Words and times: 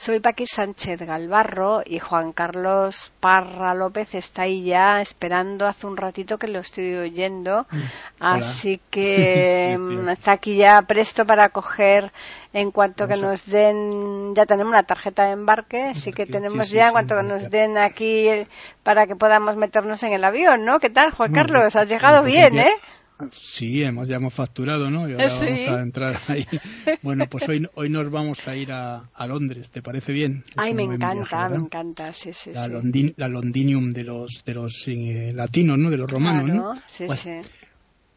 Soy 0.00 0.18
Paqui 0.18 0.46
Sánchez 0.46 1.02
Galvarro 1.02 1.82
y 1.84 1.98
Juan 1.98 2.32
Carlos 2.32 3.12
Parra 3.20 3.74
López 3.74 4.14
está 4.14 4.42
ahí 4.42 4.64
ya 4.64 5.02
esperando 5.02 5.66
hace 5.66 5.86
un 5.86 5.98
ratito 5.98 6.38
que 6.38 6.48
lo 6.48 6.60
estoy 6.60 6.94
oyendo. 6.94 7.66
Mm, 7.70 7.82
Así 8.18 8.80
que 8.90 9.76
mm, 9.78 10.08
está 10.08 10.32
aquí 10.32 10.56
ya 10.56 10.80
presto 10.80 11.26
para 11.26 11.50
coger 11.50 12.12
en 12.54 12.70
cuanto 12.70 13.06
que 13.06 13.16
nos 13.16 13.44
den, 13.44 14.34
ya 14.34 14.46
tenemos 14.46 14.72
una 14.72 14.84
tarjeta 14.84 15.26
de 15.26 15.32
embarque, 15.32 15.90
así 15.90 16.14
que 16.14 16.24
tenemos 16.24 16.70
ya 16.70 16.86
en 16.86 16.92
cuanto 16.92 17.14
que 17.16 17.22
nos 17.22 17.50
den 17.50 17.76
aquí 17.76 18.26
para 18.82 19.06
que 19.06 19.16
podamos 19.16 19.56
meternos 19.56 20.02
en 20.02 20.14
el 20.14 20.24
avión, 20.24 20.64
¿no? 20.64 20.80
¿Qué 20.80 20.88
tal, 20.88 21.10
Juan 21.10 21.32
Carlos? 21.34 21.76
Has 21.76 21.90
llegado 21.90 22.22
bien, 22.22 22.58
¿eh? 22.58 22.72
Sí, 23.32 23.82
hemos, 23.82 24.08
ya 24.08 24.16
hemos 24.16 24.34
facturado, 24.34 24.90
¿no? 24.90 25.08
Y 25.08 25.12
ahora 25.12 25.26
vamos 25.28 25.68
a 25.68 25.80
entrar 25.80 26.20
ahí. 26.28 26.46
Bueno, 27.02 27.26
pues 27.30 27.48
hoy, 27.48 27.66
hoy 27.74 27.88
nos 27.88 28.10
vamos 28.10 28.46
a 28.46 28.56
ir 28.56 28.72
a, 28.72 29.04
a 29.14 29.26
Londres, 29.26 29.70
¿te 29.70 29.82
parece 29.82 30.12
bien? 30.12 30.44
Ay, 30.56 30.74
me 30.74 30.84
encanta, 30.84 31.48
me 31.48 31.56
encanta, 31.56 32.12
sí, 32.12 32.32
sí, 32.32 32.52
la, 32.52 32.68
la 32.68 33.28
Londinium 33.28 33.92
de 33.92 34.04
los, 34.04 34.42
de 34.44 34.54
los 34.54 34.84
eh, 34.88 35.32
latinos, 35.34 35.78
¿no? 35.78 35.90
De 35.90 35.96
los 35.96 36.10
romanos, 36.10 36.48
¿no? 36.48 36.74
Sí, 36.86 37.06
sí. 37.10 37.40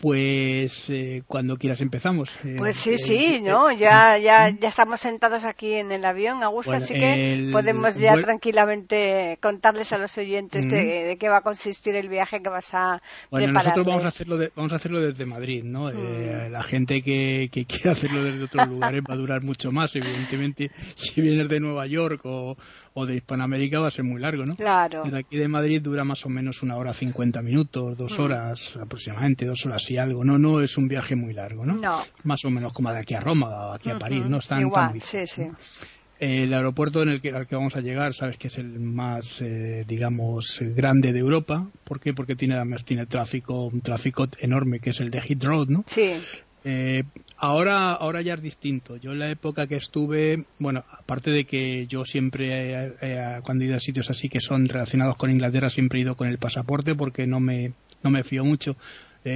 Pues 0.04 0.90
eh, 0.90 1.24
cuando 1.28 1.56
quieras 1.56 1.80
empezamos. 1.80 2.30
Eh, 2.44 2.56
pues 2.58 2.76
sí, 2.76 2.98
sí, 2.98 3.40
¿no? 3.42 3.72
Ya, 3.72 4.18
ya, 4.18 4.50
ya 4.50 4.68
estamos 4.68 5.00
sentados 5.00 5.46
aquí 5.46 5.76
en 5.76 5.94
el 5.94 6.04
avión, 6.04 6.44
Augusto, 6.44 6.74
así 6.74 6.94
que 6.94 7.48
podemos 7.54 7.96
ya 7.96 8.18
tranquilamente 8.18 9.38
contarles 9.42 9.94
a 9.94 9.98
los 9.98 10.18
oyentes 10.18 10.68
de, 10.68 11.16
qué 11.18 11.30
va 11.30 11.38
a 11.38 11.42
consistir 11.42 11.96
el 11.96 12.10
viaje 12.10 12.42
que 12.42 12.50
vas 12.50 12.74
a 12.74 13.02
bueno, 13.32 13.54
nosotros 13.54 13.88
vamos 13.88 14.04
a 14.04 14.10
hacerlo, 14.10 14.38
vamos 14.58 14.74
a 14.74 14.76
hacerlo 14.76 15.00
desde 15.00 15.26
Madrid, 15.26 15.64
¿no? 15.64 15.90
Eh, 15.90 16.50
la 16.50 16.64
gente 16.64 17.02
que, 17.02 17.48
que 17.50 17.64
quiera 17.64 17.94
hacerlo 17.94 18.26
desde 18.26 18.44
otros 18.44 18.68
lugares 18.72 19.04
va 19.10 19.14
a 19.14 19.18
durar 19.18 19.42
mucho 19.42 19.72
más, 19.72 19.96
evidentemente, 19.96 20.70
si 20.96 21.22
vienes 21.22 21.48
de 21.48 21.62
Nueva 21.62 21.88
York 21.88 22.20
o, 22.26 22.58
o 22.94 23.06
de 23.06 23.16
Hispanoamérica 23.16 23.80
va 23.80 23.88
a 23.88 23.92
ser 23.92 24.06
muy 24.06 24.22
largo, 24.22 24.46
¿no? 24.46 24.56
Claro. 24.56 25.04
Desde 25.04 25.20
aquí 25.20 25.38
de 25.38 25.48
Madrid 25.48 25.82
dura 25.82 26.04
más 26.04 26.26
o 26.26 26.30
menos 26.30 26.62
una 26.62 26.78
hora 26.78 26.94
cincuenta 26.94 27.42
minutos, 27.42 27.98
dos 27.98 28.20
horas 28.20 28.76
aproximadamente, 28.80 29.46
dos 29.46 29.66
horas 29.66 29.90
y 29.90 29.98
algo. 29.98 30.24
No, 30.24 30.38
no 30.38 30.62
es 30.62 30.78
un 30.78 30.88
viaje 30.88 31.16
muy 31.16 31.34
largo, 31.34 31.66
¿no? 31.66 31.76
No. 31.76 32.00
Más 32.24 32.46
o 32.46 32.50
menos 32.50 32.74
como 32.74 32.92
de 32.92 33.00
aquí 33.00 33.14
a 33.16 33.20
Roma 33.20 33.48
o 33.48 33.74
aquí 33.74 33.90
a 33.90 33.98
París, 33.98 34.26
¿no? 34.26 34.38
Están 34.38 34.62
Igual, 34.62 35.02
sí, 35.02 35.26
sí. 35.26 35.48
El 36.20 36.54
aeropuerto 36.54 37.02
en 37.02 37.10
el 37.10 37.22
que, 37.22 37.32
al 37.32 37.48
que 37.48 37.56
vamos 37.56 37.76
a 37.76 37.82
llegar, 37.82 38.14
sabes 38.14 38.38
que 38.38 38.48
es 38.48 38.58
el 38.58 38.80
más, 38.80 39.42
eh, 39.42 39.84
digamos, 39.86 40.60
grande 40.62 41.12
de 41.12 41.20
Europa. 41.20 41.68
¿Por 41.84 42.00
qué? 42.00 42.14
Porque 42.14 42.36
tiene 42.36 42.56
además 42.56 42.86
tiene 42.86 43.08
tráfico, 43.08 43.66
un 43.66 43.82
tráfico 43.82 44.28
enorme 44.40 44.80
que 44.80 44.92
es 44.92 45.00
el 45.02 45.10
de 45.10 45.20
Heathrow, 45.20 45.66
¿no? 45.68 45.84
Sí. 45.88 46.14
Eh, 46.66 47.04
ahora, 47.38 47.94
ahora 47.94 48.22
ya 48.22 48.36
es 48.36 48.42
distinto. 48.42 48.98
Yo 48.98 49.12
en 49.12 49.20
la 49.20 49.30
época 49.30 49.68
que 49.68 49.76
estuve, 49.76 50.46
bueno, 50.60 50.84
aparte 50.92 51.32
de 51.32 51.46
que 51.46 51.88
yo 51.88 52.06
siempre, 52.06 52.86
eh, 52.86 52.94
eh, 53.02 53.40
cuando 53.44 53.64
he 53.64 53.68
ido 53.68 53.76
a 53.76 53.80
sitios 53.80 54.10
así 54.10 54.30
que 54.30 54.40
son 54.40 54.68
relacionados 54.68 55.18
con 55.18 55.30
Inglaterra, 55.30 55.70
siempre 55.70 56.00
he 56.00 56.04
ido 56.04 56.16
con 56.16 56.28
el 56.28 56.38
pasaporte 56.38 56.96
porque 56.96 57.28
no 57.28 57.40
me, 57.40 57.74
no 58.02 58.10
me 58.10 58.24
fío 58.24 58.46
mucho. 58.46 58.76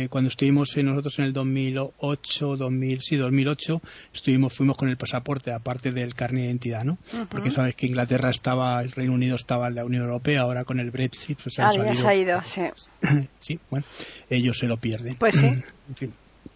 cuando 0.10 0.28
estuvimos 0.28 0.76
nosotros 0.76 1.18
en 1.20 1.26
el 1.26 1.32
2008, 1.32 2.58
2000, 2.58 3.02
sí, 3.02 3.16
2008, 3.16 3.82
estuvimos, 4.14 4.54
fuimos 4.54 4.76
con 4.76 4.90
el 4.90 4.98
pasaporte, 4.98 5.54
aparte 5.54 5.94
del 5.94 6.14
carnet 6.14 6.42
de 6.42 6.48
identidad, 6.48 6.84
¿no? 6.84 6.98
Porque 7.30 7.52
sabes 7.52 7.74
que 7.78 7.88
Inglaterra 7.88 8.30
estaba, 8.30 8.82
el 8.82 8.92
Reino 8.92 9.14
Unido 9.14 9.38
estaba 9.38 9.70
en 9.70 9.76
la 9.76 9.86
Unión 9.86 10.04
Europea, 10.04 10.42
ahora 10.42 10.66
con 10.66 10.82
el 10.82 10.92
Brexit, 10.92 11.40
pues 11.42 11.58
ah, 11.60 11.72
se 11.72 12.06
ha 12.06 12.16
ido, 12.16 12.42
sí. 12.44 12.64
sí, 13.38 13.60
bueno, 13.70 13.86
ellos 14.30 14.58
se 14.58 14.68
lo 14.68 14.76
pierden. 14.76 15.16
Pues 15.16 15.36
sí. 15.36 15.48
en 15.88 15.96
fin. 15.96 16.14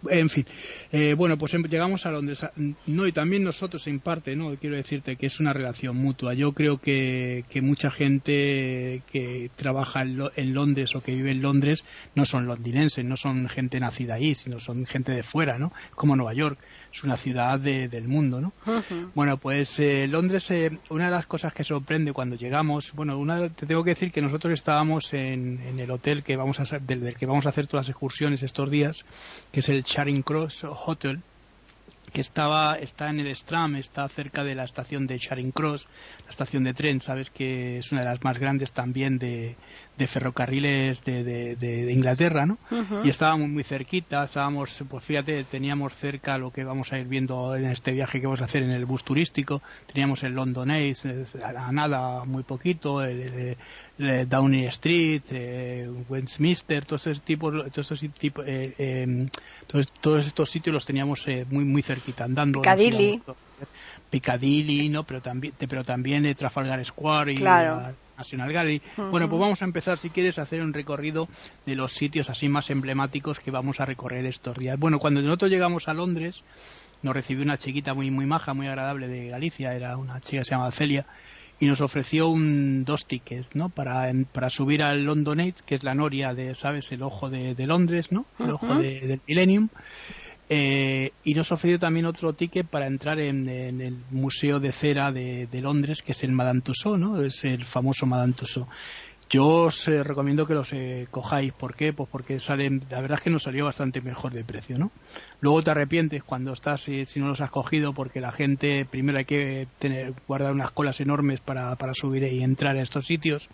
En 0.09 0.29
fin, 0.29 0.45
eh, 0.91 1.13
bueno, 1.15 1.37
pues 1.37 1.53
em, 1.53 1.63
llegamos 1.63 2.05
a 2.05 2.11
Londres. 2.11 2.45
No, 2.87 3.07
y 3.07 3.11
también 3.11 3.43
nosotros 3.43 3.85
en 3.87 3.99
parte, 3.99 4.35
¿no? 4.35 4.55
Quiero 4.55 4.75
decirte 4.75 5.15
que 5.15 5.27
es 5.27 5.39
una 5.39 5.53
relación 5.53 5.95
mutua. 5.97 6.33
Yo 6.33 6.53
creo 6.53 6.77
que, 6.79 7.45
que 7.49 7.61
mucha 7.61 7.91
gente 7.91 9.01
que 9.11 9.51
trabaja 9.55 10.01
en, 10.01 10.53
Londres 10.53 10.95
o 10.95 11.01
que 11.01 11.15
vive 11.15 11.31
en 11.31 11.41
Londres 11.41 11.83
no 12.15 12.25
son 12.25 12.45
londinenses, 12.45 13.05
no 13.05 13.17
son 13.17 13.47
gente 13.47 13.79
nacida 13.79 14.15
ahí, 14.15 14.35
sino 14.35 14.59
son 14.59 14.85
gente 14.85 15.11
de 15.11 15.23
fuera, 15.23 15.57
¿no? 15.57 15.71
Como 15.95 16.15
Nueva 16.15 16.33
York 16.33 16.59
es 16.93 17.03
una 17.03 17.15
ciudad 17.15 17.59
del 17.59 18.07
mundo, 18.07 18.41
¿no? 18.41 18.53
Bueno, 19.15 19.37
pues 19.37 19.79
eh, 19.79 20.07
Londres, 20.09 20.51
eh, 20.51 20.77
una 20.89 21.05
de 21.05 21.11
las 21.11 21.25
cosas 21.25 21.53
que 21.53 21.63
sorprende 21.63 22.11
cuando 22.11 22.35
llegamos, 22.35 22.91
bueno, 22.93 23.17
una, 23.17 23.49
te 23.49 23.65
tengo 23.65 23.83
que 23.83 23.91
decir 23.91 24.11
que 24.11 24.21
nosotros 24.21 24.53
estábamos 24.53 25.13
en, 25.13 25.59
el 25.77 25.89
hotel 25.89 26.23
que 26.23 26.35
vamos 26.35 26.59
a 26.59 26.63
hacer, 26.63 26.81
del, 26.81 27.15
que 27.15 27.25
vamos 27.25 27.45
a 27.45 27.49
hacer 27.49 27.67
todas 27.67 27.85
las 27.87 27.91
excursiones 27.91 28.43
estos 28.43 28.69
días, 28.69 29.05
que 29.51 29.61
es 29.61 29.69
el 29.69 29.83
Charing 29.91 30.21
Cross 30.21 30.63
Hotel, 30.63 31.21
que 32.13 32.21
estaba 32.21 32.75
está 32.75 33.09
en 33.09 33.19
el 33.19 33.35
Stram, 33.35 33.75
está 33.75 34.07
cerca 34.07 34.41
de 34.41 34.55
la 34.55 34.63
estación 34.63 35.05
de 35.05 35.19
Charing 35.19 35.51
Cross, 35.51 35.85
la 36.23 36.29
estación 36.29 36.63
de 36.63 36.73
tren, 36.73 37.01
sabes 37.01 37.29
que 37.29 37.79
es 37.79 37.91
una 37.91 37.99
de 37.99 38.07
las 38.07 38.23
más 38.23 38.39
grandes 38.39 38.71
también 38.71 39.17
de, 39.17 39.57
de 39.97 40.07
ferrocarriles 40.07 41.03
de, 41.03 41.23
de, 41.55 41.91
Inglaterra, 41.91 42.45
¿no? 42.45 42.57
Y 43.03 43.09
estábamos 43.09 43.49
muy 43.49 43.63
cerquita, 43.63 44.23
estábamos, 44.23 44.83
pues 44.89 45.03
fíjate, 45.03 45.43
teníamos 45.43 45.95
cerca 45.95 46.37
lo 46.37 46.51
que 46.51 46.63
vamos 46.63 46.91
a 46.91 46.97
ir 46.97 47.07
viendo 47.07 47.55
en 47.55 47.65
este 47.65 47.91
viaje 47.91 48.19
que 48.19 48.25
vamos 48.25 48.41
a 48.41 48.45
hacer 48.45 48.63
en 48.63 48.71
el 48.71 48.85
bus 48.85 49.03
turístico, 49.03 49.61
teníamos 49.91 50.23
el 50.23 50.33
London 50.33 50.71
Ace, 50.71 51.25
a 51.43 51.71
nada, 51.71 52.25
muy 52.25 52.43
poquito, 52.43 53.03
el, 53.03 53.57
Downing 54.27 54.67
Street, 54.69 55.21
eh, 55.29 55.87
Westminster, 56.09 56.83
todos 56.85 57.05
estos 57.05 57.23
tipos, 57.23 57.53
todos 57.71 57.91
estos 57.91 57.99
tipos, 58.17 58.43
eh, 58.47 58.73
em, 58.79 59.27
todos, 60.01 60.25
estos 60.25 60.49
sitios 60.49 60.73
los 60.73 60.85
teníamos 60.85 61.27
eh, 61.27 61.45
muy 61.51 61.65
muy 61.65 61.83
cerquita 61.83 62.23
andando. 62.23 62.61
Piccadilly. 62.61 63.21
Piccadilly, 64.09 64.89
¿no? 64.89 65.03
Pero 65.03 65.21
también, 65.21 65.53
pero 65.59 65.83
también 65.83 66.33
Trafalgar 66.33 66.83
Square 66.83 67.33
y 67.33 67.35
claro. 67.35 67.93
National 68.21 68.53
Gallery. 68.53 68.81
Bueno, 68.97 69.29
pues 69.29 69.39
vamos 69.39 69.61
a 69.61 69.65
empezar, 69.65 69.97
si 69.97 70.09
quieres, 70.09 70.37
a 70.37 70.43
hacer 70.43 70.61
un 70.61 70.73
recorrido 70.73 71.27
de 71.65 71.75
los 71.75 71.93
sitios 71.93 72.29
así 72.29 72.47
más 72.49 72.69
emblemáticos 72.69 73.39
que 73.39 73.51
vamos 73.51 73.79
a 73.79 73.85
recorrer 73.85 74.25
estos 74.25 74.55
días. 74.55 74.77
Bueno, 74.77 74.99
cuando 74.99 75.21
nosotros 75.21 75.49
llegamos 75.49 75.87
a 75.87 75.93
Londres, 75.93 76.43
nos 77.01 77.13
recibió 77.13 77.43
una 77.43 77.57
chiquita 77.57 77.93
muy 77.93 78.11
muy 78.11 78.25
maja, 78.25 78.53
muy 78.53 78.67
agradable 78.67 79.07
de 79.07 79.29
Galicia, 79.29 79.73
era 79.73 79.97
una 79.97 80.21
chica 80.21 80.39
que 80.39 80.45
se 80.45 80.51
llama 80.51 80.71
Celia, 80.71 81.05
y 81.59 81.67
nos 81.67 81.81
ofreció 81.81 82.29
un, 82.29 82.83
dos 82.85 83.05
tickets, 83.05 83.55
¿no? 83.55 83.69
Para, 83.69 84.11
para 84.31 84.49
subir 84.49 84.83
al 84.83 85.03
London 85.03 85.39
Age, 85.39 85.55
que 85.65 85.75
es 85.75 85.83
la 85.83 85.93
noria 85.93 86.33
de, 86.33 86.55
¿sabes? 86.55 86.91
El 86.91 87.03
ojo 87.03 87.29
de, 87.29 87.55
Londres, 87.67 88.11
¿no? 88.11 88.25
El 88.39 88.51
ojo 88.51 88.75
del 88.75 89.21
Millennium. 89.27 89.69
Eh, 90.53 91.13
y 91.23 91.33
nos 91.33 91.49
ofreció 91.53 91.79
también 91.79 92.05
otro 92.05 92.33
ticket 92.33 92.67
para 92.67 92.85
entrar 92.85 93.21
en, 93.21 93.47
el 93.47 93.95
Museo 94.09 94.59
de 94.59 94.73
Cera 94.73 95.09
de, 95.09 95.47
Londres, 95.61 96.01
que 96.01 96.11
es 96.11 96.23
el 96.25 96.33
Madame 96.33 96.59
Tussauds, 96.59 96.99
¿no? 96.99 97.21
Es 97.21 97.45
el 97.45 97.63
famoso 97.63 98.05
Madame 98.05 98.33
Tussauds. 98.33 98.67
Yo 99.29 99.45
os 99.47 99.87
eh, 99.87 100.03
recomiendo 100.03 100.45
que 100.45 100.53
los 100.53 100.73
eh, 100.73 101.07
cojáis. 101.09 101.53
¿Por 101.53 101.73
qué? 101.73 101.93
Pues 101.93 102.09
porque 102.09 102.41
salen, 102.41 102.81
la 102.89 102.99
verdad 102.99 103.19
es 103.19 103.23
que 103.23 103.29
nos 103.29 103.43
salió 103.43 103.63
bastante 103.63 104.01
mejor 104.01 104.33
de 104.33 104.43
precio, 104.43 104.77
¿no? 104.77 104.91
Luego 105.39 105.63
te 105.63 105.71
arrepientes 105.71 106.21
cuando 106.21 106.51
estás, 106.51 106.81
si, 106.81 107.05
si 107.05 107.21
no 107.21 107.29
los 107.29 107.39
has 107.39 107.49
cogido, 107.49 107.93
porque 107.93 108.19
la 108.19 108.33
gente, 108.33 108.83
primero 108.83 109.19
hay 109.19 109.25
que 109.25 109.69
tener, 109.79 110.13
guardar 110.27 110.51
unas 110.51 110.71
colas 110.71 110.99
enormes 110.99 111.39
para, 111.39 111.73
para 111.77 111.93
subir 111.93 112.23
y 112.23 112.43
entrar 112.43 112.75
a 112.75 112.81
estos 112.81 113.05
sitios 113.05 113.47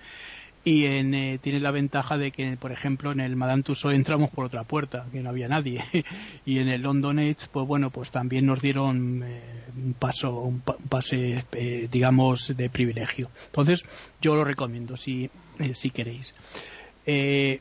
y 0.68 0.86
en, 0.86 1.14
eh, 1.14 1.40
tiene 1.42 1.62
la 1.62 1.72
ventaja 1.72 2.18
de 2.18 2.32
que, 2.32 2.58
por 2.58 2.74
ejemplo, 2.74 3.14
en 3.14 3.22
el 3.22 3.38
Madame 3.38 3.64
Tussauds 3.64 3.96
entramos 3.96 4.32
por 4.32 4.44
otra 4.44 4.66
puerta, 4.66 5.06
que 5.14 5.22
no 5.22 5.30
había 5.30 5.48
nadie, 5.48 5.82
y 6.46 6.60
en 6.60 6.68
el 6.68 6.82
London 6.82 7.20
Edge, 7.20 7.48
pues 7.50 7.66
bueno, 7.66 7.90
pues 7.90 8.12
también 8.12 8.46
nos 8.46 8.62
dieron 8.62 9.24
eh, 9.24 9.42
un 9.78 9.94
paso, 9.94 10.42
un, 10.42 10.60
pase, 10.60 11.46
eh, 11.54 11.88
digamos, 11.90 12.54
de 12.54 12.70
privilegio. 12.70 13.30
Entonces, 13.46 13.82
yo 14.20 14.36
lo 14.36 14.44
recomiendo 14.44 14.98
si, 14.98 15.30
si 15.72 15.90
queréis. 15.90 16.36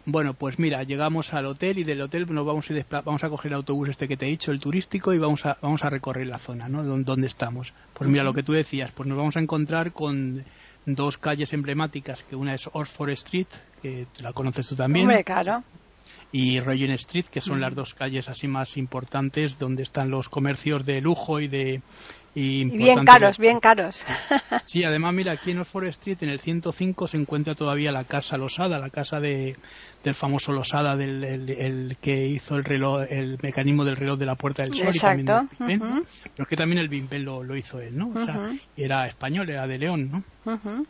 bueno, 0.04 0.34
pues 0.34 0.58
mira, 0.58 0.82
llegamos 0.82 1.32
al 1.32 1.46
hotel 1.46 1.78
y 1.78 1.84
del 1.84 2.00
hotel 2.00 2.26
nos 2.28 2.44
vamos 2.44 2.68
a, 2.68 3.00
vamos 3.02 3.22
a 3.22 3.28
coger 3.28 3.52
el 3.52 3.58
autobús 3.58 3.88
este 3.88 4.08
que 4.08 4.16
te 4.16 4.26
he 4.26 4.30
dicho, 4.30 4.50
el 4.50 4.58
turístico, 4.58 5.14
y 5.14 5.18
vamos 5.18 5.46
a, 5.46 5.56
vamos 5.62 5.84
a 5.84 5.90
recorrer 5.90 6.26
la 6.26 6.38
zona, 6.38 6.68
¿no? 6.68 6.82
Donde, 6.82 7.28
estamos. 7.28 7.72
Pues 7.94 8.10
mira, 8.10 8.24
lo 8.24 8.34
que 8.34 8.42
tú 8.42 8.52
decías, 8.52 8.90
pues 8.90 9.08
nos 9.08 9.16
vamos 9.16 9.36
a 9.36 9.40
encontrar 9.40 9.92
con 9.92 10.44
dos 10.86 11.18
calles 11.18 11.52
emblemáticas, 11.52 12.22
que 12.22 12.36
una 12.36 12.54
es 12.54 12.68
Oxford 12.72 13.10
Street, 13.10 13.48
que 13.82 14.06
la 14.20 14.32
conoces 14.32 14.68
tú 14.68 14.76
también. 14.76 15.06
Hombre, 15.06 15.24
claro. 15.24 15.62
Y 16.32 16.60
Regent 16.60 16.94
Street, 16.94 17.26
que 17.26 17.40
son 17.40 17.60
las 17.60 17.74
dos 17.74 17.94
calles 17.94 18.28
así 18.28 18.48
más 18.48 18.76
importantes 18.76 19.58
donde 19.58 19.82
están 19.82 20.10
los 20.10 20.28
comercios 20.28 20.84
de 20.84 21.00
lujo 21.00 21.40
y 21.40 21.48
de 21.48 21.80
y 22.38 22.66
bien 22.66 23.02
caros, 23.06 23.38
bien 23.38 23.60
caros. 23.60 24.04
Sí, 24.66 24.84
además, 24.84 25.14
mira, 25.14 25.32
aquí 25.32 25.52
en 25.52 25.60
Oxford 25.60 25.86
Street, 25.86 26.18
en 26.20 26.28
el 26.28 26.38
105, 26.38 27.06
se 27.06 27.16
encuentra 27.16 27.54
todavía 27.54 27.92
la 27.92 28.04
casa 28.04 28.36
Losada, 28.36 28.78
la 28.78 28.90
casa 28.90 29.20
de, 29.20 29.56
del 30.04 30.14
famoso 30.14 30.52
Losada, 30.52 30.96
del 30.96 31.24
el, 31.24 31.96
que 31.98 32.26
hizo 32.26 32.56
el 32.56 32.64
reloj, 32.64 33.06
el 33.08 33.38
mecanismo 33.40 33.84
del 33.84 33.96
reloj 33.96 34.18
de 34.18 34.26
la 34.26 34.34
Puerta 34.34 34.64
del 34.64 34.74
Sol. 34.74 34.88
Exacto. 34.88 35.46
Y 35.52 35.56
también, 35.56 35.80
Pero 35.80 36.42
es 36.42 36.48
que 36.48 36.56
también 36.56 36.78
el 36.78 36.88
Bimbel 36.88 37.22
lo, 37.22 37.42
lo 37.42 37.56
hizo 37.56 37.80
él, 37.80 37.96
¿no? 37.96 38.10
O 38.10 38.24
sea, 38.24 38.52
era 38.76 39.06
español, 39.06 39.48
era 39.48 39.66
de 39.66 39.78
León, 39.78 40.10
¿no? 40.44 40.84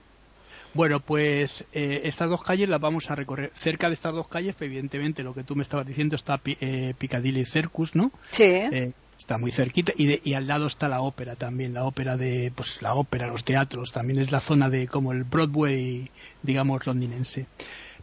Bueno, 0.77 1.01
pues 1.01 1.65
eh, 1.73 2.03
estas 2.05 2.29
dos 2.29 2.43
calles 2.45 2.69
las 2.69 2.81
vamos 2.81 3.11
a 3.11 3.15
recorrer. 3.15 3.51
Cerca 3.55 3.89
de 3.89 3.95
estas 3.95 4.15
dos 4.15 4.29
calles, 4.29 4.55
evidentemente, 4.61 5.23
lo 5.23 5.33
que 5.33 5.43
tú 5.43 5.57
me 5.57 5.63
estabas 5.63 5.87
diciendo 5.87 6.17
está 6.17 6.39
eh, 6.45 6.93
Piccadilly 6.99 7.47
Circus, 7.47 7.95
¿no? 7.95 8.13
Sí. 8.31 8.45
Eh, 8.45 8.93
está 9.19 9.39
muy 9.39 9.53
cerquita 9.53 9.95
y, 9.97 10.07
de, 10.07 10.21
y 10.23 10.35
al 10.35 10.47
lado 10.47 10.67
está 10.67 10.91
la 10.91 11.01
ópera 11.01 11.37
también 11.37 11.73
la 11.73 11.85
ópera 11.85 12.19
de 12.19 12.53
pues 12.55 12.83
la 12.83 12.95
ópera 12.95 13.29
los 13.29 13.45
teatros 13.45 13.91
también 13.91 14.19
es 14.19 14.31
la 14.31 14.41
zona 14.41 14.69
de 14.69 14.89
como 14.89 15.13
el 15.13 15.25
Broadway 15.25 16.11
digamos 16.43 16.87
londinense 16.87 17.47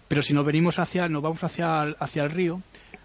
pero 0.07 0.23
si 0.23 0.33
nos 0.33 0.43
venimos 0.43 0.79
hacia 0.79 1.07
nos 1.09 1.21
vamos 1.21 1.43
hacia 1.43 1.81
hacia 1.83 2.23
el 2.23 2.31
río 2.31 2.63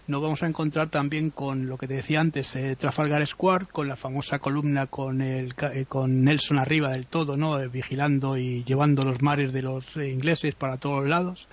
nos 0.08 0.22
vamos 0.22 0.42
a 0.42 0.46
encontrar 0.46 0.88
también 0.88 1.28
con 1.28 1.68
lo 1.68 1.76
que 1.76 1.86
te 1.86 1.94
decía 1.94 2.20
antes 2.20 2.56
eh, 2.56 2.76
Trafalgar 2.76 3.26
Square 3.26 3.66
con 3.66 3.88
la 3.88 3.96
famosa 3.96 4.38
columna 4.38 4.86
con 4.86 5.20
el 5.20 5.54
eh, 5.74 5.84
con 5.86 6.24
Nelson 6.24 6.58
arriba 6.58 6.90
del 6.92 7.06
todo 7.06 7.36
no 7.36 7.60
eh, 7.60 7.68
vigilando 7.68 8.38
y 8.38 8.64
llevando 8.64 9.04
los 9.04 9.20
mares 9.20 9.52
de 9.52 9.60
los 9.60 9.96
ingleses 9.96 10.54
para 10.54 10.78
todos 10.78 11.06
lados 11.06 11.46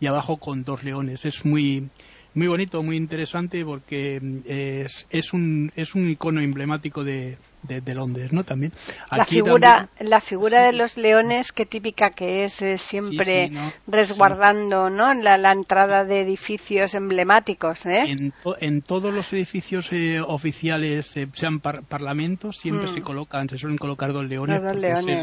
y 0.00 0.06
abajo 0.06 0.38
con 0.38 0.64
dos 0.64 0.82
leones. 0.84 1.26
Es 1.26 1.44
muy 1.44 1.90
muy 2.32 2.46
bonito, 2.46 2.82
muy 2.82 2.96
interesante 2.96 3.62
porque 3.64 4.20
mm, 4.22 4.38
es, 4.46 5.06
es, 5.10 5.32
un, 5.34 5.70
es 5.76 5.94
un 5.94 6.08
icono 6.08 6.40
emblemático 6.40 7.04
de, 7.04 7.36
de, 7.62 7.94
Londres, 7.94 8.32
¿no? 8.32 8.44
También. 8.44 8.72
la 9.10 9.24
figura, 9.24 9.88
la 9.98 10.20
figura 10.20 10.62
de 10.62 10.72
los 10.72 10.96
leones, 10.96 11.52
qué 11.52 11.66
típica 11.66 12.10
que 12.10 12.44
es, 12.44 12.62
siempre 12.80 13.50
resguardando, 13.86 14.90
¿no? 14.90 15.12
La, 15.14 15.52
entrada 15.52 16.04
de 16.04 16.20
edificios 16.20 16.94
emblemáticos, 16.94 17.86
¿eh? 17.86 18.04
En, 18.08 18.32
en 18.60 18.82
todos 18.82 19.12
los 19.12 19.32
edificios 19.32 19.88
eh, 19.92 20.20
oficiales, 20.20 21.16
eh, 21.16 21.28
sean 21.32 21.60
parlamentos, 21.60 22.56
siempre 22.56 22.88
se 22.88 23.00
mm. 23.00 23.04
colocan, 23.04 23.48
se 23.48 23.58
suelen 23.58 23.78
colocar 23.78 24.12
dos 24.12 24.26
leones, 24.26 24.62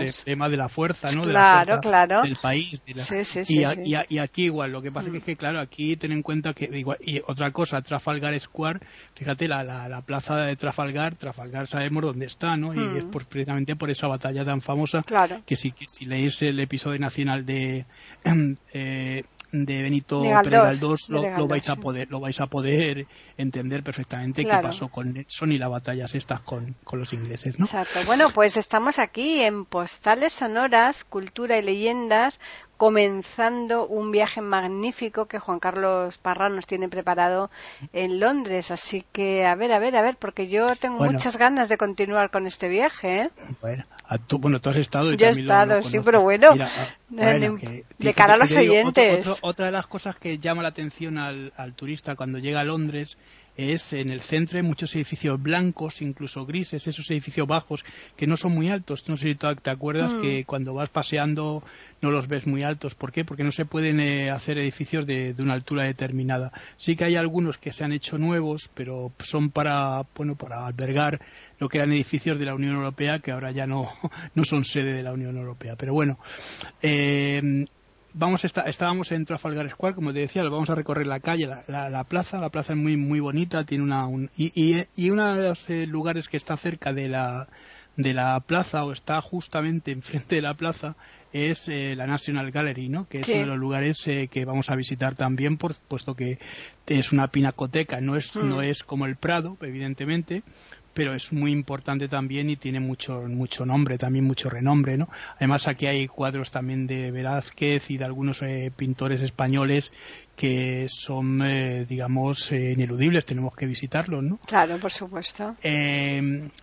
es 0.03 0.19
el 0.19 0.25
tema 0.25 0.49
de 0.49 0.57
la 0.57 0.67
fuerza, 0.67 1.11
¿no? 1.11 1.23
Claro, 1.23 1.79
claro. 1.79 2.23
Del 2.23 2.37
país. 2.37 2.81
y, 3.47 3.63
y, 4.09 4.19
aquí 4.19 4.45
igual, 4.45 4.71
lo 4.71 4.81
que 4.81 4.91
pasa 4.91 5.07
es 5.07 5.13
mm. 5.13 5.25
que, 5.25 5.35
claro, 5.35 5.59
aquí 5.59 5.95
ten 5.95 6.11
en 6.11 6.21
cuenta 6.21 6.53
que, 6.53 6.65
igual, 6.65 6.97
y 7.01 7.21
otra 7.25 7.51
cosa, 7.51 7.81
Trafalgar 7.81 8.37
Square, 8.39 8.79
fíjate, 9.13 9.47
la, 9.47 9.63
la, 9.63 9.87
la 9.87 10.01
plaza 10.01 10.37
de 10.37 10.55
Trafalgar, 10.55 11.15
Trafalgar 11.15 11.67
sabemos 11.67 12.03
dónde 12.03 12.24
está, 12.25 12.57
¿no? 12.57 12.73
Y 12.73 12.97
es 12.97 13.05
hmm. 13.05 13.11
precisamente 13.29 13.75
por 13.75 13.89
esa 13.89 14.07
batalla 14.07 14.43
tan 14.43 14.61
famosa 14.61 15.01
que 15.45 15.55
si, 15.55 15.71
que 15.71 15.85
si 15.87 16.05
leéis 16.05 16.41
el 16.41 16.59
episodio 16.59 16.99
nacional 16.99 17.45
de 17.45 17.85
eh, 18.73 19.23
de 19.63 19.81
Benito 19.81 20.21
Pérez 20.43 20.81
lo, 21.09 21.47
vais 21.47 21.69
a 21.69 21.75
poder 21.75 22.09
lo 22.09 22.19
vais 22.19 22.39
a 22.39 22.47
poder 22.47 23.07
entender 23.37 23.83
perfectamente 23.83 24.43
qué 24.43 24.51
pasó 24.61 24.89
con 24.89 25.13
Nelson 25.13 25.51
y 25.51 25.57
las 25.57 25.69
batallas 25.69 26.13
estas 26.15 26.41
con, 26.41 26.75
con 26.83 26.99
los 26.99 27.13
ingleses, 27.13 27.59
¿no? 27.59 27.65
Exacto. 27.65 27.99
Bueno, 28.05 28.29
pues 28.33 28.57
estamos 28.57 28.99
aquí 28.99 29.41
en 29.41 29.65
Postales 29.65 30.33
Sonoras, 30.33 31.03
Cultura 31.03 31.57
y 31.57 31.61
Leyendas 31.61 32.39
comenzando 32.77 33.87
un 33.87 34.11
viaje 34.11 34.41
magnífico 34.41 35.25
que 35.25 35.39
Juan 35.39 35.59
Carlos 35.59 36.17
Parra 36.17 36.49
nos 36.49 36.67
tiene 36.67 36.89
preparado 36.89 37.49
en 37.93 38.19
Londres. 38.19 38.71
Así 38.71 39.05
que, 39.11 39.45
a 39.45 39.55
ver, 39.55 39.71
a 39.71 39.79
ver, 39.79 39.95
a 39.95 40.01
ver, 40.01 40.17
porque 40.17 40.47
yo 40.47 40.75
tengo 40.75 41.03
muchas 41.03 41.37
ganas 41.37 41.69
de 41.69 41.77
continuar 41.77 42.31
con 42.31 42.47
este 42.47 42.67
viaje. 42.67 43.21
¿eh? 43.21 43.29
Bueno, 43.61 43.83
tú, 44.27 44.39
bueno, 44.39 44.59
tú 44.59 44.69
has 44.69 44.77
estado. 44.77 45.13
yo 45.13 45.27
he 45.27 45.29
estado, 45.29 45.81
sí, 45.81 45.99
pero 46.03 46.21
bueno, 46.21 46.49
de 47.09 48.13
cara 48.13 48.33
a 48.33 48.37
los 48.37 48.51
oyentes. 48.51 49.25
otra 49.41 49.67
de 49.67 49.71
las 49.71 49.87
cosas 49.87 50.15
que 50.17 50.37
llama 50.37 50.61
la 50.61 50.69
atención 50.69 51.17
al, 51.17 51.53
al 51.55 51.73
turista 51.73 52.15
cuando 52.15 52.39
llega 52.39 52.61
a 52.61 52.65
Londres 52.65 53.17
es 53.57 53.93
en 53.93 54.09
el 54.09 54.21
centro 54.21 54.61
muchos 54.63 54.95
edificios 54.95 55.41
blancos, 55.41 56.01
incluso 56.01 56.45
grises, 56.45 56.87
esos 56.87 57.09
edificios 57.09 57.47
bajos 57.47 57.83
que 58.15 58.27
no 58.27 58.37
son 58.37 58.53
muy 58.53 58.69
altos. 58.69 59.07
No 59.07 59.17
sé 59.17 59.29
si 59.29 59.35
te 59.35 59.69
acuerdas 59.69 60.13
mm. 60.13 60.21
que 60.21 60.45
cuando 60.45 60.73
vas 60.73 60.89
paseando 60.89 61.63
no 62.01 62.11
los 62.11 62.27
ves 62.27 62.45
muy 62.45 62.63
altos. 62.63 62.95
¿Por 62.95 63.11
qué? 63.11 63.25
Porque 63.25 63.43
no 63.43 63.51
se 63.51 63.65
pueden 63.65 63.99
eh, 63.99 64.29
hacer 64.29 64.57
edificios 64.57 65.05
de, 65.05 65.35
una 65.39 65.53
altura 65.53 65.83
determinada. 65.83 66.51
Sí 66.77 66.95
que 66.95 67.05
hay 67.05 67.15
algunos 67.15 67.57
que 67.57 67.71
se 67.71 67.83
han 67.83 67.91
hecho 67.91 68.17
nuevos, 68.17 68.69
pero 68.73 69.11
son 69.19 69.49
para, 69.49 70.03
bueno, 70.15 70.35
para 70.35 70.65
albergar 70.65 71.21
lo 71.59 71.69
que 71.69 71.77
eran 71.77 71.93
edificios 71.93 72.37
de 72.37 72.45
la 72.45 72.55
Unión 72.55 72.75
Europea 72.75 73.19
que 73.19 73.31
ahora 73.31 73.51
ya 73.51 73.65
no, 73.65 73.89
no 74.35 74.43
son 74.43 74.65
sede 74.65 74.93
de 74.93 75.03
la 75.03 75.13
Unión 75.13 75.37
Europea. 75.37 75.75
Pero 75.77 75.93
bueno, 75.93 76.19
eh, 76.81 77.65
vamos 78.15 78.43
estábamos 78.43 79.11
en 79.11 79.25
Trafalgar 79.25 79.69
Square, 79.69 79.95
como 79.95 80.13
te 80.13 80.19
decía, 80.19 80.43
vamos 80.43 80.69
a 80.69 80.75
recorrer 80.75 81.05
la 81.07 81.19
calle, 81.19 81.47
la, 81.67 82.03
plaza, 82.05 82.39
la 82.39 82.49
plaza 82.49 82.73
es 82.73 82.79
muy 82.79 82.97
muy 82.97 83.19
bonita, 83.19 83.65
tiene 83.65 83.83
una 83.83 84.07
y, 84.37 84.85
y, 84.95 85.09
uno 85.09 85.35
de 85.35 85.49
los 85.49 85.69
eh, 85.69 85.85
lugares 85.85 86.29
que 86.29 86.37
está 86.37 86.57
cerca 86.57 86.93
de 86.93 87.09
la 87.09 87.47
de 87.97 88.13
la 88.13 88.39
plaza 88.41 88.83
o 88.83 88.91
está 88.91 89.21
justamente 89.21 89.91
enfrente 89.91 90.35
de 90.35 90.41
la 90.41 90.53
plaza 90.55 90.95
es 91.31 91.67
eh, 91.67 91.95
la 91.97 92.07
National 92.07 92.51
Gallery, 92.51 92.87
¿no? 92.87 93.07
Que 93.07 93.19
es 93.19 93.27
uno 93.27 93.39
de 93.39 93.45
los 93.45 93.59
lugares 93.59 94.07
eh, 94.07 94.29
que 94.31 94.45
vamos 94.45 94.69
a 94.69 94.75
visitar 94.75 95.15
también, 95.15 95.57
por, 95.57 95.75
puesto 95.87 96.15
que 96.15 96.39
es 96.87 97.11
una 97.11 97.27
pinacoteca, 97.27 97.99
no 97.99 98.15
es 98.15 98.33
no 98.35 98.57
mm. 98.57 98.63
es 98.63 98.83
como 98.83 99.05
el 99.05 99.17
Prado, 99.17 99.57
evidentemente, 99.61 100.43
pero 100.95 101.13
es 101.13 101.33
muy 101.33 101.51
importante 101.51 102.07
también 102.07 102.49
y 102.49 102.55
tiene 102.55 102.79
mucho 102.79 103.21
mucho 103.27 103.65
nombre, 103.65 103.97
también 103.97 104.23
mucho 104.23 104.49
renombre, 104.49 104.97
¿no? 104.97 105.09
Además 105.35 105.67
aquí 105.67 105.87
hay 105.87 106.07
cuadros 106.07 106.51
también 106.51 106.87
de 106.87 107.11
Velázquez 107.11 107.91
y 107.91 107.97
de 107.97 108.05
algunos 108.05 108.41
eh, 108.41 108.71
pintores 108.75 109.21
españoles 109.21 109.91
que 110.37 110.87
son, 110.89 111.41
eh, 111.41 111.85
digamos, 111.87 112.51
eh, 112.51 112.71
ineludibles, 112.71 113.25
tenemos 113.25 113.55
que 113.55 113.65
visitarlos, 113.65 114.23
¿no? 114.23 114.37
Claro, 114.45 114.77
por 114.79 114.91
supuesto. 114.91 115.55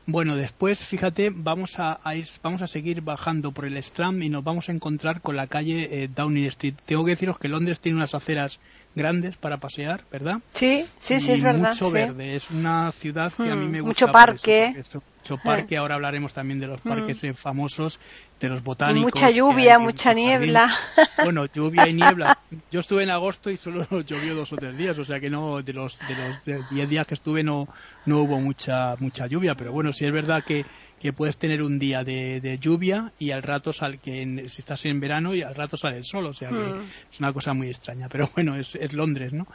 bueno, 0.06 0.36
después, 0.36 0.84
fíjate, 0.84 1.30
vamos 1.34 1.78
a, 1.78 2.00
vamos 2.42 2.62
a 2.62 2.66
seguir 2.66 3.02
bajando 3.02 3.52
por 3.52 3.66
el 3.66 3.76
Strand 3.78 4.22
y 4.22 4.30
nos 4.30 4.44
vamos 4.44 4.68
a 4.68 4.72
encontrar 4.72 5.20
con 5.20 5.36
la 5.36 5.46
calle 5.46 6.08
Downing 6.14 6.46
Street. 6.46 6.74
Tengo 6.86 7.04
que 7.04 7.12
deciros 7.12 7.38
que 7.38 7.48
Londres 7.48 7.80
tiene 7.80 7.96
unas 7.96 8.14
aceras 8.14 8.60
grandes 8.94 9.36
para 9.36 9.58
pasear, 9.58 10.04
¿verdad? 10.10 10.36
Sí, 10.54 10.84
sí, 10.98 11.20
sí, 11.20 11.32
es 11.32 11.42
verdad. 11.42 11.70
Mucho 11.70 11.90
verde, 11.90 12.36
es 12.36 12.50
una 12.50 12.92
ciudad 12.92 13.32
que 13.36 13.50
a 13.50 13.56
mí 13.56 13.66
me 13.68 13.80
hmm, 13.80 13.84
gusta. 13.84 14.06
Mucho 14.06 14.12
parque. 14.12 14.74
Mucho 15.22 15.36
parque, 15.42 15.76
ahora 15.76 15.94
hablaremos 15.94 16.34
también 16.34 16.58
de 16.58 16.66
los 16.66 16.84
hmm. 16.84 16.88
parques 16.88 17.24
eh, 17.24 17.32
famosos, 17.32 18.00
de 18.40 18.48
los 18.48 18.62
botánicos. 18.62 19.12
Mucha 19.14 19.30
lluvia, 19.30 19.78
mucha 19.78 20.12
niebla. 20.12 20.74
Bueno, 21.22 21.46
lluvia 21.46 21.86
y 21.88 21.94
niebla. 21.94 22.36
Yo 22.72 22.80
estuve 22.80 23.04
en 23.04 23.10
agosto 23.10 23.50
y 23.50 23.56
solo 23.56 23.86
llovió 24.06 24.34
dos 24.34 24.52
o 24.52 24.56
tres 24.56 24.76
días, 24.76 24.98
o 24.98 25.04
sea 25.04 25.20
que 25.20 25.30
no, 25.30 25.62
de 25.62 25.72
los 25.72 25.98
de 26.00 26.52
los 26.52 26.70
diez 26.70 26.88
días 26.88 27.06
que 27.06 27.14
estuve 27.14 27.44
no, 27.44 27.68
no 28.06 28.18
hubo 28.18 28.40
mucha, 28.40 28.96
mucha 28.98 29.26
lluvia, 29.26 29.54
pero 29.54 29.72
bueno, 29.72 29.92
sí 29.92 30.04
es 30.04 30.12
verdad 30.12 30.42
que 30.44 30.64
que 30.98 31.12
puedes 31.12 31.36
tener 31.36 31.64
un 31.64 31.80
día 31.80 32.04
de, 32.04 32.58
lluvia 32.60 33.12
y 33.18 33.32
al 33.32 33.42
rato 33.42 33.72
sale 33.72 33.98
que 33.98 34.48
si 34.48 34.60
estás 34.60 34.84
en 34.84 35.00
verano 35.00 35.34
y 35.34 35.42
al 35.42 35.52
rato 35.52 35.76
sale 35.76 35.96
el 35.96 36.04
sol, 36.04 36.26
o 36.26 36.32
sea 36.32 36.50
que 36.50 36.54
hmm. 36.54 36.84
es 37.10 37.18
una 37.18 37.32
cosa 37.32 37.52
muy 37.52 37.66
extraña, 37.66 38.08
pero 38.08 38.30
bueno, 38.36 38.54
es, 38.54 38.76
es 38.76 38.92
Londres, 38.92 39.32
¿no? 39.32 39.48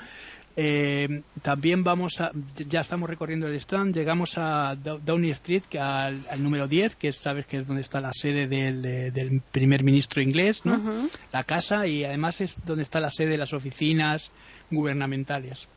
Eh, 0.59 1.21
también 1.43 1.83
vamos 1.83 2.19
a, 2.19 2.31
ya 2.67 2.81
estamos 2.81 3.07
recorriendo 3.07 3.47
el 3.47 3.53
Strand, 3.57 3.95
llegamos 3.95 4.33
a 4.37 4.75
Downing 4.75 5.33
Street, 5.33 5.61
que 5.69 5.79
al, 5.79 6.19
número 6.39 6.67
10, 6.67 6.95
que 6.95 7.13
sabes 7.13 7.45
que 7.45 7.57
es 7.57 7.67
donde 7.67 7.83
está 7.83 8.01
la 8.01 8.11
sede 8.11 8.47
del, 8.47 9.43
primer 9.51 9.83
ministro 9.83 10.19
inglés, 10.19 10.65
¿no? 10.65 10.81
La 11.31 11.43
casa 11.43 11.85
y 11.85 12.03
además 12.03 12.41
es 12.41 12.57
donde 12.65 12.81
está 12.81 12.99
la 12.99 13.11
sede 13.11 13.29
de 13.29 13.37
las 13.37 13.53
oficinas 13.53 14.31
gubernamentales. 14.71 15.67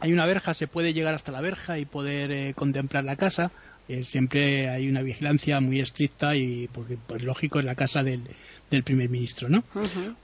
Hay 0.00 0.12
una 0.12 0.26
verja, 0.26 0.52
se 0.52 0.66
puede 0.66 0.92
llegar 0.92 1.14
hasta 1.14 1.32
la 1.32 1.40
verja 1.40 1.78
y 1.78 1.86
poder 1.86 2.30
eh, 2.30 2.52
contemplar 2.54 3.04
la 3.04 3.16
casa 3.16 3.50
siempre 4.04 4.68
hay 4.68 4.88
una 4.88 5.02
vigilancia 5.02 5.60
muy 5.60 5.80
estricta 5.80 6.36
y 6.36 6.68
porque 6.68 6.96
pues 7.08 7.22
lógico 7.22 7.58
es 7.58 7.64
la 7.64 7.74
casa 7.74 8.04
del, 8.04 8.22
del 8.70 8.84
primer 8.84 9.08
ministro, 9.08 9.48
¿no? 9.48 9.64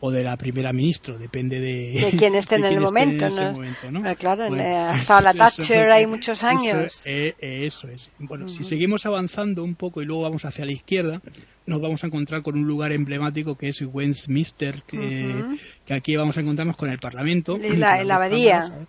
O 0.00 0.10
de 0.10 0.22
la 0.22 0.36
primera 0.36 0.72
ministra, 0.72 1.16
depende 1.16 1.60
de, 1.60 2.10
de 2.10 2.16
quién 2.16 2.34
esté 2.36 2.56
en 2.56 2.64
el 2.64 2.80
momento, 2.80 3.28
¿no? 3.90 4.14
claro, 4.16 4.44
hasta 4.54 5.20
la 5.20 5.34
Thatcher 5.34 5.90
hay 5.90 6.06
muchos 6.06 6.42
años. 6.44 7.02
Eh, 7.06 7.34
eso, 7.40 7.88
es. 7.88 8.10
Bueno, 8.18 8.48
si 8.48 8.64
seguimos 8.64 9.04
avanzando 9.06 9.64
un 9.64 9.74
poco 9.74 10.00
y 10.00 10.04
luego 10.04 10.22
vamos 10.22 10.44
hacia 10.44 10.64
la 10.64 10.72
izquierda, 10.72 11.20
nos 11.66 11.80
vamos 11.80 12.04
a 12.04 12.06
encontrar 12.06 12.42
con 12.42 12.56
un 12.56 12.66
lugar 12.66 12.92
emblemático 12.92 13.56
que 13.56 13.68
es 13.68 13.82
Westminster, 13.82 14.82
que, 14.86 15.34
que 15.84 15.94
aquí 15.94 16.16
vamos 16.16 16.36
a 16.36 16.40
encontrarnos 16.40 16.76
con 16.76 16.90
el 16.90 16.98
Parlamento. 16.98 17.58
La, 17.58 18.04
la 18.04 18.16
abadía. 18.16 18.86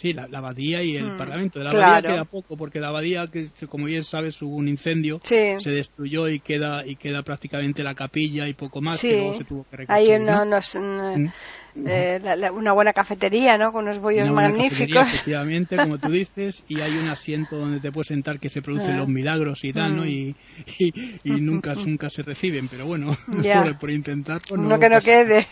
Sí, 0.00 0.14
la, 0.14 0.26
abadía 0.32 0.82
y 0.82 0.96
el 0.96 1.12
hmm, 1.12 1.18
Parlamento. 1.18 1.58
De 1.58 1.66
la 1.66 1.72
abadía 1.72 2.00
queda 2.00 2.24
poco, 2.24 2.56
porque 2.56 2.80
la 2.80 2.88
abadía, 2.88 3.26
que 3.26 3.48
como 3.68 3.84
bien 3.84 4.02
sabes, 4.02 4.40
hubo 4.40 4.56
un 4.56 4.66
incendio, 4.66 5.20
se 5.22 5.58
destruyó 5.70 6.26
y 6.28 6.40
queda 6.40 6.86
y 6.86 6.96
queda 6.96 7.22
prácticamente 7.22 7.82
la 7.82 7.94
capilla 7.94 8.48
y 8.48 8.54
poco 8.54 8.80
más, 8.80 8.98
que 8.98 9.12
luego 9.12 9.34
se 9.34 9.44
tuvo 9.44 9.64
que 9.64 9.76
reconstruir. 9.76 10.14
Ahí 10.14 10.24
no, 10.24 10.46
¿no? 10.46 10.58
Mm, 10.58 11.30
eh, 11.76 12.20
una 12.52 12.72
buena 12.72 12.92
cafetería, 12.92 13.56
¿no? 13.58 13.72
Con 13.72 13.84
unos 13.84 13.98
bollos 13.98 14.30
magníficos. 14.30 15.06
Efectivamente, 15.06 15.76
como 15.76 15.98
tú 15.98 16.08
dices, 16.10 16.62
y 16.68 16.80
hay 16.80 16.96
un 16.96 17.08
asiento 17.08 17.56
donde 17.56 17.80
te 17.80 17.92
puedes 17.92 18.08
sentar 18.08 18.38
que 18.38 18.50
se 18.50 18.62
producen 18.62 18.98
los 18.98 19.08
milagros 19.08 19.64
y 19.64 19.72
tal, 19.72 19.96
¿no? 19.96 20.04
Mm. 20.04 20.08
Y, 20.08 20.36
y, 21.24 21.40
nunca, 21.40 21.74
nunca 21.86 22.10
se 22.10 22.22
reciben, 22.22 22.68
pero 22.68 22.86
bueno, 22.86 23.16
por, 23.26 23.78
por, 23.78 23.90
intentar. 23.90 24.40
Pues 24.48 24.60
no, 24.60 24.78
que 24.78 24.88
no 24.88 25.00
quede. 25.00 25.46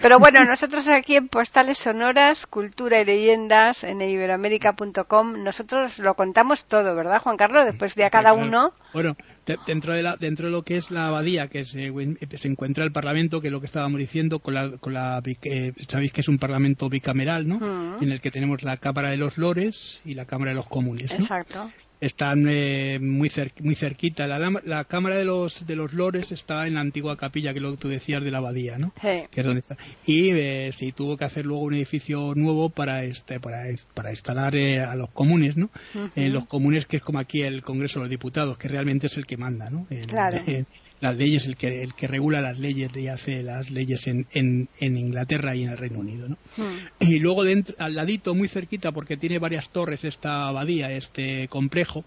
Pero 0.00 0.18
bueno, 0.18 0.44
nosotros 0.44 0.88
aquí 0.88 1.16
en 1.16 1.28
Postales 1.28 1.78
Sonoras, 1.78 2.46
Cultura 2.46 3.00
y 3.00 3.04
Leyendas, 3.04 3.84
en 3.84 4.00
iberoamérica.com, 4.00 5.42
nosotros 5.42 5.98
lo 5.98 6.14
contamos 6.14 6.64
todo, 6.64 6.94
¿verdad, 6.96 7.20
Juan 7.20 7.36
Carlos? 7.36 7.66
Después 7.66 7.94
de 7.94 8.04
a 8.04 8.10
cada 8.10 8.32
uno. 8.32 8.72
Bueno, 8.92 9.16
dentro 9.66 9.94
de, 9.94 10.02
la, 10.02 10.16
dentro 10.16 10.46
de 10.46 10.52
lo 10.52 10.62
que 10.62 10.76
es 10.76 10.90
la 10.90 11.08
abadía, 11.08 11.48
que 11.48 11.64
se, 11.64 11.92
se 12.36 12.48
encuentra 12.48 12.84
el 12.84 12.92
Parlamento, 12.92 13.40
que 13.40 13.48
es 13.48 13.52
lo 13.52 13.60
que 13.60 13.66
estábamos 13.66 13.98
diciendo, 13.98 14.38
con 14.40 14.54
la, 14.54 14.70
con 14.78 14.94
la 14.94 15.22
eh, 15.42 15.72
sabéis 15.88 16.12
que 16.12 16.20
es 16.20 16.28
un 16.28 16.38
Parlamento 16.38 16.88
bicameral, 16.88 17.48
¿no? 17.48 17.98
En 18.00 18.12
el 18.12 18.20
que 18.20 18.30
tenemos 18.30 18.62
la 18.62 18.76
Cámara 18.76 19.10
de 19.10 19.16
los 19.16 19.38
Lores 19.38 20.00
y 20.04 20.14
la 20.14 20.24
Cámara 20.26 20.50
de 20.52 20.56
los 20.56 20.66
Comunes. 20.66 21.10
Exacto 21.12 21.70
están 22.00 22.46
eh, 22.48 22.98
muy 23.00 23.30
muy 23.60 23.74
cerquita. 23.74 24.26
La, 24.26 24.84
cámara 24.84 25.16
de 25.16 25.24
los 25.24 25.66
de 25.66 25.76
los 25.76 25.92
lores 25.92 26.32
está 26.32 26.66
en 26.66 26.74
la 26.74 26.80
antigua 26.80 27.16
capilla 27.16 27.52
que 27.52 27.58
es 27.58 27.62
lo 27.62 27.72
que 27.72 27.76
tú 27.76 27.88
decías 27.88 28.24
de 28.24 28.30
la 28.30 28.38
abadía 28.38 28.78
no 28.78 28.92
que 29.00 29.28
es 29.32 29.44
donde 29.44 29.60
está. 29.60 29.76
Y 30.06 30.30
eh, 30.30 30.70
se 30.72 30.92
tuvo 30.92 31.16
que 31.16 31.24
hacer 31.24 31.44
luego 31.44 31.64
un 31.64 31.74
edificio 31.74 32.34
nuevo 32.34 32.70
para 32.70 33.04
este 33.04 33.38
para 33.40 33.64
para 33.94 34.10
instalar 34.10 34.56
eh, 34.56 34.80
a 34.80 34.94
los 34.96 35.10
comunes 35.10 35.56
no 35.56 35.70
los 36.16 36.46
comunes 36.46 36.86
que 36.86 36.96
es 36.96 37.02
como 37.02 37.18
aquí 37.18 37.42
el 37.42 37.62
Congreso 37.62 38.00
de 38.00 38.04
los 38.04 38.10
Diputados 38.10 38.58
que 38.58 38.68
realmente 38.68 39.06
es 39.06 39.16
el 39.16 39.26
que 39.26 39.36
manda 39.36 39.70
no 39.70 39.86
claro 40.06 40.38
las 41.00 41.16
leyes, 41.16 41.46
el 41.46 41.56
que, 41.56 41.82
el 41.82 41.94
que 41.94 42.06
regula 42.06 42.40
las 42.40 42.58
leyes 42.58 42.94
y 42.94 43.08
hace 43.08 43.42
las 43.42 43.70
leyes 43.70 44.06
en, 44.06 44.26
en, 44.32 44.68
en 44.80 44.96
Inglaterra 44.96 45.56
y 45.56 45.62
en 45.62 45.70
el 45.70 45.78
Reino 45.78 46.00
Unido. 46.00 46.28
¿no? 46.28 46.36
Hmm. 46.56 46.76
Y 47.00 47.18
luego 47.18 47.44
dentro, 47.44 47.74
al 47.78 47.94
ladito, 47.94 48.34
muy 48.34 48.48
cerquita, 48.48 48.92
porque 48.92 49.16
tiene 49.16 49.38
varias 49.38 49.70
torres 49.70 50.04
esta 50.04 50.48
abadía, 50.48 50.92
este 50.92 51.48
complejo, 51.48 52.04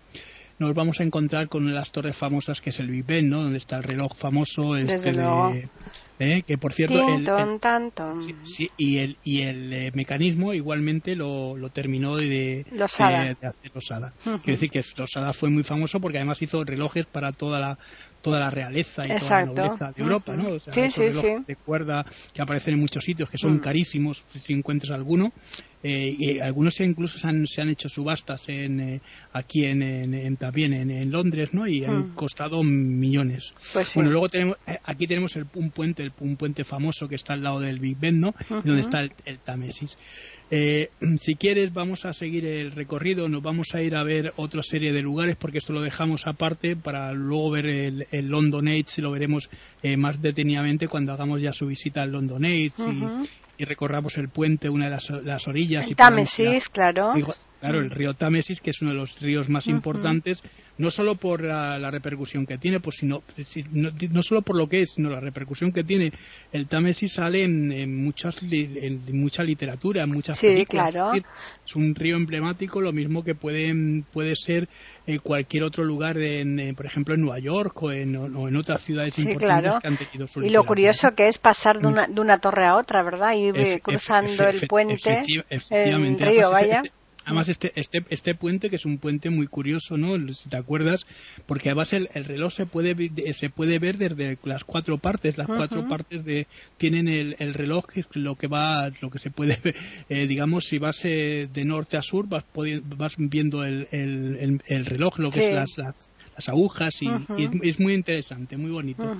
nos 0.59 0.73
vamos 0.75 0.99
a 0.99 1.03
encontrar 1.03 1.49
con 1.49 1.73
las 1.73 1.91
torres 1.91 2.15
famosas 2.15 2.61
que 2.61 2.69
es 2.69 2.79
el 2.79 2.87
Big 2.87 3.05
Ben, 3.05 3.29
¿no? 3.29 3.41
Donde 3.41 3.57
está 3.57 3.77
el 3.77 3.83
reloj 3.83 4.15
famoso 4.15 4.75
este 4.75 5.11
de, 5.11 5.69
¿eh? 6.19 6.43
que 6.43 6.57
por 6.57 6.73
cierto 6.73 6.95
el, 7.15 7.27
Sí, 8.43 8.69
y 8.77 8.97
el 8.99 9.17
y 9.23 9.41
el 9.41 9.73
eh, 9.73 9.91
mecanismo 9.93 10.53
igualmente 10.53 11.15
lo, 11.15 11.57
lo 11.57 11.69
terminó 11.69 12.15
de, 12.15 12.65
Losada. 12.71 13.23
de, 13.23 13.31
hacer 13.31 13.71
Losada. 13.73 14.13
Quiero 14.23 14.39
decir 14.45 14.69
que 14.69 14.83
Losada 14.95 15.33
fue 15.33 15.49
muy 15.49 15.63
famoso 15.63 15.99
porque 15.99 16.19
además 16.19 16.41
hizo 16.41 16.63
relojes 16.63 17.05
para 17.07 17.31
toda 17.31 17.59
la 17.59 17.79
toda 18.23 18.39
la 18.39 18.49
realeza 18.49 19.03
y 19.05 19.19
toda 19.19 19.41
la 19.41 19.45
nobleza 19.45 19.91
de 19.91 20.01
Europa, 20.01 20.35
¿no? 20.35 20.53
O 20.53 20.59
sea, 20.59 20.73
sí, 20.73 20.89
sí, 20.89 21.11
sí. 21.11 21.35
de 21.45 21.55
cuerda 21.57 22.05
que 22.33 22.41
aparecen 22.41 22.75
en 22.75 22.79
muchos 22.79 23.03
sitios 23.03 23.29
que 23.29 23.37
son 23.37 23.55
mm. 23.55 23.59
carísimos 23.59 24.23
si 24.33 24.53
encuentras 24.53 24.91
alguno. 24.93 25.31
Eh, 25.83 26.15
y 26.17 26.39
algunos 26.39 26.79
incluso 26.79 27.19
se 27.19 27.27
han, 27.27 27.45
se 27.45 27.61
han 27.61 27.69
hecho 27.69 27.89
subastas 27.89 28.47
en, 28.47 28.79
eh, 28.79 29.01
aquí 29.33 29.65
en, 29.65 29.81
en, 29.83 30.37
también 30.37 30.73
en, 30.73 31.11
Londres, 31.11 31.53
¿no? 31.53 31.67
Y 31.67 31.83
han 31.83 32.11
mm. 32.11 32.15
costado 32.15 32.63
millones. 32.63 33.53
Pues 33.73 33.93
bueno, 33.95 34.09
luego 34.09 34.29
tenemos, 34.29 34.57
eh, 34.65 34.77
aquí 34.85 35.07
tenemos 35.07 35.35
el, 35.35 35.45
un 35.55 35.71
puente, 35.71 36.03
el, 36.03 36.13
un 36.19 36.37
puente 36.37 36.63
famoso 36.63 37.07
que 37.09 37.15
está 37.15 37.33
al 37.33 37.43
lado 37.43 37.59
del 37.59 37.79
Big 37.79 37.99
Ben, 37.99 38.19
¿no? 38.19 38.33
Donde 38.49 38.81
está 38.81 39.01
el, 39.01 39.11
el 39.25 39.39
Támesis. 39.39 39.97
Eh, 40.55 40.91
si 41.19 41.33
quieres, 41.33 41.73
vamos 41.73 42.05
a 42.05 42.13
seguir 42.13 42.45
el 42.45 42.71
recorrido, 42.71 43.27
nos 43.27 43.41
vamos 43.41 43.73
a 43.73 43.81
ir 43.81 43.95
a 43.95 44.03
ver 44.03 44.33
otra 44.35 44.61
serie 44.61 44.93
de 44.93 45.01
lugares 45.01 45.35
porque 45.35 45.57
esto 45.57 45.73
lo 45.73 45.81
dejamos 45.81 46.27
aparte 46.27 46.75
para 46.75 47.11
luego 47.11 47.49
ver 47.49 47.65
el, 47.65 48.27
London 48.27 48.67
Age, 48.67 49.01
lo 49.01 49.09
veremos 49.09 49.49
eh, 49.81 49.97
más 49.97 50.21
detenidamente 50.21 50.87
cuando 50.87 51.11
hagamos 51.11 51.41
ya 51.41 51.53
su 51.53 51.65
visita 51.65 52.03
al 52.03 52.11
London 52.11 52.45
Age 52.45 52.71
y, 53.57 53.65
recorramos 53.65 54.17
el 54.17 54.29
puente, 54.29 54.69
una 54.69 54.89
de 54.89 54.97
las, 55.23 55.47
orillas. 55.47 55.87
El 55.87 55.95
Támesis, 55.95 56.69
claro. 56.69 57.13
Claro, 57.63 57.79
el 57.79 57.91
río 57.91 58.13
Támesis, 58.13 58.59
que 58.59 58.71
es 58.71 58.81
uno 58.81 58.91
de 58.91 58.97
los 58.97 59.21
ríos 59.21 59.47
más 59.47 59.67
importantes, 59.67 60.43
no 60.77 60.91
solo 60.91 61.15
por 61.15 61.41
la, 61.41 61.89
repercusión 61.91 62.45
que 62.45 62.57
tiene, 62.57 62.81
pues 62.81 62.97
sino, 62.97 63.23
no, 63.71 64.21
solo 64.21 64.41
por 64.41 64.57
lo 64.57 64.67
que 64.67 64.81
es, 64.81 64.95
sino 64.95 65.09
la 65.09 65.21
repercusión 65.21 65.71
que 65.71 65.85
tiene. 65.85 66.11
El 66.51 66.67
Támesis 66.67 67.13
sale 67.13 67.43
en, 67.43 68.03
muchas, 68.03 68.35
en 68.41 69.01
mucha 69.13 69.43
literatura, 69.43 70.03
en 70.03 70.09
muchas 70.09 70.39
sí, 70.39 70.65
Claro. 70.65 71.13
Es, 71.13 71.73
un 71.73 71.95
río 71.95 72.17
emblemático, 72.17 72.81
lo 72.81 72.91
mismo 72.91 73.23
que 73.23 73.33
puede, 73.33 74.03
puede 74.11 74.35
ser 74.35 74.67
en 75.07 75.19
cualquier 75.19 75.63
otro 75.63 75.85
lugar, 75.85 76.17
en, 76.17 76.75
por 76.75 76.85
ejemplo 76.85 77.15
en 77.15 77.21
Nueva 77.21 77.39
York 77.39 77.81
o 77.81 77.93
en, 77.93 78.17
otras 78.57 78.81
ciudades 78.81 79.17
importantes 79.19 79.71
que 79.81 79.87
han 79.87 79.97
tenido 79.97 80.27
su 80.27 80.43
Y 80.43 80.49
lo 80.49 80.65
curioso 80.65 81.15
que 81.15 81.29
es 81.29 81.37
pasar 81.37 81.79
de 81.79 81.87
una, 81.87 82.07
de 82.07 82.19
una 82.19 82.39
torre 82.39 82.65
a 82.65 82.75
otra, 82.75 83.03
¿verdad? 83.03 83.33
Ir 83.35 83.81
cruzando 83.81 84.49
el 84.49 84.67
puente, 84.67 85.23
el 85.49 86.19
río, 86.19 86.51
vaya. 86.51 86.83
Además, 87.25 87.49
este, 87.49 87.71
este, 87.75 88.03
este 88.09 88.35
puente, 88.35 88.69
que 88.69 88.75
es 88.75 88.85
un 88.85 88.97
puente 88.97 89.29
muy 89.29 89.47
curioso, 89.47 89.97
¿no? 89.97 90.15
Si 90.33 90.49
te 90.49 90.57
acuerdas, 90.57 91.05
porque 91.45 91.69
además 91.69 91.93
el, 91.93 92.09
el 92.13 92.25
reloj 92.25 92.53
se 92.53 92.65
puede, 92.65 92.95
se 93.33 93.49
puede 93.49 93.79
ver 93.79 93.97
desde 93.97 94.37
las 94.43 94.63
cuatro 94.63 94.97
partes. 94.97 95.37
Las 95.37 95.47
cuatro 95.47 95.87
partes 95.87 96.25
de, 96.25 96.47
tienen 96.77 97.07
el, 97.07 97.35
el 97.39 97.53
reloj, 97.53 97.85
que 97.87 98.01
es 98.01 98.07
lo 98.13 98.35
que 98.35 98.47
va, 98.47 98.91
lo 99.01 99.09
que 99.09 99.19
se 99.19 99.29
puede 99.29 99.59
ver. 99.63 99.75
Eh, 100.09 100.27
digamos, 100.27 100.65
si 100.65 100.77
vas 100.77 100.99
eh, 101.03 101.49
de 101.51 101.65
norte 101.65 101.97
a 101.97 102.01
sur, 102.01 102.27
vas, 102.27 102.43
vas 102.53 103.13
viendo 103.17 103.63
el, 103.63 103.87
el, 103.91 104.61
el, 104.65 104.85
reloj, 104.85 105.19
lo 105.19 105.31
que 105.31 105.47
es 105.47 105.53
las, 105.53 105.77
las, 105.77 106.09
las 106.35 106.49
agujas, 106.49 107.01
y, 107.01 107.07
es, 107.63 107.79
muy 107.79 107.93
interesante, 107.93 108.57
muy 108.57 108.71
bonito. 108.71 109.15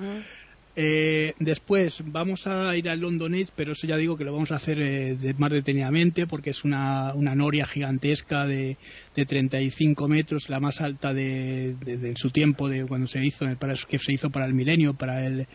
Eh, 0.76 1.34
después 1.38 2.02
vamos 2.06 2.48
a 2.48 2.76
ir 2.76 2.90
al 2.90 3.00
London 3.00 3.34
Age, 3.34 3.52
pero 3.54 3.72
eso 3.72 3.86
ya 3.86 3.96
digo 3.96 4.16
que 4.16 4.24
lo 4.24 4.32
vamos 4.32 4.50
a 4.50 4.56
hacer 4.56 4.78
eh, 4.80 5.34
más 5.38 5.50
detenidamente 5.50 6.26
porque 6.26 6.50
es 6.50 6.64
una, 6.64 7.14
una 7.14 7.34
noria 7.36 7.64
gigantesca 7.64 8.46
de, 8.46 8.76
de 9.14 9.26
35 9.26 10.08
metros, 10.08 10.48
la 10.48 10.60
más 10.60 10.80
alta 10.80 11.14
de, 11.14 12.14
su 12.16 12.30
tiempo, 12.30 12.68
de 12.68 12.84
cuando 12.86 13.06
se 13.06 13.24
hizo, 13.24 13.46
para, 13.58 13.74
que 13.74 13.98
se 13.98 14.12
hizo 14.12 14.30
para 14.30 14.46
el 14.46 14.54
milenio, 14.54 14.94
para 14.94 15.24
el, 15.26 15.46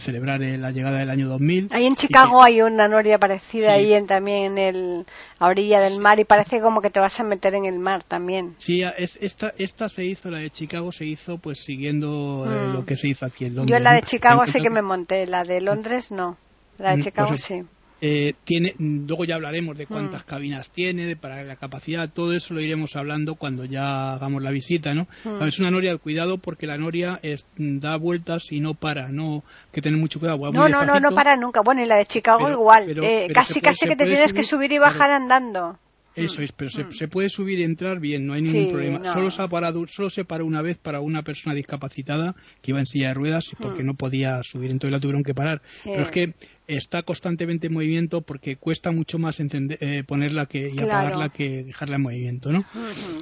celebrar 0.00 0.40
la 0.40 0.70
llegada 0.70 0.98
del 0.98 1.10
año 1.10 1.28
2000. 1.28 1.68
Ahí 1.70 1.86
en 1.86 1.96
Chicago 1.96 2.42
hay 2.42 2.62
una 2.62 2.88
noria 2.88 3.18
parecida 3.18 3.72
ahí 3.72 3.92
en, 3.92 4.06
también 4.06 4.58
en 4.58 5.06
a 5.38 5.46
orilla 5.46 5.80
del 5.80 5.98
mar 5.98 6.20
y 6.20 6.24
parece 6.24 6.60
como 6.60 6.80
que 6.80 6.90
te 6.90 7.00
vas 7.00 7.18
a 7.18 7.24
meter 7.24 7.54
en 7.54 7.66
el 7.66 7.78
mar 7.78 8.04
también. 8.04 8.54
Sí, 8.58 8.82
esta, 8.96 9.52
esta 9.58 9.88
se 9.88 10.04
hizo, 10.04 10.30
la 10.30 10.38
de 10.38 10.50
Chicago 10.50 10.92
se 10.92 11.04
hizo 11.04 11.38
pues 11.38 11.64
siguiendo 11.64 12.46
eh, 12.46 12.68
mm. 12.68 12.72
lo 12.74 12.84
que 12.84 12.96
se 12.96 13.08
hizo 13.08 13.26
aquí 13.26 13.46
en 13.46 13.56
Londres. 13.56 13.70
Yo 13.70 13.76
en 13.76 13.84
la 13.84 13.94
de 13.94 14.02
Chicago 14.02 14.46
sí 14.46 14.60
que 14.60 14.70
me 14.70 14.82
monté, 14.82 15.26
la 15.26 15.44
de 15.44 15.60
Londres 15.60 16.10
no. 16.10 16.36
La 16.78 16.92
de 16.92 16.98
mm, 16.98 17.02
Chicago 17.02 17.28
pues 17.28 17.42
sí. 17.42 17.62
Eh, 18.04 18.34
tiene, 18.42 18.74
luego 18.78 19.24
ya 19.24 19.36
hablaremos 19.36 19.78
de 19.78 19.86
cuántas 19.86 20.22
mm. 20.22 20.26
cabinas 20.26 20.72
tiene, 20.72 21.14
para 21.14 21.44
la 21.44 21.54
capacidad, 21.54 22.10
todo 22.12 22.32
eso 22.32 22.52
lo 22.52 22.60
iremos 22.60 22.96
hablando 22.96 23.36
cuando 23.36 23.64
ya 23.64 24.14
hagamos 24.14 24.42
la 24.42 24.50
visita, 24.50 24.92
¿no? 24.92 25.06
Mm. 25.22 25.40
Es 25.44 25.60
una 25.60 25.70
noria, 25.70 25.96
cuidado 25.98 26.38
porque 26.38 26.66
la 26.66 26.76
noria 26.76 27.20
da 27.56 27.96
vueltas 27.96 28.50
y 28.50 28.58
no 28.58 28.74
para, 28.74 29.12
no 29.12 29.44
que 29.70 29.80
tener 29.80 30.00
mucho 30.00 30.18
cuidado. 30.18 30.50
No, 30.50 30.68
no, 30.68 30.84
no, 30.84 30.98
no 30.98 31.14
para 31.14 31.36
nunca. 31.36 31.60
Bueno, 31.60 31.80
y 31.80 31.86
la 31.86 31.94
de 31.94 32.06
Chicago 32.06 32.50
igual, 32.50 32.90
eh, 33.04 33.28
casi 33.32 33.60
casi 33.60 33.86
que 33.86 33.94
te 33.94 34.04
tienes 34.04 34.32
que 34.32 34.42
subir 34.42 34.72
y 34.72 34.78
bajar 34.78 35.12
andando. 35.12 35.78
Eso 36.14 36.40
mm. 36.40 36.44
es, 36.44 36.52
pero 36.52 36.70
se, 36.70 36.84
mm. 36.84 36.92
se, 36.92 37.08
puede 37.08 37.28
subir 37.28 37.58
y 37.58 37.62
entrar 37.62 38.00
bien, 38.00 38.26
no 38.26 38.34
hay 38.34 38.42
ningún 38.42 38.70
problema. 38.70 39.12
Solo, 39.12 39.30
se 39.30 39.42
ha 39.42 39.48
parado, 39.48 39.86
solo 39.88 40.10
se 40.10 40.24
paró 40.24 40.44
una 40.46 40.62
vez 40.62 40.78
para 40.78 41.00
una 41.00 41.22
persona 41.22 41.54
discapacitada 41.54 42.34
que 42.60 42.72
iba 42.72 42.80
en 42.80 42.86
silla 42.86 43.08
de 43.08 43.14
ruedas 43.14 43.52
porque 43.58 43.82
mm. 43.82 43.86
no 43.86 43.94
podía 43.94 44.42
subir, 44.42 44.70
entonces 44.70 44.92
la 44.92 45.00
tuvieron 45.00 45.22
que 45.22 45.34
parar. 45.34 45.62
Pero 45.84 46.02
es 46.02 46.10
que 46.10 46.34
está 46.66 47.02
constantemente 47.02 47.66
en 47.66 47.72
movimiento 47.72 48.22
porque 48.22 48.56
cuesta 48.56 48.92
mucho 48.92 49.18
más 49.18 49.38
eh, 49.40 50.04
ponerla 50.06 50.46
que, 50.46 50.70
y 50.70 50.78
apagarla 50.78 51.28
que 51.28 51.64
dejarla 51.64 51.96
en 51.96 52.02
movimiento, 52.02 52.52
¿no? 52.52 52.64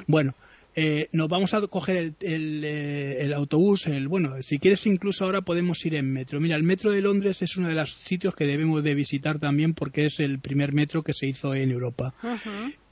Bueno, 0.06 0.34
eh, 0.76 1.08
nos 1.12 1.28
vamos 1.28 1.52
a 1.54 1.66
coger 1.66 1.96
el, 1.96 2.14
el, 2.20 2.64
eh, 2.64 3.24
el, 3.24 3.32
autobús, 3.32 3.86
el, 3.86 4.08
bueno, 4.08 4.40
si 4.40 4.58
quieres 4.58 4.86
incluso 4.86 5.24
ahora 5.24 5.42
podemos 5.42 5.84
ir 5.84 5.94
en 5.96 6.12
metro. 6.12 6.40
Mira, 6.40 6.56
el 6.56 6.62
metro 6.62 6.90
de 6.90 7.00
Londres 7.00 7.42
es 7.42 7.56
uno 7.56 7.68
de 7.68 7.74
los 7.74 7.92
sitios 7.92 8.34
que 8.36 8.46
debemos 8.46 8.82
de 8.84 8.94
visitar 8.94 9.38
también 9.38 9.74
porque 9.74 10.06
es 10.06 10.20
el 10.20 10.38
primer 10.38 10.72
metro 10.72 11.02
que 11.02 11.12
se 11.12 11.26
hizo 11.26 11.54
en 11.54 11.70
Europa. 11.70 12.14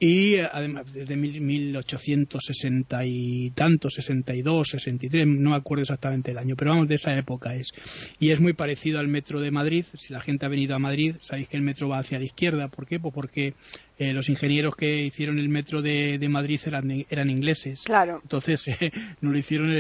Y 0.01 0.37
además, 0.37 0.93
desde 0.93 1.17
1860 1.17 3.05
y 3.05 3.51
tanto, 3.51 3.91
62, 3.91 4.69
63, 4.69 5.27
no 5.27 5.51
me 5.51 5.57
acuerdo 5.57 5.83
exactamente 5.83 6.31
el 6.31 6.39
año, 6.39 6.55
pero 6.57 6.71
vamos, 6.71 6.89
de 6.89 6.95
esa 6.95 7.17
época 7.17 7.55
es. 7.57 7.71
Y 8.21 8.31
es 8.31 8.39
muy 8.41 8.53
parecido 8.53 9.01
al 9.01 9.09
metro 9.09 9.41
de 9.41 9.51
Madrid. 9.51 9.85
Si 9.95 10.13
la 10.13 10.21
gente 10.21 10.47
ha 10.47 10.49
venido 10.49 10.77
a 10.77 10.79
Madrid, 10.79 11.17
sabéis 11.21 11.49
que 11.49 11.57
el 11.57 11.65
metro 11.65 11.89
va 11.89 11.99
hacia 11.99 12.19
la 12.19 12.27
izquierda. 12.27 12.69
¿Por 12.69 12.87
qué? 12.87 13.01
Pues 13.01 13.13
porque 13.13 13.55
eh, 13.99 14.13
los 14.13 14.29
ingenieros 14.29 14.77
que 14.77 15.03
hicieron 15.03 15.39
el 15.39 15.49
metro 15.49 15.83
de, 15.83 16.19
Madrid 16.29 16.61
eran, 16.65 17.05
eran 17.11 17.31
ingleses. 17.31 17.83
Claro. 17.83 18.21
Entonces 18.23 18.65
no 19.21 19.33
lo 19.33 19.39
hicieron 19.39 19.73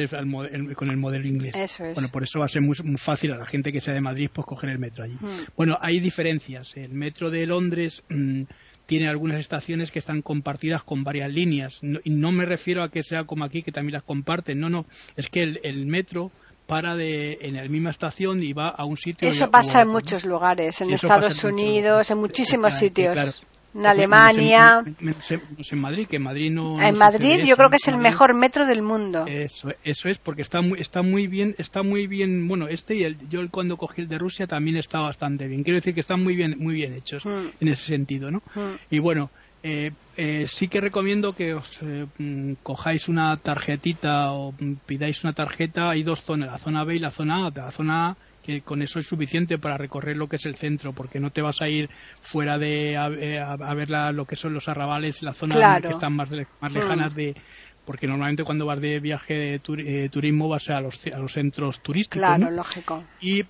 con 0.74 0.90
el 0.90 0.96
modelo 0.96 1.26
inglés. 1.26 1.54
Eso 1.54 1.84
es. 1.84 1.94
Bueno, 1.94 2.08
por 2.08 2.24
eso 2.24 2.40
va 2.40 2.46
a 2.46 2.48
ser 2.48 2.62
muy, 2.62 2.74
fácil 2.96 3.32
a 3.32 3.38
la 3.38 3.46
gente 3.46 3.72
que 3.72 3.80
sea 3.80 3.94
de 3.94 4.00
Madrid 4.00 4.28
pues 4.32 4.46
coger 4.46 4.70
el 4.70 4.78
metro 4.78 5.04
allí. 5.04 5.16
Bueno, 5.56 5.76
hay 5.80 6.00
diferencias. 6.00 6.76
El 6.76 6.92
metro 6.92 7.30
de 7.30 7.46
Londres 7.46 8.02
mm, 8.08 8.42
tiene 8.86 9.08
algunas 9.08 9.38
estaciones 9.38 9.90
que 9.90 10.00
están 10.00 10.22
compartidas 10.22 10.82
con 10.82 11.04
varias 11.04 11.32
líneas. 11.32 11.80
y 11.82 12.10
no 12.10 12.32
me 12.32 12.44
refiero 12.44 12.82
a 12.82 12.90
que 12.90 13.04
sea 13.04 13.24
como 13.24 13.44
aquí, 13.44 13.62
que 13.62 13.72
también 13.72 13.94
las 13.94 14.02
comparten. 14.02 14.58
No, 14.58 14.68
no. 14.68 14.86
Es 15.16 15.28
que 15.28 15.42
el 15.42 15.86
metro 15.86 16.32
para 16.68 16.96
de, 16.96 17.38
en 17.40 17.56
la 17.56 17.64
misma 17.64 17.90
estación 17.90 18.42
y 18.42 18.52
va 18.52 18.68
a 18.68 18.84
un 18.84 18.98
sitio. 18.98 19.26
Eso 19.26 19.46
pasa 19.50 19.80
en 19.80 19.88
muchos 19.88 20.26
lugares, 20.26 20.78
en 20.82 20.92
Estados 20.92 21.42
Unidos, 21.42 22.10
en 22.10 22.18
muchísimos 22.18 22.78
sitios. 22.78 23.42
En 23.74 23.86
Alemania. 23.86 24.82
en 24.86 25.80
Madrid, 25.80 26.06
que 26.08 26.16
en 26.16 26.22
Madrid 26.22 26.50
no. 26.50 26.80
En 26.80 26.96
Madrid 26.98 27.40
yo 27.44 27.56
creo 27.56 27.70
que 27.70 27.76
es 27.76 27.88
el 27.88 27.98
mejor 27.98 28.34
metro 28.34 28.66
del 28.66 28.82
mundo. 28.82 29.26
Eso, 29.26 29.68
eso 29.84 30.08
es, 30.08 30.18
porque 30.18 30.42
está 30.42 30.62
muy, 30.62 30.80
está 30.80 31.02
muy 31.02 31.26
bien, 31.26 31.54
está 31.58 31.82
muy 31.82 32.06
bien. 32.06 32.48
Bueno, 32.48 32.66
este 32.68 32.94
y 32.94 33.04
el, 33.04 33.28
yo 33.28 33.40
cuando 33.50 33.76
cogí 33.76 34.02
el 34.02 34.08
de 34.08 34.18
Rusia 34.18 34.46
también 34.46 34.76
está 34.76 35.00
bastante 35.00 35.46
bien. 35.48 35.62
Quiero 35.62 35.76
decir 35.76 35.94
que 35.94 36.00
están 36.00 36.22
muy 36.22 36.34
bien, 36.34 36.56
muy 36.58 36.74
bien 36.74 36.94
hechos 36.94 37.24
mm. 37.26 37.46
en 37.60 37.68
ese 37.68 37.84
sentido, 37.84 38.30
¿no? 38.30 38.42
Mm. 38.54 38.74
Y 38.90 38.98
bueno, 39.00 39.30
eh, 39.62 39.92
eh, 40.16 40.46
sí 40.48 40.68
que 40.68 40.80
recomiendo 40.80 41.34
que 41.34 41.54
os 41.54 41.78
eh, 41.82 42.06
mm, 42.16 42.54
cojáis 42.62 43.08
una 43.08 43.36
tarjetita 43.36 44.32
o 44.32 44.54
pidáis 44.86 45.22
una 45.24 45.32
tarjeta. 45.32 45.90
Hay 45.90 46.02
dos 46.02 46.22
zonas, 46.22 46.50
la 46.50 46.58
zona 46.58 46.84
B 46.84 46.96
y 46.96 46.98
la 46.98 47.10
zona 47.10 47.46
A. 47.46 47.52
La 47.54 47.70
zona 47.70 48.08
A 48.10 48.16
que 48.48 48.62
con 48.62 48.80
eso 48.80 48.98
es 48.98 49.06
suficiente 49.06 49.58
para 49.58 49.76
recorrer 49.76 50.16
lo 50.16 50.26
que 50.26 50.36
es 50.36 50.46
el 50.46 50.56
centro, 50.56 50.94
porque 50.94 51.20
no 51.20 51.30
te 51.30 51.42
vas 51.42 51.60
a 51.60 51.68
ir 51.68 51.90
fuera 52.22 52.56
de 52.56 52.96
a, 52.96 53.08
ver 53.74 53.90
lo 54.14 54.24
que 54.24 54.36
son 54.36 54.54
los 54.54 54.68
arrabales, 54.70 55.22
las 55.22 55.36
zonas 55.36 55.82
que 55.82 55.88
están 55.88 56.14
más, 56.14 56.30
más 56.58 56.72
mm. 56.72 56.78
lejanas 56.78 57.14
de 57.14 57.36
porque 57.84 58.06
normalmente 58.06 58.44
cuando 58.44 58.64
vas 58.64 58.80
de 58.80 59.00
viaje 59.00 59.60
de 59.62 60.08
turismo 60.10 60.48
vas 60.48 60.70
a 60.70 60.80
los, 60.80 61.06
a 61.06 61.18
los 61.18 61.32
centros 61.32 61.82
turísticos. 61.82 62.20
Claro, 62.20 62.50
lógico. 62.50 63.04
Y 63.20 63.44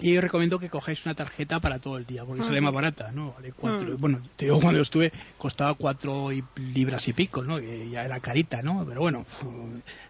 y 0.00 0.14
yo 0.14 0.20
recomiendo 0.20 0.58
que 0.58 0.68
cojáis 0.68 1.04
una 1.04 1.14
tarjeta 1.14 1.58
para 1.58 1.78
todo 1.80 1.96
el 1.96 2.06
día, 2.06 2.24
porque 2.24 2.44
sale 2.44 2.60
más 2.60 2.72
barata, 2.72 3.10
¿no? 3.12 3.32
Vale 3.32 3.52
cuatro, 3.52 3.94
mm. 3.94 4.00
Bueno, 4.00 4.22
te 4.36 4.44
digo, 4.44 4.60
cuando 4.60 4.80
estuve 4.80 5.12
costaba 5.36 5.74
cuatro 5.74 6.30
libras 6.56 7.08
y 7.08 7.12
pico, 7.12 7.42
¿no? 7.42 7.58
Que 7.58 7.90
ya 7.90 8.04
era 8.04 8.20
carita, 8.20 8.62
¿no? 8.62 8.84
Pero 8.86 9.00
bueno, 9.00 9.26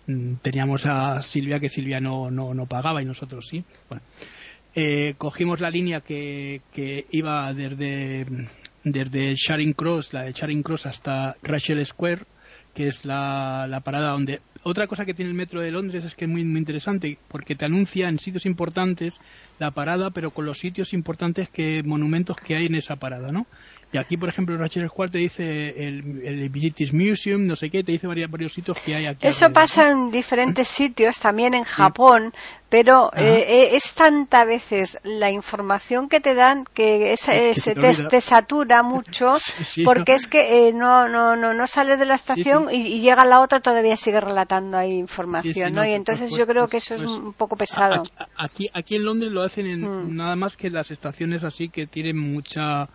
mm, 0.07 0.35
teníamos 0.43 0.85
a 0.87 1.23
Silvia 1.23 1.59
que 1.59 1.69
Silvia 1.69 2.01
no, 2.01 2.31
no, 2.31 2.53
no 2.53 2.67
pagaba 2.67 3.01
y 3.03 3.07
nosotros 3.07 3.47
sí. 3.49 3.65
Bueno, 3.89 4.03
eh, 4.75 5.15
cogimos 5.17 5.61
la 5.61 5.71
línea 5.71 6.03
que, 6.03 6.61
que 6.73 7.07
iba 7.11 7.53
desde, 7.55 8.27
desde 8.85 9.35
Charing 9.37 9.73
Cross, 9.73 10.13
la 10.13 10.23
de 10.23 10.35
Charing 10.35 10.63
Cross 10.63 10.87
hasta 10.87 11.37
Rachel 11.43 11.85
Square, 11.87 12.23
que 12.79 12.87
es 12.87 13.05
la, 13.05 13.67
la 13.69 13.81
parada 13.81 14.13
donde 14.13 14.41
otra 14.63 14.87
cosa 14.87 15.05
que 15.05 15.13
tiene 15.13 15.33
el 15.33 15.37
metro 15.37 15.61
de 15.61 15.73
Londres 15.73 16.05
es 16.05 16.15
que 16.15 16.27
es 16.27 16.31
muy, 16.31 16.45
muy 16.45 16.61
interesante 16.61 17.19
porque 17.27 17.57
te 17.57 17.65
anuncia 17.65 18.09
en 18.09 18.21
sitios 18.21 18.47
importantes 18.47 19.19
la 19.59 19.73
parada, 19.73 20.11
pero 20.11 20.31
con 20.31 20.47
los 20.47 20.61
sitios 20.61 20.93
importantes 20.93 21.49
que 21.49 21.83
monumentos 21.85 22.37
que 22.37 22.55
hay 22.55 22.67
en 22.67 22.77
esa 22.77 22.95
parada, 22.95 23.33
¿no? 23.33 23.49
Y 23.91 23.97
aquí, 23.97 24.19
por 24.19 24.29
ejemplo, 24.29 24.57
Rachel 24.59 24.87
Square 24.89 25.13
te 25.13 25.19
dice 25.19 25.71
el, 25.71 26.21
el, 26.23 26.49
British 26.51 26.93
Museum, 26.93 27.47
no 27.47 27.57
sé 27.57 27.71
qué, 27.71 27.83
te 27.83 27.93
dice 27.93 28.07
varios, 28.07 28.31
varios 28.31 28.53
sitios 28.53 28.79
que 28.81 28.95
hay 28.95 29.07
aquí. 29.07 29.27
Eso 29.27 29.51
pasa 29.51 29.91
en 29.91 30.11
diferentes 30.11 30.69
sitios, 30.69 31.19
también 31.19 31.55
en 31.55 31.65
Japón, 31.65 32.35
pero 32.69 33.11
eh, 33.17 33.47
eh, 33.49 33.69
es 33.77 33.95
tanta 33.95 34.45
veces 34.45 34.99
la 35.05 35.31
información 35.31 36.11
que 36.11 36.21
te 36.21 36.35
dan 36.35 36.67
que 36.75 37.17
se, 37.17 37.55
te, 37.75 38.21
satura 38.21 38.83
mucho, 38.83 39.37
porque 39.87 40.13
es 40.13 40.27
que 40.27 40.69
eh, 40.69 40.73
no, 40.75 41.09
no, 41.09 41.35
no, 41.35 41.55
no 41.55 41.67
sales 41.67 41.99
de 41.99 42.05
la 42.05 42.15
estación 42.15 42.69
y, 42.71 43.01
llega 43.01 43.25
la 43.25 43.41
otra 43.41 43.61
todavía 43.61 43.97
sigue 43.97 44.21
relatando 44.21 44.77
ahí 44.77 44.99
información, 44.99 45.73
¿no? 45.73 45.87
Y 45.87 45.93
entonces 45.93 46.37
yo 46.37 46.47
creo 46.47 46.69
que 46.69 46.77
eso 46.77 46.95
es 46.95 47.03
un 47.03 47.33
poco 47.33 47.57
pesado. 47.57 48.03
Aquí, 48.37 48.69
aquí 48.75 48.97
en 48.97 49.05
Londres 49.05 49.33
lo 49.33 49.41
hacen 49.41 49.67
en, 49.67 49.81
mm. 49.81 50.15
nada 50.15 50.37
más 50.37 50.59
que 50.59 50.69
las 50.69 50.91
estaciones 50.91 51.45
así 51.45 51.71
que 51.71 51.87
tienen 51.87 52.19
mucha 52.19 52.91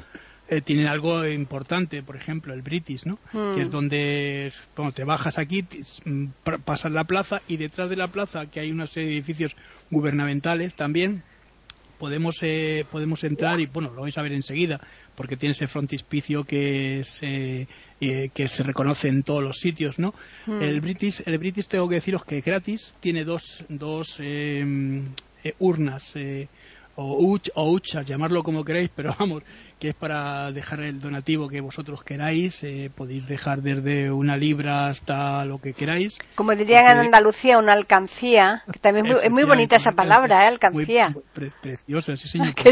eh, 0.49 0.59
tienen 0.59 0.87
algo 0.87 1.25
importante, 1.25 2.03
por 2.03 2.17
ejemplo, 2.17 2.53
el 2.53 2.61
British, 2.61 3.05
¿no? 3.05 3.17
Que 3.31 3.61
es 3.61 3.67
mm. 3.67 3.71
donde 3.71 4.51
bueno, 4.75 4.91
te 4.91 5.05
bajas 5.05 5.39
aquí, 5.39 5.65
mm, 6.03 6.25
pasas 6.65 6.91
la 6.91 7.05
plaza 7.05 7.41
y 7.47 7.55
detrás 7.55 7.89
de 7.89 7.95
la 7.95 8.09
plaza, 8.09 8.47
que 8.47 8.59
hay 8.59 8.69
una 8.69 8.85
serie 8.87 9.09
de 9.09 9.15
edificios 9.15 9.55
gubernamentales 9.89 10.75
también, 10.75 11.23
podemos 11.97 12.35
eh, 12.41 12.85
podemos 12.91 13.23
entrar 13.23 13.61
y 13.61 13.67
bueno, 13.67 13.91
lo 13.93 14.01
vais 14.01 14.17
a 14.17 14.21
ver 14.21 14.33
enseguida, 14.33 14.81
porque 15.15 15.37
tiene 15.37 15.53
ese 15.53 15.67
frontispicio 15.67 16.43
que 16.43 17.03
se, 17.05 17.67
eh, 18.01 18.29
que 18.33 18.47
se 18.49 18.63
reconoce 18.63 19.07
en 19.07 19.23
todos 19.23 19.41
los 19.41 19.59
sitios, 19.59 19.97
¿no? 19.97 20.13
Mm. 20.45 20.61
El 20.61 20.81
British, 20.81 21.23
el 21.25 21.37
British 21.37 21.67
tengo 21.67 21.87
que 21.87 21.95
deciros 21.95 22.25
que 22.25 22.41
gratis 22.41 22.95
tiene 22.99 23.23
dos, 23.23 23.63
dos 23.69 24.19
urnas 25.59 26.13
o, 26.95 27.37
o 27.55 27.79
llamarlo 27.79 28.43
como 28.43 28.63
queráis, 28.63 28.89
pero 28.95 29.15
vamos, 29.19 29.43
que 29.79 29.89
es 29.89 29.95
para 29.95 30.51
dejar 30.51 30.81
el 30.81 30.99
donativo 30.99 31.47
que 31.47 31.61
vosotros 31.61 32.03
queráis. 32.03 32.63
Eh, 32.63 32.91
podéis 32.95 33.27
dejar 33.27 33.61
desde 33.61 34.11
una 34.11 34.37
libra 34.37 34.87
hasta 34.87 35.45
lo 35.45 35.59
que 35.59 35.73
queráis. 35.73 36.17
Como 36.35 36.55
dirían 36.55 36.85
en 36.85 37.05
Andalucía, 37.05 37.57
una 37.57 37.73
alcancía, 37.73 38.63
que 38.71 38.79
también 38.79 39.07
es 39.23 39.31
muy 39.31 39.43
bonita 39.43 39.77
esa 39.77 39.93
palabra, 39.93 40.45
¿eh? 40.45 40.47
alcancía. 40.47 41.13
preciosa, 41.61 42.15
sí, 42.15 42.27
señor. 42.27 42.53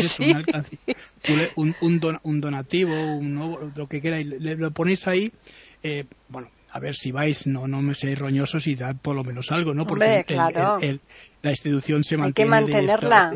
Un, 1.55 1.75
un, 2.23 2.41
donativo, 2.41 2.93
un, 2.93 3.71
lo 3.75 3.87
que 3.87 4.01
queráis, 4.01 4.25
le, 4.25 4.55
lo 4.55 4.71
ponéis 4.71 5.07
ahí. 5.07 5.31
Eh, 5.83 6.05
bueno, 6.29 6.49
a 6.71 6.79
ver 6.79 6.95
si 6.95 7.11
vais, 7.11 7.45
no, 7.45 7.67
no 7.67 7.81
me 7.81 7.93
seáis 7.93 8.17
roñosos 8.17 8.65
y 8.67 8.75
dad 8.75 8.95
por 9.01 9.15
lo 9.15 9.23
menos 9.23 9.51
algo, 9.51 9.73
¿no? 9.73 9.85
Porque 9.85 10.25
la 10.27 11.51
institución 11.51 12.03
se 12.03 12.17
mantiene. 12.17 12.55
Hay 12.55 12.65
que 12.65 12.71
mantenerla. 12.71 13.33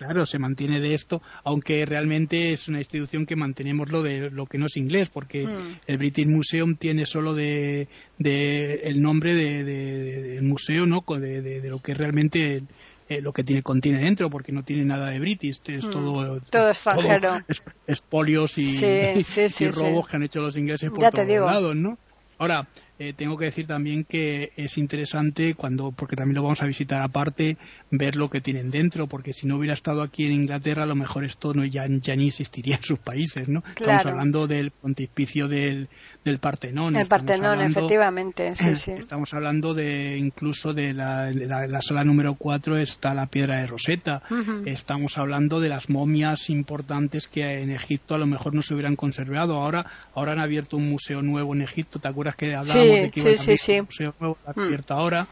Claro, 0.00 0.24
se 0.24 0.38
mantiene 0.38 0.80
de 0.80 0.94
esto, 0.94 1.20
aunque 1.44 1.84
realmente 1.84 2.54
es 2.54 2.68
una 2.68 2.78
institución 2.78 3.26
que 3.26 3.36
mantenemos 3.36 3.90
lo 3.90 4.02
de 4.02 4.30
lo 4.30 4.46
que 4.46 4.56
no 4.56 4.64
es 4.64 4.78
inglés, 4.78 5.10
porque 5.12 5.46
hmm. 5.46 5.80
el 5.86 5.98
British 5.98 6.26
Museum 6.26 6.76
tiene 6.76 7.04
solo 7.04 7.34
de, 7.34 7.86
el 8.18 9.02
nombre 9.02 9.34
del 9.34 9.66
de, 9.66 10.40
museo, 10.40 10.86
¿no? 10.86 11.04
De, 11.06 11.60
lo 11.68 11.80
que 11.80 11.92
realmente 11.92 12.62
eh, 13.10 13.20
lo 13.20 13.34
que 13.34 13.44
tiene 13.44 13.62
contiene 13.62 13.98
dentro, 13.98 14.30
porque 14.30 14.52
no 14.52 14.62
tiene 14.62 14.86
nada 14.86 15.10
de 15.10 15.18
British, 15.18 15.60
es 15.66 15.84
hmm. 15.84 15.90
todo, 15.90 16.40
todo 16.50 16.70
extranjero, 16.70 17.40
espolios 17.86 18.56
y, 18.56 18.64
robos 19.70 20.08
que 20.08 20.16
han 20.16 20.22
hecho 20.22 20.40
los 20.40 20.56
ingleses 20.56 20.88
por 20.88 21.10
todos 21.10 21.28
lados, 21.28 21.76
¿no? 21.76 21.98
Ahora, 22.38 22.66
eh, 23.00 23.14
tengo 23.14 23.38
que 23.38 23.46
decir 23.46 23.66
también 23.66 24.04
que 24.04 24.52
es 24.56 24.76
interesante 24.76 25.54
cuando, 25.54 25.90
porque 25.90 26.16
también 26.16 26.34
lo 26.34 26.42
vamos 26.42 26.60
a 26.60 26.66
visitar 26.66 27.00
aparte, 27.00 27.56
ver 27.90 28.14
lo 28.14 28.28
que 28.28 28.42
tienen 28.42 28.70
dentro, 28.70 29.06
porque 29.06 29.32
si 29.32 29.46
no 29.46 29.56
hubiera 29.56 29.72
estado 29.72 30.02
aquí 30.02 30.26
en 30.26 30.32
Inglaterra, 30.32 30.82
a 30.82 30.86
lo 30.86 30.94
mejor 30.94 31.24
esto 31.24 31.54
no 31.54 31.64
ya, 31.64 31.88
ni 31.88 32.26
existiría 32.28 32.76
en 32.76 32.82
sus 32.82 32.98
países, 32.98 33.48
¿no? 33.48 33.62
Estamos 33.66 34.04
hablando 34.04 34.46
del 34.46 34.70
pontificio 34.70 35.48
del, 35.48 35.88
del 36.26 36.38
Partenón. 36.40 36.94
El 36.94 37.06
Partenón, 37.06 37.62
efectivamente, 37.62 38.54
sí, 38.54 38.74
sí. 38.74 38.90
Estamos 38.90 39.32
hablando 39.32 39.72
de 39.72 40.18
incluso 40.18 40.74
de 40.74 40.92
la, 40.92 41.30
la, 41.30 41.80
sala 41.80 42.04
número 42.04 42.34
4 42.34 42.76
está 42.76 43.14
la 43.14 43.28
piedra 43.28 43.60
de 43.60 43.66
Rosetta. 43.66 44.20
Estamos 44.66 45.16
hablando 45.16 45.58
de 45.58 45.70
las 45.70 45.88
momias 45.88 46.50
importantes 46.50 47.28
que 47.28 47.62
en 47.62 47.70
Egipto 47.70 48.14
a 48.14 48.18
lo 48.18 48.26
mejor 48.26 48.52
no 48.52 48.60
se 48.60 48.74
hubieran 48.74 48.96
conservado. 48.96 49.54
Ahora, 49.54 49.86
ahora 50.14 50.32
han 50.32 50.40
abierto 50.40 50.76
un 50.76 50.90
museo 50.90 51.22
nuevo 51.22 51.54
en 51.54 51.62
Egipto, 51.62 51.98
¿te 51.98 52.08
acuerdas 52.08 52.36
que 52.36 52.54
hablábamos 52.54 52.89
sí, 52.89 52.89
sí, 53.36 53.56
sí, 53.56 54.04
a 54.04 54.52
cierta 54.52 54.96
hora. 54.96 55.26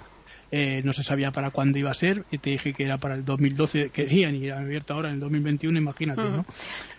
Eh, 0.50 0.80
no 0.82 0.94
se 0.94 1.02
sabía 1.02 1.30
para 1.30 1.50
cuándo 1.50 1.78
iba 1.78 1.90
a 1.90 1.94
ser 1.94 2.24
y 2.30 2.38
te 2.38 2.48
dije 2.48 2.72
que 2.72 2.84
era 2.84 2.96
para 2.96 3.14
el 3.14 3.22
2012 3.22 3.90
querían 3.90 4.34
y 4.34 4.46
era 4.46 4.58
abierta 4.58 4.94
ahora 4.94 5.10
en 5.10 5.16
el 5.16 5.20
2021 5.20 5.76
imagínate 5.76 6.22
¿no? 6.22 6.46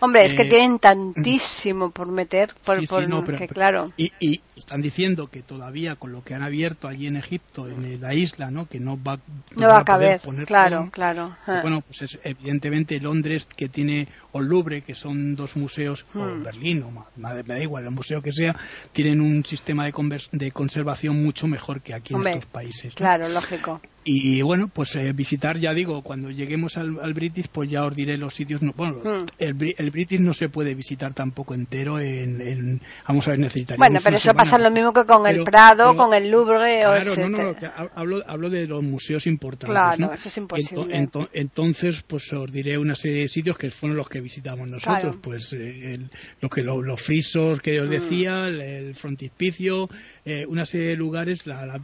hombre 0.02 0.24
es 0.24 0.36
que 0.36 0.43
eh, 0.43 0.50
tienen 0.50 0.78
tantísimo 0.78 1.89
por 1.89 2.12
meter 2.12 2.54
por, 2.63 2.78
que, 3.26 3.48
claro 3.48 3.91
y, 3.98 4.12
y, 4.19 4.39
están 4.60 4.82
diciendo 4.82 5.28
que 5.28 5.41
todavía 5.41 5.95
con 5.95 6.12
lo 6.12 6.24
que 6.24 6.36
han 6.36 6.43
abierto 6.43 6.88
allí 6.88 7.08
en 7.08 7.15
Egipto 7.15 7.67
en 7.67 8.00
la 8.02 8.13
isla 8.13 8.52
no 8.52 8.67
que 8.67 8.80
no 8.80 9.02
va 9.02 9.19
no, 9.56 9.67
va 9.67 9.80
a 9.80 9.84
caber 9.86 10.22
claro 10.45 10.89
claro 10.91 11.36
ah. 11.48 11.60
bueno 11.62 11.82
pues 11.82 12.02
es 12.02 12.19
evidentemente 12.24 13.00
Londres 13.00 13.48
que 13.56 13.69
tiene 13.69 14.08
o 14.32 14.41
Louvre 14.41 14.82
que 14.82 14.95
son 14.95 15.36
dos 15.36 15.56
museos 15.56 16.06
o 16.13 16.19
hmm. 16.19 16.43
Berlín 16.43 16.84
o 16.84 17.08
me 17.15 17.43
da 17.43 17.60
igual 17.60 17.86
el 17.86 17.91
museo 17.91 18.22
que 18.22 18.32
sea 18.32 18.56
tienen 18.93 19.22
un 19.22 19.43
sistema 19.45 19.86
de, 19.86 19.93
de 20.32 20.52
conservación 20.52 21.24
mucho 21.24 21.48
mejor 21.48 21.82
que 21.82 21.93
aquí 21.93 22.13
en 22.13 22.28
estos 22.28 22.45
países 22.45 22.93
claro 22.95 23.28
lógico 23.30 23.82
y 24.12 24.41
bueno, 24.41 24.69
pues 24.69 24.95
eh, 24.95 25.12
visitar, 25.13 25.60
ya 25.60 25.74
digo, 25.74 26.02
cuando 26.02 26.32
lleguemos 26.32 26.78
al, 26.78 27.13
British, 27.13 27.48
pues 27.52 27.69
ya 27.69 27.86
os 27.86 27.95
diré 27.95 28.17
los 28.17 28.34
sitios. 28.34 28.62
No, 28.62 28.74
bueno, 28.76 29.02
hmm. 29.04 29.26
el, 29.38 29.76
el, 29.78 29.91
British 29.91 30.19
no 30.19 30.34
se 30.34 30.50
puede 30.50 30.74
visitar 30.74 31.13
tampoco 31.13 31.54
entero. 31.54 32.00
En, 32.00 32.82
vamos 33.08 33.28
a 33.28 33.32
ver, 33.32 33.39
necesitaríamos. 33.41 33.88
Bueno, 33.88 34.00
pero 34.04 34.17
eso 34.17 34.34
pasa 34.34 34.48
lo 34.57 34.71
mismo 34.71 34.93
que 34.93 35.05
con 35.05 35.27
el 35.27 35.43
Prado, 35.43 35.95
con 35.95 36.13
el 36.13 36.31
Louvre. 36.31 36.79
Claro, 36.79 37.29
no, 37.29 37.29
no, 37.29 37.55
hablo, 37.95 38.23
hablo 38.27 38.49
de 38.49 38.67
los 38.67 38.83
museos 38.83 39.27
importantes. 39.27 39.77
Claro, 39.77 40.13
eso 40.13 40.29
es 40.29 40.38
imposible. 40.38 41.09
entonces, 41.33 42.03
pues 42.03 42.31
os 42.33 42.51
diré 42.51 42.77
una 42.77 42.95
serie 42.95 43.21
de 43.21 43.27
sitios 43.27 43.57
que 43.57 43.69
fueron 43.71 43.97
los 43.97 44.09
que 44.09 44.21
visitamos 44.21 44.67
nosotros. 44.67 45.17
Pues 45.21 45.53
eh, 45.53 45.99
lo 46.41 46.49
que 46.49 46.63
los 46.63 47.01
frisos 47.01 47.59
que 47.59 47.79
os 47.81 47.88
hmm. 47.88 47.91
decía, 47.91 48.47
el, 48.47 48.95
frontispicio, 48.95 49.89
eh, 50.25 50.45
una 50.47 50.65
serie 50.65 50.89
de 50.89 50.95
lugares, 50.95 51.45
la, 51.45 51.79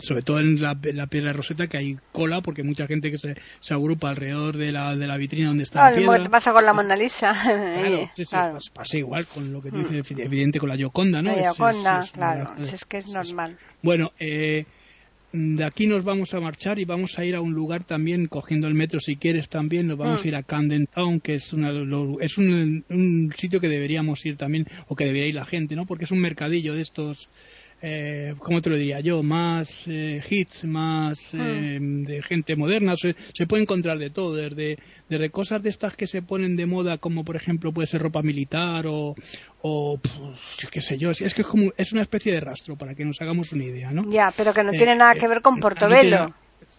sobre 0.00 0.22
todo 0.22 0.40
en 0.40 0.60
la, 0.60 0.76
la 0.82 1.06
piedra 1.06 1.32
Roseta 1.32 1.66
que 1.66 1.76
hay 1.76 1.96
cola 2.12 2.40
porque 2.40 2.62
mucha 2.62 2.86
gente 2.86 3.10
que 3.10 3.18
se, 3.18 3.34
se 3.60 3.74
agrupa 3.74 4.10
alrededor 4.10 4.56
de 4.56 4.72
la, 4.72 4.96
de 4.96 5.06
la 5.06 5.16
vitrina 5.16 5.48
donde 5.48 5.64
está 5.64 5.90
la 5.90 5.96
piedra. 5.96 6.28
pasa 6.28 6.52
con 6.52 6.64
la 6.64 6.72
Mona 6.72 6.96
Lisa? 6.96 7.32
Claro, 8.30 8.58
Pasa, 8.74 8.98
igual 8.98 9.26
con 9.26 9.52
lo 9.52 9.60
que 9.60 9.70
dice, 9.70 10.14
mm. 10.14 10.20
evidente 10.20 10.58
con 10.58 10.68
la 10.68 10.76
Gioconda, 10.76 11.22
¿no? 11.22 11.32
Claro, 12.12 12.54
es, 12.58 12.84
que 12.84 12.98
es 12.98 13.08
normal. 13.08 13.56
Bueno, 13.82 14.12
eh, 14.18 14.64
de 15.32 15.64
aquí 15.64 15.86
nos 15.86 16.04
vamos 16.04 16.32
a 16.34 16.40
marchar 16.40 16.78
y 16.78 16.84
vamos 16.84 17.18
a 17.18 17.24
ir 17.24 17.34
a 17.34 17.40
un 17.40 17.52
lugar 17.52 17.84
también, 17.84 18.26
cogiendo 18.26 18.68
el 18.68 18.74
metro 18.74 19.00
si 19.00 19.16
quieres 19.16 19.48
también, 19.48 19.88
nos 19.88 19.98
vamos 19.98 20.20
a 20.20 20.24
mm. 20.24 20.28
ir 20.28 20.36
a 20.36 20.42
Camden 20.42 20.86
Town, 20.86 21.20
que 21.20 21.34
es, 21.34 21.52
una, 21.52 21.70
es 22.20 22.38
un, 22.38 22.84
un, 22.88 23.34
sitio 23.36 23.60
que 23.60 23.68
deberíamos 23.68 24.24
ir 24.26 24.36
también, 24.36 24.66
o 24.88 24.94
que 24.94 25.04
debería 25.04 25.26
ir 25.26 25.34
la 25.34 25.44
gente, 25.44 25.74
¿no? 25.74 25.86
Porque 25.86 26.04
es 26.04 26.10
un 26.10 26.20
mercadillo 26.20 26.74
de 26.74 26.82
estos 26.82 27.28
eh, 27.82 28.34
¿cómo 28.38 28.62
te 28.62 28.70
lo 28.70 28.76
diría 28.76 29.00
yo? 29.00 29.22
Más 29.22 29.84
eh, 29.86 30.22
hits, 30.28 30.64
más 30.64 31.34
hmm. 31.34 31.40
eh, 31.40 31.78
de 31.80 32.22
gente 32.22 32.56
moderna. 32.56 32.94
Se, 32.96 33.14
puede 33.46 33.62
encontrar 33.62 33.98
de 33.98 34.10
todo, 34.10 34.34
desde, 34.34 34.78
desde 35.08 35.30
cosas 35.30 35.62
de 35.62 35.70
estas 35.70 35.94
que 35.96 36.06
se 36.06 36.22
ponen 36.22 36.56
de 36.56 36.66
moda, 36.66 36.98
como 36.98 37.24
por 37.24 37.36
ejemplo 37.36 37.72
puede 37.72 37.86
ser 37.86 38.02
ropa 38.02 38.22
militar 38.22 38.86
o, 38.86 39.14
o 39.62 39.98
pues, 39.98 40.70
qué 40.70 40.80
sé 40.80 40.98
yo. 40.98 41.10
Es 41.10 41.34
que 41.34 41.42
es 41.42 41.46
como 41.46 41.70
es 41.76 41.92
una 41.92 42.02
especie 42.02 42.32
de 42.32 42.40
rastro 42.40 42.76
para 42.76 42.94
que 42.94 43.04
nos 43.04 43.20
hagamos 43.20 43.52
una 43.52 43.64
idea, 43.64 43.90
¿no? 43.90 44.10
Ya, 44.10 44.32
pero 44.36 44.52
que 44.52 44.62
no 44.62 44.70
tiene 44.70 44.96
nada 44.96 45.14
que 45.14 45.28
ver 45.28 45.40
con 45.40 45.60
Portobelo. 45.60 46.34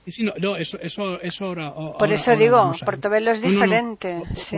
Sí, 0.08 0.24
no, 0.24 0.56
eso, 0.56 0.78
eso, 0.80 1.20
eso 1.22 1.46
ahora, 1.46 1.74
Por 1.98 2.12
eso 2.12 2.36
digo, 2.36 2.72
Portobelo 2.86 3.32
es 3.32 3.41
diferente. 3.41 4.22
sí. 4.34 4.58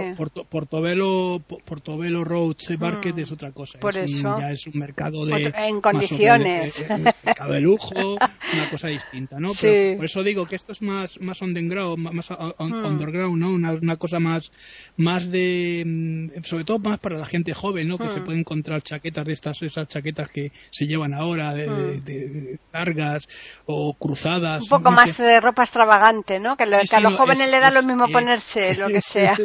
Portobelo, 0.49 1.41
Portobelo 1.65 2.23
Road 2.23 2.55
Market 2.79 3.15
mm. 3.15 3.19
es 3.19 3.31
otra 3.31 3.51
cosa. 3.51 3.79
Por 3.79 3.95
es 3.97 4.11
eso. 4.11 4.35
Un, 4.35 4.41
ya 4.41 4.51
es 4.51 4.67
un 4.67 4.79
mercado 4.79 5.25
de. 5.25 5.53
En 5.55 5.79
condiciones. 5.79 6.85
mercado 7.23 7.53
de 7.53 7.61
lujo, 7.61 7.93
una 8.53 8.69
cosa 8.69 8.89
distinta, 8.89 9.39
¿no? 9.39 9.49
Pero 9.59 9.97
por 9.97 10.05
eso 10.05 10.23
digo 10.23 10.45
que 10.45 10.55
esto 10.55 10.73
es 10.73 10.81
más, 10.81 11.19
más 11.21 11.41
underground, 11.41 11.97
más 11.97 12.29
mm. 12.29 12.85
underground, 12.85 13.37
¿no? 13.37 13.51
Una, 13.51 13.71
una, 13.73 13.95
cosa 13.95 14.19
más, 14.19 14.51
más 14.97 15.31
de. 15.31 15.83
Mm, 15.85 16.43
sobre 16.43 16.65
todo 16.65 16.79
más 16.79 16.99
para 16.99 17.17
la 17.17 17.25
gente 17.25 17.53
joven, 17.53 17.87
¿no? 17.87 17.97
Que 17.97 18.11
se 18.11 18.21
puede 18.21 18.39
encontrar 18.39 18.81
chaquetas 18.81 19.25
de 19.25 19.33
estas, 19.33 19.61
esas 19.61 19.87
chaquetas 19.87 20.29
que 20.29 20.51
se 20.71 20.87
llevan 20.87 21.13
ahora, 21.13 21.53
de, 21.53 22.59
largas 22.73 23.27
o 23.65 23.93
cruzadas. 23.93 24.63
Un 24.63 24.69
poco 24.69 24.91
más 24.91 25.17
de 25.37 25.41
ropa 25.41 25.63
extravagante, 25.63 26.39
¿no? 26.39 26.57
Que, 26.57 26.63
a 26.63 26.99
los 26.99 27.15
jóvenes 27.15 27.49
le 27.49 27.59
da 27.59 27.69
lo 27.69 27.83
mismo 27.83 28.07
ponerse 28.11 28.75
lo 28.75 28.87
que 28.87 29.01
sea. 29.01 29.37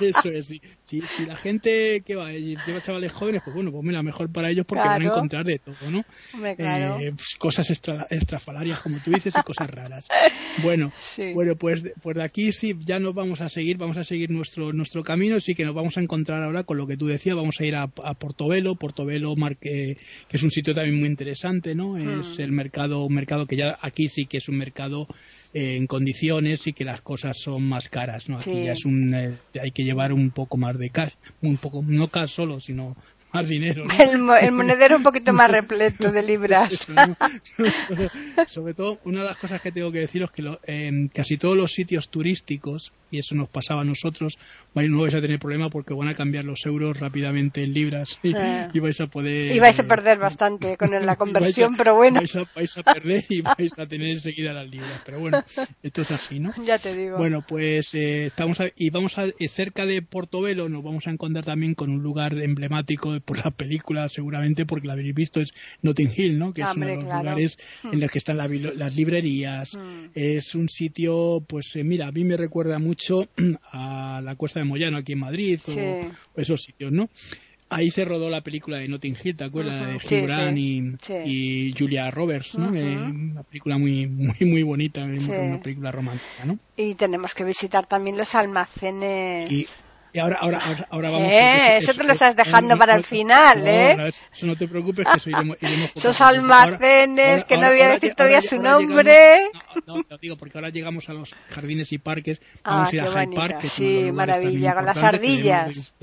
eso 0.00 0.28
es, 0.30 0.48
sí. 0.48 0.60
Si, 0.84 1.24
la 1.24 1.36
gente 1.36 2.02
que 2.04 2.16
va, 2.16 2.32
lleva 2.32 2.80
chavales 2.80 3.12
jóvenes, 3.12 3.42
pues 3.44 3.54
bueno, 3.54 3.70
pues 3.70 3.84
mira, 3.84 4.02
mejor 4.02 4.32
para 4.32 4.50
ellos 4.50 4.66
porque 4.66 4.82
van 4.82 5.02
a 5.02 5.04
encontrar 5.04 5.44
de 5.44 5.60
todo, 5.60 5.88
¿no? 5.88 6.04
Eh, 6.44 7.12
cosas 7.38 7.70
extra, 7.70 8.08
extrafalarias, 8.10 8.80
como 8.80 8.98
tú 8.98 9.12
dices, 9.12 9.32
y 9.38 9.42
cosas 9.42 9.70
raras. 9.70 10.08
Bueno, 10.62 10.92
bueno 11.34 11.54
pues, 11.54 11.82
pues 12.02 12.16
de 12.16 12.24
aquí 12.24 12.52
sí, 12.52 12.74
ya 12.80 12.98
nos 12.98 13.14
vamos 13.14 13.40
a 13.40 13.48
seguir, 13.48 13.78
vamos 13.78 13.96
a 13.96 14.04
seguir 14.04 14.30
nuestro, 14.30 14.72
nuestro 14.72 15.02
camino, 15.04 15.38
sí 15.38 15.54
que 15.54 15.64
nos 15.64 15.74
vamos 15.74 15.96
a 15.96 16.00
encontrar 16.00 16.42
ahora 16.42 16.64
con 16.64 16.76
lo 16.76 16.86
que 16.86 16.96
tú 16.96 17.06
decías, 17.06 17.36
vamos 17.36 17.56
a 17.60 17.64
ir 17.64 17.76
a, 17.76 17.86
Portobelo, 17.86 18.74
Portobelo 18.74 19.34
que 19.60 19.96
es 20.28 20.42
un 20.42 20.50
sitio 20.50 20.74
también 20.74 20.98
muy 20.98 21.08
interesante, 21.08 21.74
¿no? 21.74 21.96
Es 21.96 22.38
hmm. 22.38 22.42
el 22.42 22.52
mercado, 22.52 23.04
un 23.04 23.14
mercado 23.14 23.46
que 23.46 23.56
ya 23.56 23.78
aquí 23.80 24.08
sí 24.08 24.26
que 24.26 24.38
es 24.38 24.48
un 24.48 24.56
mercado 24.56 25.06
en 25.52 25.86
condiciones 25.86 26.66
y 26.66 26.72
que 26.72 26.84
las 26.84 27.00
cosas 27.00 27.36
son 27.38 27.68
más 27.68 27.88
caras, 27.88 28.28
¿no? 28.28 28.38
Aquí 28.38 28.64
ya 28.64 28.72
es 28.72 28.84
un, 28.84 29.14
eh, 29.14 29.32
hay 29.60 29.70
que 29.72 29.82
llevar 29.82 30.12
un 30.12 30.30
poco 30.30 30.56
más 30.56 30.78
de 30.78 30.90
cash, 30.90 31.12
un 31.42 31.56
poco, 31.56 31.82
no 31.84 32.08
cash 32.08 32.30
solo, 32.30 32.60
sino 32.60 32.96
más 33.32 33.48
dinero. 33.48 33.84
El, 33.98 34.52
monedero 34.52 34.96
un 34.96 35.02
poquito 35.02 35.32
más 35.32 35.50
repleto 35.50 36.10
de 36.10 36.22
libras. 36.22 36.86
Sobre 38.48 38.74
todo, 38.74 38.98
una 39.04 39.20
de 39.20 39.26
las 39.26 39.36
cosas 39.36 39.60
que 39.60 39.72
tengo 39.72 39.92
que 39.92 40.00
deciros 40.00 40.30
es 40.30 40.36
que 40.36 40.58
en 40.66 41.08
casi 41.08 41.36
todos 41.36 41.56
los 41.56 41.72
sitios 41.72 42.08
turísticos, 42.08 42.92
y 43.10 43.18
eso 43.18 43.34
nos 43.34 43.48
pasaba 43.48 43.82
a 43.82 43.84
nosotros, 43.84 44.38
no 44.74 45.00
vais 45.00 45.14
a 45.14 45.20
tener 45.20 45.38
problema 45.38 45.68
porque 45.70 45.94
van 45.94 46.08
a 46.08 46.14
cambiar 46.14 46.44
los 46.44 46.64
euros 46.66 46.98
rápidamente 46.98 47.62
en 47.62 47.72
libras 47.72 48.18
y, 48.22 48.34
ah. 48.34 48.70
vais 48.74 49.00
a 49.00 49.06
poder... 49.06 49.54
Y 49.54 49.58
vais 49.58 49.78
a 49.78 49.84
perder 49.84 50.18
bastante 50.18 50.76
con 50.78 50.90
la 50.90 51.16
conversión, 51.16 51.76
pero 51.76 51.96
bueno. 51.96 52.20
Vais 52.54 52.76
a, 52.76 52.82
perder 52.82 53.24
y 53.28 53.42
vais 53.42 53.78
a 53.78 53.86
tener 53.86 54.08
enseguida 54.08 54.52
las 54.52 54.68
libras, 54.68 55.02
pero 55.04 55.20
bueno, 55.20 55.44
esto 55.82 56.02
es 56.02 56.10
así, 56.10 56.40
¿no? 56.40 56.52
Ya 56.64 56.78
te 56.78 56.94
digo. 56.94 57.18
Bueno, 57.18 57.44
pues 57.46 57.94
eh, 57.94 58.26
estamos 58.26 58.58
y 58.76 58.90
vamos 58.90 59.18
a, 59.18 59.26
eh, 59.26 59.48
cerca 59.48 59.86
de 59.86 60.02
Portobelo 60.02 60.68
nos 60.68 60.82
vamos 60.82 61.06
a 61.06 61.10
encontrar 61.10 61.44
también 61.44 61.74
con 61.74 61.90
un 61.90 62.02
lugar 62.02 62.38
emblemático 62.38 63.19
por 63.20 63.44
la 63.44 63.50
película 63.50 64.08
seguramente 64.08 64.66
porque 64.66 64.86
la 64.86 64.94
habéis 64.94 65.14
visto 65.14 65.40
es 65.40 65.52
Notting 65.82 66.10
Hill, 66.16 66.38
¿no? 66.38 66.52
Que 66.52 66.62
es 66.62 66.76
uno 66.76 66.86
de 66.86 66.94
los 66.96 67.04
lugares 67.04 67.58
en 67.84 67.98
hmm. 67.98 68.02
los 68.02 68.10
que 68.10 68.18
están 68.18 68.36
las 68.38 68.96
librerías. 68.96 69.76
Hmm. 69.76 70.10
Es 70.14 70.54
un 70.54 70.68
sitio, 70.68 71.44
pues 71.46 71.74
eh, 71.76 71.84
mira, 71.84 72.08
a 72.08 72.12
mí 72.12 72.24
me 72.24 72.36
recuerda 72.36 72.78
mucho 72.78 73.28
a 73.72 74.20
la 74.22 74.34
Cuesta 74.36 74.60
de 74.60 74.66
Moyano 74.66 74.98
aquí 74.98 75.12
en 75.12 75.20
Madrid 75.20 75.60
o, 75.68 76.40
esos 76.40 76.62
sitios, 76.62 76.92
¿no? 76.92 77.08
Ahí 77.72 77.90
se 77.90 78.04
rodó 78.04 78.28
la 78.30 78.40
película 78.40 78.78
de 78.78 78.88
Notting 78.88 79.16
Hill, 79.22 79.36
¿te 79.36 79.44
acuerdas? 79.44 80.02
de 80.02 80.24
Hugh 80.24 80.58
y, 81.24 81.72
Julia 81.78 82.10
Roberts, 82.10 82.58
¿no? 82.58 82.74
Eh, 82.74 82.96
una 82.96 83.44
película 83.44 83.78
muy 83.78 84.08
muy 84.08 84.36
muy 84.40 84.62
bonita, 84.64 85.04
una 85.04 85.60
película 85.60 85.92
romántica, 85.92 86.44
¿no? 86.44 86.58
Y 86.76 86.96
tenemos 86.96 87.32
que 87.32 87.44
visitar 87.44 87.86
también 87.86 88.18
los 88.18 88.34
almacenes. 88.34 89.52
Y 89.52 89.66
ahora, 90.18 90.38
ahora, 90.40 90.86
ahora, 90.90 91.10
vamos. 91.10 91.28
Eh, 91.30 91.76
eso, 91.76 91.94
te 91.94 92.04
lo 92.04 92.12
estás 92.12 92.34
dejando 92.34 92.76
para 92.76 92.96
el 92.96 93.04
final, 93.04 93.66
¿eh? 93.66 93.96
No, 93.96 94.06
eso 94.06 94.46
no 94.46 94.56
te 94.56 94.66
preocupes, 94.66 95.06
que 95.06 95.16
eso 95.16 95.30
iremos. 95.30 95.56
iremos 95.60 95.90
Esos 95.94 96.20
almacenes, 96.20 97.44
que 97.44 97.56
no 97.56 97.68
voy 97.68 97.80
a 97.80 97.88
decir 97.90 98.14
todavía 98.14 98.40
su 98.40 98.56
nombre. 98.56 99.50
no, 99.86 99.96
no, 100.08 100.18
digo, 100.18 100.36
porque 100.36 100.58
ahora 100.58 100.70
llegamos 100.70 101.08
a 101.08 101.12
los 101.12 101.34
jardines 101.48 101.92
y 101.92 101.98
parques. 101.98 102.40
Vamos 102.64 102.92
a 102.92 102.94
ir 102.94 103.00
a 103.02 103.06
Hyde 103.06 103.36
Park, 103.36 103.58
que 103.60 103.68
Sí, 103.68 104.10
maravilla, 104.12 104.74
con 104.74 104.86
las 104.86 105.02
ardillas. 105.02 105.96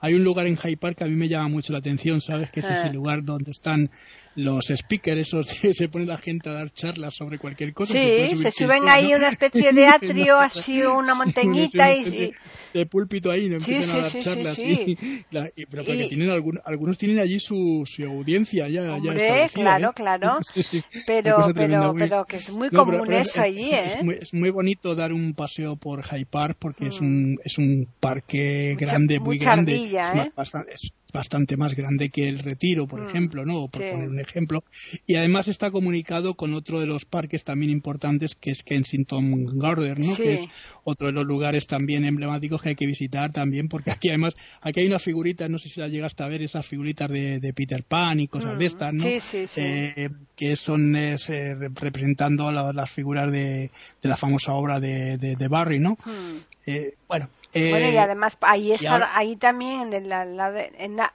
Hay 0.00 0.14
un 0.14 0.22
lugar 0.22 0.46
en 0.46 0.56
Hyde 0.56 0.76
Park 0.76 0.98
que 0.98 1.04
a 1.04 1.08
mí 1.08 1.16
me 1.16 1.28
llama 1.28 1.48
mucho 1.48 1.72
la 1.72 1.80
atención, 1.80 2.20
¿sabes? 2.20 2.50
Que 2.52 2.60
es 2.60 2.66
ese 2.66 2.86
ah. 2.86 2.92
lugar 2.92 3.24
donde 3.24 3.50
están 3.50 3.90
los 4.38 4.66
speakers, 4.66 5.20
esos 5.20 5.48
se 5.72 5.88
pone 5.88 6.06
la 6.06 6.16
gente 6.16 6.48
a 6.48 6.52
dar 6.52 6.70
charlas 6.70 7.14
sobre 7.14 7.38
cualquier 7.38 7.74
cosa. 7.74 7.92
Sí, 7.92 8.36
se, 8.36 8.50
suben 8.50 8.88
ahí 8.88 9.12
una 9.12 9.28
especie 9.30 9.72
de 9.72 9.86
atrio, 9.86 10.38
así 10.38 10.82
una 10.82 11.14
montañita 11.14 11.92
y, 11.92 12.32
de 12.72 12.86
púlpito 12.86 13.30
ahí, 13.30 13.48
no 13.48 13.56
empiezan 13.56 14.00
a 14.00 14.02
dar 14.02 14.18
charlas. 14.18 14.58
Y, 14.58 14.96
pero 15.70 15.84
porque 15.84 16.06
tienen 16.08 16.30
algunos 16.64 16.98
tienen 16.98 17.18
allí 17.18 17.40
su, 17.40 17.82
su 17.84 18.04
audiencia 18.04 18.68
ya. 18.68 18.94
Hombre, 18.94 19.48
claro, 19.52 19.90
¿eh? 19.90 19.92
claro. 19.94 20.38
pero, 21.06 21.52
pero, 21.54 21.94
pero 21.98 22.24
que 22.24 22.36
es 22.36 22.50
muy 22.50 22.70
común 22.70 23.12
eso 23.12 23.40
allí, 23.40 23.70
¿eh? 23.72 24.00
Es 24.20 24.32
muy, 24.34 24.50
bonito 24.50 24.94
dar 24.94 25.12
un 25.12 25.34
paseo 25.34 25.76
por 25.76 26.04
Hyde 26.04 26.26
Park 26.26 26.56
porque 26.60 26.88
es, 26.88 27.00
mm. 27.00 27.04
un, 27.04 27.38
es 27.44 27.58
un 27.58 27.88
parque 28.00 28.76
grande, 28.78 29.18
muy 29.18 29.38
grande. 29.38 29.74
¿eh? 29.74 29.98
es, 30.26 30.34
bastante 30.34 30.74
más 31.56 31.74
grande 31.74 32.10
que 32.10 32.28
el 32.28 32.38
Retiro, 32.38 32.86
por 32.86 33.00
mm, 33.00 33.08
ejemplo, 33.08 33.46
¿no? 33.46 33.68
Por 33.68 33.82
poner 33.90 34.08
un 34.08 34.20
ejemplo. 34.20 34.64
Y 35.06 35.16
además 35.16 35.48
está 35.48 35.70
comunicado 35.70 36.34
con 36.34 36.54
otro 36.54 36.80
de 36.80 36.86
los 36.86 37.04
parques 37.04 37.44
también 37.44 37.70
importantes, 37.70 38.34
que 38.34 38.50
es 38.50 38.62
Kensington 38.62 39.58
Gardens, 39.58 40.06
¿no? 40.06 40.16
Que 40.16 40.34
es 40.34 40.48
otro 40.84 41.06
de 41.08 41.12
los 41.12 41.24
lugares 41.24 41.66
también 41.66 42.04
emblemáticos 42.04 42.62
que 42.62 42.70
hay 42.70 42.74
que 42.74 42.86
visitar 42.86 43.32
también, 43.32 43.68
porque 43.68 43.90
aquí 43.90 44.08
además, 44.08 44.34
aquí 44.60 44.80
hay 44.80 44.86
unas 44.86 45.02
figuritas, 45.02 45.48
no 45.48 45.58
sé 45.58 45.68
si 45.68 45.80
las 45.80 45.90
llegaste 45.90 46.22
a 46.22 46.28
ver, 46.28 46.42
esas 46.42 46.66
figuritas 46.66 47.08
de, 47.10 47.52
Peter 47.54 47.82
Pan 47.82 48.20
y 48.20 48.28
cosas 48.28 48.58
de 48.58 48.64
mm, 48.64 48.68
estas, 48.68 48.94
¿no? 48.94 49.04
Eh, 49.06 50.10
que 50.36 50.56
son 50.56 50.94
eh, 50.94 51.16
representando 51.74 52.52
las 52.52 52.90
figuras 52.90 53.32
de, 53.32 53.70
la 54.02 54.16
famosa 54.16 54.52
obra 54.52 54.78
de, 54.78 55.48
Barry, 55.48 55.78
¿no? 55.78 55.92
Mm. 56.04 56.36
Eh, 56.66 56.94
bueno, 57.08 57.30
bueno, 57.54 57.88
y 57.88 57.96
eh, 57.96 57.98
además 57.98 58.36
ahí 58.40 58.72
está, 58.72 59.16
ahí 59.16 59.36
también 59.36 59.92
en 59.92 60.08
la, 60.08 60.22
en 60.22 60.96
la 60.96 61.12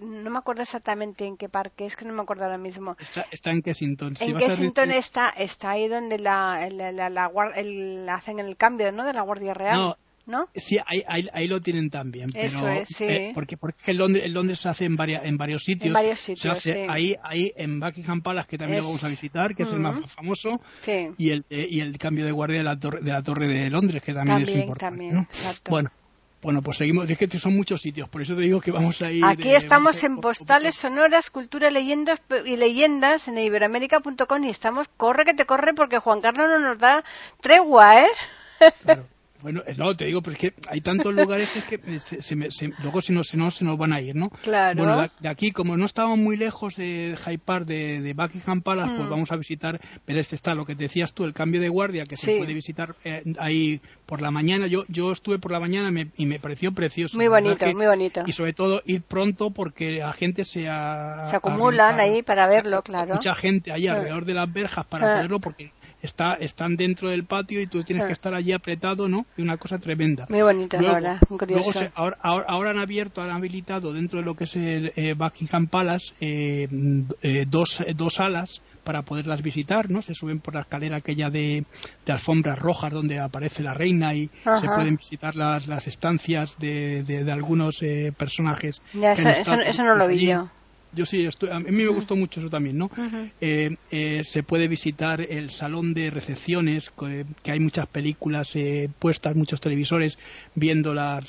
no 0.00 0.30
me 0.30 0.38
acuerdo 0.38 0.62
exactamente 0.62 1.26
en 1.26 1.36
qué 1.36 1.48
parque, 1.48 1.84
es 1.84 1.96
que 1.96 2.04
no 2.04 2.12
me 2.12 2.22
acuerdo 2.22 2.44
ahora 2.44 2.58
mismo. 2.58 2.96
Está, 2.98 3.26
está 3.30 3.50
en 3.50 3.62
Kensington. 3.62 4.14
en 4.20 4.36
Kensington 4.36 4.90
está, 4.90 5.30
está 5.30 5.70
ahí 5.70 5.88
donde 5.88 6.18
la, 6.18 6.68
la, 6.70 7.10
la, 7.10 8.14
hacen 8.14 8.38
el 8.38 8.56
cambio, 8.56 8.92
¿no? 8.92 9.04
De 9.04 9.12
la 9.12 9.22
Guardia 9.22 9.54
Real. 9.54 9.76
No, 9.76 9.96
¿no? 10.26 10.48
Sí, 10.54 10.78
ahí, 10.86 11.02
ahí, 11.32 11.48
lo 11.48 11.60
tienen 11.60 11.90
también. 11.90 12.30
Eso 12.34 12.68
es, 12.68 12.88
sí. 12.88 13.04
Eh, 13.04 13.32
porque, 13.34 13.56
porque 13.56 13.90
en 13.90 13.98
Londres, 13.98 14.24
en 14.24 14.34
Londres 14.34 14.60
se 14.60 14.68
hace 14.68 14.84
en, 14.84 14.96
en 14.98 15.36
varios 15.36 15.62
sitios. 15.64 15.88
En 15.88 15.92
varios 15.92 16.20
sitios, 16.20 16.40
se 16.40 16.70
hace 16.70 16.86
ahí, 16.88 17.16
ahí 17.22 17.52
en 17.56 17.80
Buckingham 17.80 18.22
Palace, 18.22 18.48
que 18.48 18.58
también 18.58 18.80
lo 18.80 18.86
vamos 18.86 19.04
a 19.04 19.08
visitar, 19.08 19.54
que 19.54 19.64
es 19.64 19.72
el 19.72 19.80
más 19.80 20.00
famoso. 20.12 20.60
Sí. 20.82 21.08
Y, 21.18 21.30
el, 21.30 21.44
eh, 21.50 21.66
y 21.68 21.80
el 21.80 21.98
cambio 21.98 22.24
de 22.24 22.32
guardia 22.32 22.58
de 22.58 22.64
la 22.64 22.78
torre 22.78 23.00
de, 23.00 23.12
la 23.12 23.22
torre 23.22 23.48
de 23.48 23.70
Londres, 23.70 24.02
que 24.02 24.14
también, 24.14 24.42
es 24.42 24.54
importante. 24.54 24.98
También, 24.98 25.18
exacto. 25.22 25.70
Bueno, 25.70 25.90
bueno, 26.42 26.60
pues 26.60 26.76
seguimos. 26.76 27.08
Es 27.08 27.16
que 27.16 27.28
son 27.38 27.56
muchos 27.56 27.80
sitios, 27.80 28.08
por 28.08 28.20
eso 28.20 28.34
te 28.34 28.42
digo 28.42 28.60
que 28.60 28.72
vamos 28.72 29.00
a 29.00 29.12
ir. 29.12 29.24
Aquí 29.24 29.54
estamos 29.54 30.02
en 30.02 30.18
postales 30.18 30.74
sonoras, 30.74 31.30
cultura, 31.30 31.70
leyendas 31.70 32.20
y 32.44 32.56
leyendas 32.56 33.28
en 33.28 33.38
iberoamérica.com 33.38 34.44
y 34.44 34.50
estamos, 34.50 34.88
corre 34.96 35.24
que 35.24 35.34
te 35.34 35.46
corre 35.46 35.72
porque 35.72 35.98
Juan 35.98 36.20
Carlos 36.20 36.48
no 36.48 36.58
nos 36.58 36.78
da 36.78 37.04
tregua, 37.40 38.02
¿eh? 38.02 38.10
Claro. 38.80 39.06
Bueno, 39.42 39.62
eh, 39.66 39.74
no, 39.76 39.96
te 39.96 40.06
digo, 40.06 40.22
pero 40.22 40.36
es 40.36 40.40
que 40.40 40.54
hay 40.68 40.80
tantos 40.80 41.14
lugares 41.14 41.50
que 41.68 41.98
se, 41.98 42.36
luego 42.82 43.00
si 43.00 43.12
no, 43.12 43.22
se 43.22 43.64
nos 43.64 43.78
van 43.78 43.92
a 43.92 44.00
ir, 44.00 44.14
¿no? 44.14 44.30
Claro. 44.42 44.84
Bueno, 44.84 45.10
de 45.20 45.28
aquí, 45.28 45.50
como 45.50 45.76
no 45.76 45.84
estábamos 45.84 46.18
muy 46.18 46.36
lejos 46.36 46.76
de 46.76 47.16
Hyde 47.24 47.38
Park, 47.38 47.66
de, 47.66 48.14
Buckingham 48.14 48.62
Palace, 48.62 48.94
pues 48.96 49.06
mm. 49.06 49.10
vamos 49.10 49.32
a 49.32 49.36
visitar, 49.36 49.80
pero 50.04 50.20
este 50.20 50.36
está 50.36 50.54
lo 50.54 50.64
que 50.64 50.74
decías 50.74 51.12
tú, 51.12 51.24
el 51.24 51.32
cambio 51.32 51.60
de 51.60 51.68
guardia, 51.68 52.04
que 52.04 52.16
se 52.16 52.38
puede 52.38 52.54
visitar 52.54 52.94
eh, 53.04 53.22
ahí 53.38 53.80
por 54.06 54.20
la 54.20 54.30
mañana. 54.30 54.66
Yo 54.66 54.84
yo 54.88 55.12
estuve 55.12 55.38
por 55.38 55.52
la 55.52 55.60
mañana 55.60 55.90
y 56.16 56.26
me 56.26 56.38
pareció 56.38 56.72
precioso. 56.72 57.16
Muy 57.16 57.28
bonito, 57.28 57.66
muy 57.72 57.86
bonito. 57.86 58.22
Y 58.26 58.32
sobre 58.32 58.52
todo 58.52 58.82
ir 58.84 59.02
pronto 59.02 59.50
porque 59.50 59.98
la 59.98 60.12
gente 60.12 60.44
se... 60.44 60.62
se 60.62 60.68
acumulan 60.68 61.98
ahí 61.98 62.22
para 62.22 62.46
verlo, 62.46 62.82
claro. 62.82 63.14
Mucha 63.14 63.34
gente 63.34 63.72
ahí 63.72 63.86
ah. 63.86 63.92
alrededor 63.92 64.24
de 64.24 64.34
las 64.34 64.52
verjas 64.52 64.86
para 64.86 65.12
ah. 65.12 65.22
verlo 65.22 65.40
porque 65.40 65.72
está, 66.02 66.34
están 66.34 66.76
dentro 66.76 67.08
del 67.08 67.24
patio 67.24 67.60
y 67.60 67.66
tú 67.66 67.84
tienes 67.84 68.04
que 68.04 68.10
ah. 68.10 68.12
estar 68.12 68.34
allí 68.34 68.52
apretado, 68.52 69.08
¿no? 69.08 69.24
Y 69.36 69.42
una 69.42 69.56
cosa 69.56 69.78
tremenda. 69.78 70.26
Muy 70.28 70.42
bonito, 70.42 70.76
luego, 70.78 70.96
ahora, 70.96 71.20
luego 71.48 71.70
ahora, 71.94 72.18
ahora, 72.22 72.70
han 72.70 72.78
abierto, 72.78 73.22
han 73.22 73.30
habilitado 73.30 73.92
dentro 73.92 74.18
de 74.18 74.24
lo 74.24 74.34
que 74.34 74.44
es 74.44 74.56
el 74.56 74.92
eh, 74.96 75.14
Buckingham 75.14 75.68
Palace 75.68 76.14
eh, 76.20 76.68
eh, 77.22 77.46
dos, 77.48 77.82
dos 77.94 78.14
salas 78.14 78.60
para 78.84 79.02
poderlas 79.02 79.42
visitar, 79.42 79.88
¿no? 79.90 80.02
Se 80.02 80.12
suben 80.12 80.40
por 80.40 80.54
la 80.54 80.62
escalera 80.62 80.96
aquella 80.96 81.30
de, 81.30 81.64
de 82.04 82.12
alfombras 82.12 82.58
rojas 82.58 82.92
donde 82.92 83.20
aparece 83.20 83.62
la 83.62 83.74
reina 83.74 84.12
y 84.14 84.28
se 84.42 84.66
pueden 84.66 84.96
visitar 84.96 85.36
las, 85.36 85.68
las 85.68 85.86
estancias 85.86 86.56
de, 86.58 87.04
de, 87.04 87.30
algunos 87.30 87.78
personajes. 88.16 88.82
eso, 88.92 89.84
no 89.84 89.94
lo 89.94 90.08
vi 90.08 90.26
yo 90.26 90.50
yo 90.94 91.06
sí, 91.06 91.28
a 91.50 91.60
mí 91.60 91.70
me 91.70 91.86
gustó 91.88 92.16
mucho 92.16 92.40
eso 92.40 92.50
también, 92.50 92.78
¿no? 92.78 92.90
Eh, 93.40 93.76
eh, 93.90 94.22
se 94.24 94.42
puede 94.42 94.68
visitar 94.68 95.20
el 95.20 95.50
salón 95.50 95.94
de 95.94 96.10
recepciones, 96.10 96.90
que, 96.90 97.24
hay 97.50 97.60
muchas 97.60 97.86
películas 97.86 98.54
eh, 98.56 98.90
puestas, 98.98 99.34
muchos 99.34 99.60
televisores 99.60 100.18
viendo 100.54 100.92
las... 100.94 101.24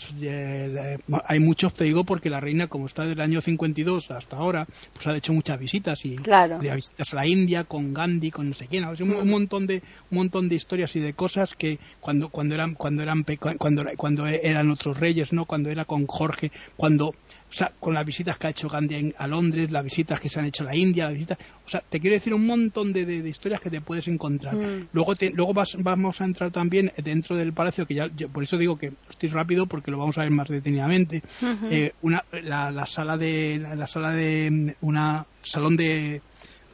hay 1.26 1.40
muchos, 1.40 1.74
te 1.74 1.86
digo, 1.86 2.04
porque 2.04 2.30
la 2.30 2.40
reina, 2.40 2.68
como 2.68 2.88
está 2.88 3.04
desde 3.04 3.14
el 3.14 3.22
año 3.22 3.42
52 3.42 4.12
hasta 4.12 4.38
ahora, 4.38 4.68
pues 4.94 5.08
ha 5.08 5.16
hecho 5.16 5.34
muchas 5.34 5.60
visitas 5.60 6.06
y 6.06 6.16
claro. 6.18 6.60
visitas 6.60 7.14
a 7.14 7.16
la 7.16 7.28
India 7.28 7.64
con 7.64 7.94
Gandhi, 7.94 8.32
con 8.32 8.50
no 8.50 8.56
sé 8.56 8.68
quién, 8.68 8.84
un, 8.86 9.30
montón 9.30 9.68
de 9.68 9.82
un 10.12 10.18
montón 10.18 10.50
de 10.50 10.56
historias 10.56 10.96
y 10.96 11.00
de 11.00 11.14
cosas 11.14 11.56
que 11.56 11.80
cuando 12.00 12.30
cuando 12.30 12.56
eran 12.56 12.76
cuando 12.76 13.02
eran 13.02 13.24
cuando 13.58 13.86
cuando 13.98 14.28
eran 14.28 14.70
otros 14.70 15.00
reyes, 15.00 15.34
¿no? 15.34 15.46
Cuando 15.46 15.70
era 15.70 15.86
con 15.86 16.06
Jorge, 16.08 16.52
cuando 16.76 17.14
o 17.54 17.56
sea, 17.56 17.72
con 17.80 17.94
las 17.94 18.04
visitas 18.04 18.40
que 18.40 18.48
ha 18.48 18.50
hecho 18.50 18.68
Gandhi 18.68 19.14
a 19.16 19.28
Londres, 19.28 19.70
las 19.70 19.84
visitas 19.84 20.20
que 20.20 20.28
se 20.28 20.40
han 20.40 20.48
hecho 20.48 20.64
a 20.64 20.66
la 20.66 20.76
India, 20.76 21.06
las 21.06 21.14
visitas, 21.14 21.38
o 21.64 21.70
sea, 21.70 21.84
te 21.88 22.00
quiero 22.00 22.16
decir 22.16 22.34
un 22.34 22.48
montón 22.48 22.92
de, 22.92 23.06
de, 23.06 23.30
historias 23.30 23.62
que 23.62 23.70
te 23.70 23.80
puedes 23.80 24.08
encontrar. 24.08 24.56
Mm. 24.56 24.88
Luego, 24.92 25.16
te, 25.16 25.30
luego 25.30 25.54
vamos 25.78 26.20
a 26.20 26.26
entrar 26.26 26.50
también 26.50 26.92
dentro 27.04 27.36
del 27.36 27.54
palacio, 27.54 27.86
que 27.86 27.94
ya, 27.94 28.10
por 28.32 28.42
eso 28.42 28.58
digo 28.58 28.80
que 28.80 28.94
estoy 29.08 29.30
rápido 29.30 29.68
porque 29.68 29.92
lo 29.92 30.00
vamos 30.00 30.18
a 30.18 30.22
ver 30.22 30.32
más 30.32 30.48
detenidamente. 30.48 31.22
Eh, 31.70 31.94
una, 32.02 32.24
la, 32.42 32.86
sala 32.88 33.18
de, 33.18 33.60
la, 33.60 33.86
sala 33.86 34.12
de 34.14 34.76
una 34.82 35.28
salón 35.44 35.78
de 35.78 36.24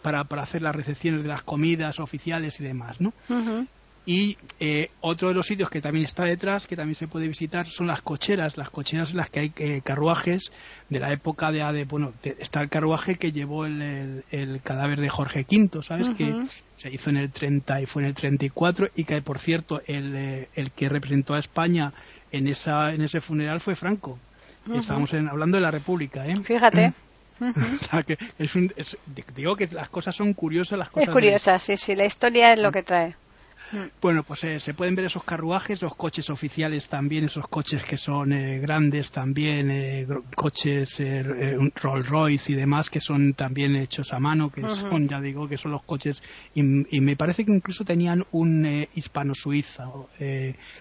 para, 0.02 0.24
para 0.24 0.44
hacer 0.44 0.62
las 0.62 0.74
recepciones 0.74 1.24
de 1.24 1.28
las 1.28 1.44
comidas 1.44 2.00
oficiales 2.00 2.58
y 2.62 2.64
demás, 2.64 3.02
¿no? 3.02 3.12
Y 4.06 4.38
eh, 4.60 4.90
otro 5.02 5.28
de 5.28 5.36
los 5.36 5.46
sitios 5.46 5.70
que 5.70 5.82
también 5.82 6.06
está 6.06 6.24
detrás, 6.24 6.66
que 6.66 6.76
también 6.76 6.96
se 6.96 7.08
puede 7.08 7.28
visitar, 7.28 7.68
son 7.68 7.88
las 7.88 8.02
cocheras. 8.02 8.58
Las 8.58 8.70
cocheras 8.70 9.12
en 9.12 9.18
las 9.18 9.30
que 9.30 9.40
hay 9.40 9.54
eh, 9.58 9.82
carruajes 9.84 10.52
de 10.90 11.00
la 11.00 11.12
época 11.12 11.52
de, 11.52 11.60
de 11.74 11.86
bueno, 11.86 12.14
está 12.24 12.62
el 12.62 12.70
carruaje 12.70 13.18
que 13.18 13.32
llevó 13.32 13.66
el, 13.66 14.24
el, 14.32 14.62
cadáver 14.62 15.00
de 15.00 15.10
Jorge 15.10 15.46
V, 15.50 15.84
¿sabes? 15.84 16.10
Que 16.18 16.34
se 16.76 16.90
hizo 16.90 17.10
en 17.10 17.18
el 17.18 17.32
30 17.32 17.82
y 17.82 17.86
fue 17.86 18.02
en 18.02 18.10
el 18.10 18.16
34 18.16 18.90
y 18.96 19.04
que, 19.04 19.22
por 19.22 19.38
cierto, 19.38 19.82
el, 19.86 20.16
eh, 20.16 20.50
el 20.56 20.72
que 20.72 20.90
representó 20.90 21.36
a 21.36 21.40
España 21.40 21.94
en, 22.32 22.48
esa, 22.48 22.94
en 22.94 23.02
ese 23.02 23.22
funeral 23.22 23.60
fue 23.60 23.76
Franco. 23.76 24.18
Estábamos 24.74 25.14
hablando 25.14 25.58
de 25.58 25.62
la 25.62 25.72
República, 25.72 26.26
¿eh? 26.26 26.36
Fíjate. 26.44 26.94
o 27.40 27.84
sea, 27.84 28.04
que 28.04 28.18
es, 28.38 28.56
un, 28.56 28.74
digo 29.36 29.56
que 29.56 29.68
las 29.68 29.90
cosas 29.90 30.16
son 30.16 30.34
curiosas. 30.34 30.78
Las 30.78 30.90
cosas 30.90 31.10
es 31.10 31.14
curiosa, 31.14 31.60
sí, 31.60 31.78
sí, 31.78 31.96
la 31.96 32.06
historia 32.06 32.54
es 32.54 32.60
lo 32.60 32.72
que 32.72 32.84
trae. 32.84 33.16
Bueno, 34.02 34.24
pues 34.24 34.44
eh, 34.44 34.60
se 34.60 34.74
pueden 34.74 34.96
ver 34.96 35.06
esos 35.06 35.24
carruajes, 35.24 35.82
los 35.82 35.96
coches 35.96 36.30
oficiales 36.30 36.88
también, 36.88 37.26
esos 37.26 37.48
coches 37.48 37.84
que 37.84 37.98
son 37.98 38.34
eh, 38.34 38.60
grandes 38.60 39.12
también, 39.12 39.70
eh, 39.72 40.08
coches 40.36 41.02
Rolls 41.76 42.10
Royce 42.10 42.52
y 42.52 42.56
demás 42.56 42.90
que 42.90 43.00
son 43.00 43.34
también 43.34 43.76
hechos 43.76 44.14
a 44.14 44.20
mano, 44.20 44.50
que 44.50 44.62
son, 44.62 45.08
ya 45.08 45.20
digo, 45.20 45.48
que 45.48 45.58
son 45.58 45.72
los 45.72 45.84
coches, 45.84 46.22
y, 46.54 46.62
me 46.64 47.16
parece 47.16 47.46
que 47.46 47.52
incluso 47.52 47.84
tenían 47.84 48.26
un 48.32 48.66
hispano-suizo, 48.94 50.10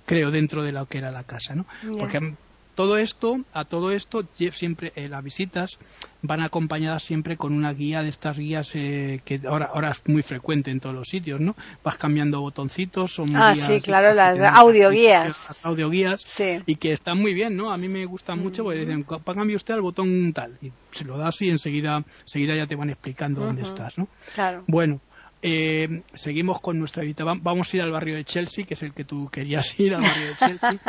creo, 0.04 0.30
dentro 0.30 0.62
de 0.62 0.72
lo 0.72 0.86
que 0.86 0.98
era 0.98 1.10
la 1.10 1.24
casa, 1.24 1.54
¿no? 1.54 1.66
Porque 1.98 2.34
todo 2.78 2.96
esto, 2.96 3.40
a 3.52 3.64
todo 3.64 3.90
esto, 3.90 4.22
siempre 4.52 4.92
eh, 4.94 5.08
las 5.08 5.24
visitas 5.24 5.80
van 6.22 6.42
acompañadas 6.42 7.02
siempre 7.02 7.36
con 7.36 7.52
una 7.52 7.72
guía 7.72 8.04
de 8.04 8.08
estas 8.08 8.38
guías 8.38 8.70
eh, 8.74 9.20
que 9.24 9.40
ahora, 9.48 9.70
ahora 9.74 9.90
es 9.90 10.02
muy 10.06 10.22
frecuente 10.22 10.70
en 10.70 10.78
todos 10.78 10.94
los 10.94 11.08
sitios, 11.08 11.40
¿no? 11.40 11.56
Vas 11.82 11.98
cambiando 11.98 12.40
botoncitos, 12.40 13.12
son 13.12 13.34
ah, 13.36 13.56
sí, 13.56 13.80
claro, 13.80 14.14
las 14.14 14.38
audioguías. 14.56 15.48
Las 15.48 15.66
audioguías 15.66 16.20
sí. 16.24 16.62
y 16.66 16.76
que 16.76 16.92
están 16.92 17.18
muy 17.18 17.34
bien, 17.34 17.56
¿no? 17.56 17.72
A 17.72 17.76
mí 17.76 17.88
me 17.88 18.06
gustan 18.06 18.38
mucho 18.38 18.62
porque 18.62 18.78
dicen, 18.78 19.04
cambie 19.24 19.56
usted 19.56 19.74
al 19.74 19.80
botón 19.80 20.32
tal 20.32 20.56
y 20.62 20.70
se 20.92 21.04
lo 21.04 21.18
das 21.18 21.42
y 21.42 21.48
enseguida, 21.48 22.04
enseguida 22.20 22.54
ya 22.54 22.68
te 22.68 22.76
van 22.76 22.90
explicando 22.90 23.40
dónde 23.40 23.62
estás, 23.62 23.98
¿no? 23.98 24.06
Claro. 24.36 24.62
Bueno, 24.68 25.00
eh, 25.40 26.02
seguimos 26.14 26.60
con 26.60 26.78
nuestra 26.78 27.02
visita. 27.02 27.24
Vamos 27.24 27.72
a 27.72 27.76
ir 27.76 27.82
al 27.82 27.92
barrio 27.92 28.16
de 28.16 28.24
Chelsea, 28.24 28.64
que 28.64 28.74
es 28.74 28.82
el 28.82 28.92
que 28.92 29.04
tú 29.04 29.28
querías 29.30 29.72
ir, 29.80 29.94
al 29.94 30.02
barrio 30.02 30.28
de 30.28 30.36
Chelsea. 30.36 30.80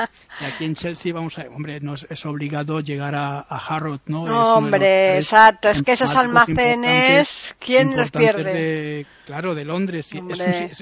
y 0.41 0.45
aquí 0.45 0.65
en 0.65 0.75
Chelsea 0.75 1.13
vamos 1.13 1.37
a, 1.37 1.43
hombre, 1.53 1.79
nos 1.79 2.05
es 2.09 2.25
obligado 2.25 2.79
llegar 2.79 3.15
a, 3.15 3.39
a 3.39 3.57
Harrods, 3.57 4.03
¿no? 4.07 4.23
hombre, 4.55 5.15
exacto. 5.15 5.69
Es 5.69 5.83
que 5.83 5.91
esos 5.91 6.15
almacenes, 6.15 7.55
¿quién 7.59 7.95
los 7.95 8.11
pierde? 8.11 9.05
claro, 9.29 9.53
de 9.53 9.63
Londres. 9.63 10.09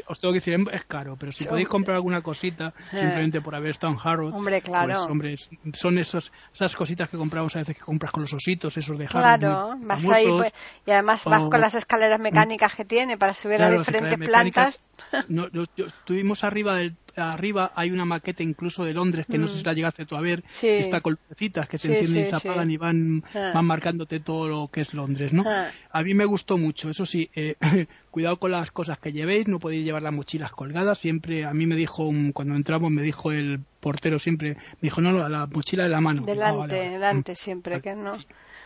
os 0.07 0.19
tengo 0.21 0.33
que 0.33 0.39
decir, 0.39 0.55
es 0.71 0.85
caro, 0.85 1.17
pero 1.19 1.33
si 1.33 1.43
podéis 1.43 1.67
comprar 1.67 1.95
alguna 1.95 2.21
cosita, 2.21 2.73
eh. 2.93 2.97
simplemente 2.97 3.41
por 3.41 3.53
haber 3.53 3.71
estado 3.71 3.93
en 3.93 3.99
Harrods, 4.01 4.33
hombre, 4.33 4.61
claro. 4.61 4.93
pues, 4.93 5.07
hombre, 5.09 5.35
son 5.73 5.97
esos, 5.97 6.31
esas 6.53 6.73
cositas 6.73 7.09
que 7.09 7.17
compramos 7.17 7.53
a 7.57 7.59
veces 7.59 7.75
que 7.75 7.81
compras 7.83 8.13
con 8.13 8.21
los 8.21 8.33
ositos, 8.33 8.77
esos 8.77 8.97
de 8.97 9.05
Harrods. 9.05 9.39
Claro, 9.39 9.75
vas 9.81 10.09
ahí, 10.09 10.27
pues, 10.29 10.53
y 10.85 10.91
además 10.91 11.25
vas 11.25 11.49
con 11.49 11.59
las 11.59 11.75
escaleras 11.75 12.21
mecánicas 12.21 12.73
que 12.73 12.85
tiene 12.85 13.17
para 13.17 13.33
subir 13.33 13.56
a 13.61 13.71
diferentes 13.71 14.17
plantas. 14.17 14.91
No, 15.29 15.47
estuvimos 15.77 16.43
arriba 16.43 16.75
del 16.75 16.95
arriba 17.21 17.71
hay 17.75 17.91
una 17.91 18.05
maqueta 18.05 18.43
incluso 18.43 18.83
de 18.83 18.93
Londres 18.93 19.25
que 19.29 19.37
no 19.37 19.47
sé 19.47 19.57
si 19.57 19.63
la 19.63 19.73
llegaste 19.73 20.05
tú 20.05 20.15
a 20.15 20.21
ver 20.21 20.43
que 20.59 20.79
está 20.79 21.01
con 21.01 21.13
lucecitas 21.13 21.67
que 21.67 21.77
se 21.77 21.91
encienden 21.91 22.25
y 22.25 22.29
se 22.29 22.35
apagan 22.35 22.69
y 22.69 22.77
van, 22.77 23.23
ah. 23.33 23.51
van 23.53 23.65
marcándote 23.65 24.19
todo 24.19 24.47
lo 24.47 24.67
que 24.67 24.81
es 24.81 24.93
Londres 24.93 25.33
¿no? 25.33 25.43
Ah. 25.45 25.71
a 25.91 26.03
mí 26.03 26.13
me 26.13 26.25
gustó 26.25 26.57
mucho 26.57 26.89
eso 26.89 27.05
sí 27.05 27.29
eh, 27.35 27.55
cuidado 28.11 28.37
con 28.37 28.51
las 28.51 28.71
cosas 28.71 28.99
que 28.99 29.11
llevéis 29.11 29.47
no 29.47 29.59
podéis 29.59 29.83
llevar 29.83 30.03
las 30.03 30.13
mochilas 30.13 30.51
colgadas 30.51 30.99
siempre 30.99 31.45
a 31.45 31.53
mí 31.53 31.65
me 31.65 31.75
dijo 31.75 32.09
cuando 32.33 32.55
entramos 32.55 32.91
me 32.91 33.01
dijo 33.01 33.31
el 33.31 33.61
portero 33.79 34.19
siempre 34.19 34.55
me 34.55 34.77
dijo 34.81 35.01
no 35.01 35.27
la 35.27 35.47
mochila 35.47 35.83
de 35.83 35.89
la 35.89 36.01
mano 36.01 36.23
delante 36.23 36.75
delante 36.75 37.35
siempre 37.35 37.81
que 37.81 37.95
no 37.95 38.13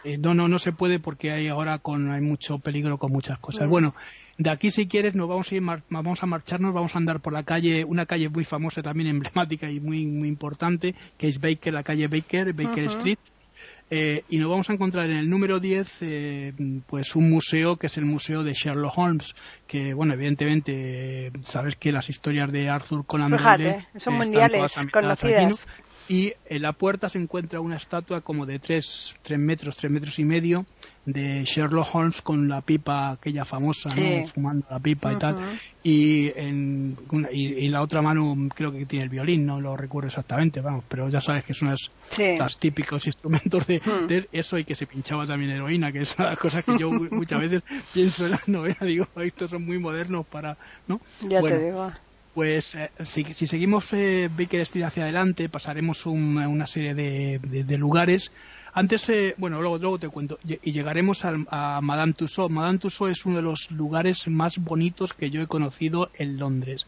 eh, 0.03 0.17
no, 0.17 0.33
no, 0.33 0.47
no 0.47 0.57
se 0.57 0.71
puede 0.71 0.99
porque 0.99 1.31
hay 1.31 1.47
ahora 1.47 1.77
con 1.77 2.11
hay 2.11 2.21
mucho 2.21 2.57
peligro 2.57 2.97
con 2.97 3.11
muchas 3.11 3.37
cosas. 3.37 3.67
Mm. 3.67 3.69
Bueno, 3.69 3.95
de 4.41 4.51
aquí, 4.51 4.71
si 4.71 4.87
quieres, 4.87 5.13
nos 5.13 5.29
vamos 5.29 5.51
a 5.51 5.55
ir, 5.55 5.61
vamos 5.89 6.23
a 6.23 6.25
marcharnos, 6.25 6.73
vamos 6.73 6.95
a 6.95 6.97
andar 6.97 7.19
por 7.19 7.31
la 7.31 7.43
calle, 7.43 7.83
una 7.85 8.07
calle 8.07 8.27
muy 8.27 8.43
famosa 8.43 8.81
también 8.81 9.09
emblemática 9.09 9.69
y 9.69 9.79
muy 9.79 10.07
muy 10.07 10.27
importante, 10.27 10.95
que 11.17 11.27
es 11.27 11.39
Baker, 11.39 11.73
la 11.73 11.83
calle 11.83 12.07
Baker, 12.07 12.53
Baker 12.53 12.85
Street. 12.85 13.19
Eh, 13.93 14.23
y 14.29 14.37
nos 14.37 14.49
vamos 14.49 14.69
a 14.69 14.73
encontrar 14.73 15.09
en 15.09 15.17
el 15.17 15.29
número 15.29 15.59
10 15.59 15.97
eh, 15.99 16.53
pues 16.87 17.13
un 17.13 17.29
museo 17.29 17.75
que 17.75 17.87
es 17.87 17.97
el 17.97 18.05
museo 18.05 18.41
de 18.41 18.53
Sherlock 18.53 18.97
Holmes 18.97 19.35
que 19.67 19.93
bueno 19.93 20.13
evidentemente 20.13 21.29
sabes 21.43 21.75
que 21.75 21.91
las 21.91 22.09
historias 22.09 22.49
de 22.53 22.69
Arthur 22.69 23.05
Conan 23.05 23.31
Doyle 23.31 23.85
son 23.97 24.13
mundiales 24.13 24.73
conocidas 24.93 25.67
y 26.07 26.33
en 26.45 26.61
la 26.61 26.73
puerta 26.73 27.09
se 27.09 27.17
encuentra 27.17 27.61
una 27.61 27.75
estatua 27.75 28.21
como 28.21 28.45
de 28.45 28.59
3, 28.59 29.15
metros, 29.37 29.77
3 29.77 29.91
metros 29.91 30.19
y 30.19 30.25
medio 30.25 30.65
de 31.05 31.43
Sherlock 31.45 31.95
Holmes 31.95 32.21
con 32.21 32.47
la 32.47 32.61
pipa 32.61 33.11
aquella 33.11 33.45
famosa, 33.45 33.89
fumando 34.33 34.65
la 34.69 34.79
pipa 34.79 35.13
y 35.13 35.15
tal. 35.17 35.37
Y, 35.83 36.31
en 36.37 36.95
y, 37.31 37.69
la 37.69 37.81
otra 37.81 38.01
mano 38.01 38.35
creo 38.53 38.71
que 38.71 38.85
tiene 38.85 39.05
el 39.05 39.09
violín, 39.09 39.45
no 39.45 39.59
lo 39.59 39.75
recuerdo 39.75 40.09
exactamente, 40.09 40.61
vamos, 40.61 40.83
pero 40.87 41.09
ya 41.09 41.21
sabes 41.21 41.43
que 41.43 41.53
son 41.53 41.69
los 41.69 42.57
típicos 42.57 43.05
instrumentos 43.07 43.65
de, 43.67 44.27
eso 44.31 44.57
y 44.57 44.65
que 44.65 44.75
se 44.75 44.85
pinchaba 44.85 45.25
también 45.25 45.51
heroína, 45.51 45.91
que 45.91 46.01
es 46.01 46.15
una 46.17 46.35
cosa 46.35 46.61
que 46.61 46.77
yo 46.77 46.91
muchas 47.11 47.39
veces 47.39 47.63
pienso 47.93 48.25
en 48.25 48.31
las 48.31 48.47
novelas, 48.47 48.81
digo, 48.81 49.07
estos 49.15 49.49
son 49.49 49.65
muy 49.65 49.79
modernos 49.79 50.25
para, 50.27 50.57
¿no? 50.87 50.99
Ya 51.21 51.41
te 51.41 51.65
digo 51.65 51.89
pues 52.33 52.75
eh, 52.75 52.89
si, 53.03 53.23
seguimos 53.23 53.91
eh, 53.93 54.29
Baker 54.31 54.61
Street 54.61 54.85
hacia 54.85 55.03
adelante, 55.03 55.49
pasaremos 55.49 56.05
una 56.05 56.65
serie 56.65 56.93
de, 56.93 57.77
lugares. 57.77 58.31
Antes, 58.73 59.09
eh, 59.09 59.35
bueno, 59.37 59.59
luego, 59.59 59.77
luego 59.77 59.99
te 59.99 60.07
cuento. 60.07 60.39
Y 60.45 60.71
llegaremos 60.71 61.25
a, 61.25 61.81
Madame 61.81 62.13
Tussauds. 62.13 62.53
Madame 62.53 62.77
Tussauds 62.77 63.11
es 63.11 63.25
uno 63.25 63.35
de 63.35 63.41
los 63.41 63.69
lugares 63.71 64.29
más 64.29 64.57
bonitos 64.59 65.13
que 65.13 65.29
yo 65.29 65.41
he 65.41 65.47
conocido 65.47 66.09
en 66.13 66.37
Londres. 66.37 66.87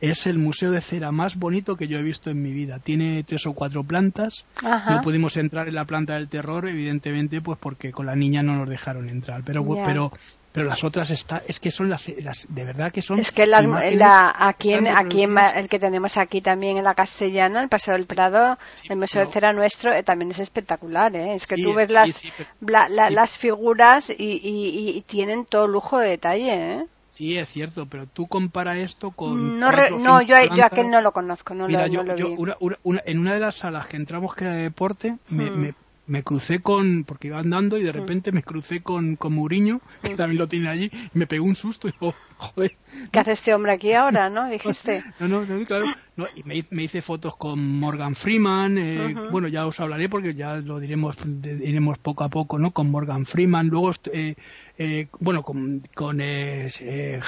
Es 0.00 0.28
el 0.28 0.38
museo 0.38 0.70
de 0.70 0.80
cera 0.80 1.10
más 1.10 1.36
bonito 1.36 1.74
que 1.74 1.88
yo 1.88 1.98
he 1.98 2.02
visto 2.02 2.30
en 2.30 2.40
mi 2.40 2.52
vida. 2.52 2.78
Tiene 2.78 3.24
tres 3.24 3.46
o 3.46 3.52
cuatro 3.52 3.82
plantas. 3.82 4.46
No 4.62 5.00
pudimos 5.02 5.36
entrar 5.36 5.66
en 5.66 5.74
la 5.74 5.86
planta 5.86 6.14
del 6.14 6.28
terror, 6.28 6.68
evidentemente, 6.68 7.40
pues 7.40 7.58
porque 7.58 7.90
con 7.90 8.06
la 8.06 8.14
niña 8.14 8.44
no 8.44 8.54
nos 8.56 8.68
dejaron 8.68 9.08
entrar. 9.08 9.42
Pero, 9.44 9.64
pero 9.84 10.12
pero 10.54 10.68
las 10.68 10.84
otras 10.84 11.10
está 11.10 11.42
es 11.48 11.58
que 11.58 11.72
son 11.72 11.90
las, 11.90 12.06
de 12.06 12.64
verdad 12.64 12.92
que 12.92 13.02
son 13.02 13.18
es 13.18 13.32
que 13.32 13.44
la, 13.44 14.36
aquí 14.38 14.72
en, 14.72 14.86
aquí 14.86 15.24
el 15.24 15.68
que 15.68 15.80
tenemos 15.80 16.16
aquí 16.16 16.40
también 16.40 16.76
en 16.78 16.84
la 16.84 16.94
castellana 16.94 17.60
el 17.60 17.68
paseo 17.68 17.94
del 17.94 18.06
Prado 18.06 18.56
el 18.88 18.96
museo 18.96 19.26
de 19.26 19.32
cera 19.32 19.52
nuestro 19.52 19.92
eh, 19.92 20.04
también 20.04 20.30
es 20.30 20.38
espectacular 20.38 21.14
¿eh? 21.16 21.34
es 21.34 21.48
que 21.48 21.56
tú 21.56 21.74
ves 21.74 21.90
las 21.90 22.22
las 22.60 23.36
figuras 23.36 24.12
y, 24.16 25.02
tienen 25.08 25.44
todo 25.44 25.66
lujo 25.66 25.98
de 25.98 26.10
detalle 26.10 26.54
¿eh? 26.54 26.86
Sí, 27.08 27.36
es 27.36 27.48
cierto, 27.48 27.86
pero 27.86 28.06
tú 28.08 28.26
compara 28.26 28.76
esto 28.76 29.12
con... 29.12 29.60
No, 29.60 29.70
no 29.70 30.20
yo, 30.20 30.34
yo 30.56 30.64
aquel 30.64 30.90
no 30.90 31.00
lo 31.00 31.12
conozco, 31.12 31.54
no 31.54 31.68
lo, 31.68 31.86
yo, 31.86 32.02
en 33.04 33.18
una 33.20 33.34
de 33.34 33.38
las 33.38 33.54
salas 33.54 33.86
que 33.86 33.96
entramos 33.96 34.34
que 34.34 34.44
era 34.46 34.54
deporte, 34.54 35.16
me, 35.28 35.44
hmm 35.44 35.74
me 36.06 36.22
crucé 36.22 36.60
con, 36.60 37.04
porque 37.04 37.28
iba 37.28 37.38
andando 37.38 37.78
y 37.78 37.82
de 37.82 37.92
repente 37.92 38.32
me 38.32 38.42
crucé 38.42 38.82
con, 38.82 39.16
con 39.16 39.32
Muriño, 39.32 39.80
que 40.02 40.16
también 40.16 40.38
lo 40.38 40.48
tiene 40.48 40.68
allí, 40.68 40.90
y 40.92 41.18
me 41.18 41.26
pegó 41.26 41.44
un 41.44 41.54
susto 41.54 41.88
y 41.88 41.94
joder. 42.36 42.72
¿Qué 43.10 43.18
hace 43.18 43.32
este 43.32 43.54
hombre 43.54 43.72
aquí 43.72 43.92
ahora, 43.92 44.28
no? 44.28 44.48
Dijiste. 44.50 45.02
no, 45.18 45.28
no, 45.28 45.44
no, 45.44 45.64
claro. 45.66 45.86
No, 46.16 46.26
y 46.36 46.44
me, 46.44 46.64
me, 46.70 46.84
hice 46.84 47.02
fotos 47.02 47.36
con 47.36 47.80
Morgan 47.80 48.14
Freeman, 48.14 48.78
eh, 48.78 49.14
bueno, 49.32 49.48
ya 49.48 49.66
os 49.66 49.80
hablaré 49.80 50.08
porque 50.08 50.34
ya 50.34 50.58
lo 50.58 50.78
diremos, 50.78 51.16
diremos 51.24 51.98
poco 51.98 52.22
a 52.22 52.28
poco, 52.28 52.56
¿no? 52.56 52.70
Con 52.70 52.88
Morgan 52.88 53.26
Freeman, 53.26 53.66
luego 53.66 53.92
eh, 54.12 54.36
eh, 54.76 55.06
bueno, 55.20 55.44
con, 55.44 55.86
con 55.94 56.20
eh, 56.20 56.68
eh 56.80 57.20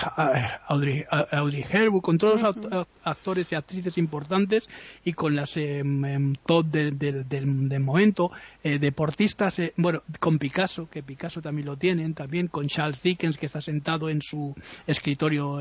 Audrey, 0.66 1.04
Audrey 1.30 1.64
Hepburn, 1.68 2.00
con 2.00 2.18
todos 2.18 2.42
los 2.42 2.86
actores 3.04 3.52
y 3.52 3.54
actrices 3.54 3.96
importantes 3.98 4.68
y 5.04 5.12
con 5.12 5.36
las 5.36 5.56
eh, 5.56 5.84
top 6.44 6.66
del, 6.66 6.98
del, 6.98 7.28
del, 7.28 7.80
momento, 7.80 8.32
eh, 8.66 8.79
deportistas, 8.79 9.57
bueno, 9.76 10.02
con 10.20 10.38
Picasso, 10.38 10.88
que 10.90 11.02
Picasso 11.02 11.40
también 11.40 11.66
lo 11.66 11.76
tienen, 11.76 12.14
también 12.14 12.48
con 12.48 12.66
Charles 12.68 13.02
Dickens, 13.02 13.37
que 13.37 13.46
está 13.46 13.61
sentado 13.61 14.09
en 14.09 14.20
su 14.22 14.55
escritorio 14.87 15.59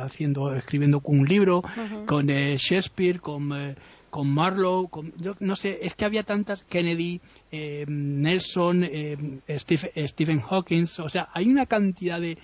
haciendo, 0.00 0.54
escribiendo 0.54 1.00
un 1.04 1.24
libro, 1.24 1.62
con 2.06 2.26
Shakespeare, 2.26 3.20
con 3.20 3.74
con 4.12 4.28
Marlowe, 4.28 4.90
yo 5.16 5.34
no 5.40 5.56
sé, 5.56 5.78
es 5.80 5.94
que 5.94 6.04
había 6.04 6.22
tantas, 6.22 6.64
Kennedy, 6.64 7.18
eh, 7.50 7.86
Nelson, 7.88 8.84
eh, 8.84 9.16
Stephen 9.56 10.40
Hawking, 10.40 10.84
o 11.02 11.08
sea, 11.08 11.30
hay 11.32 11.48
una 11.48 11.64
cantidad 11.64 12.20
de, 12.20 12.36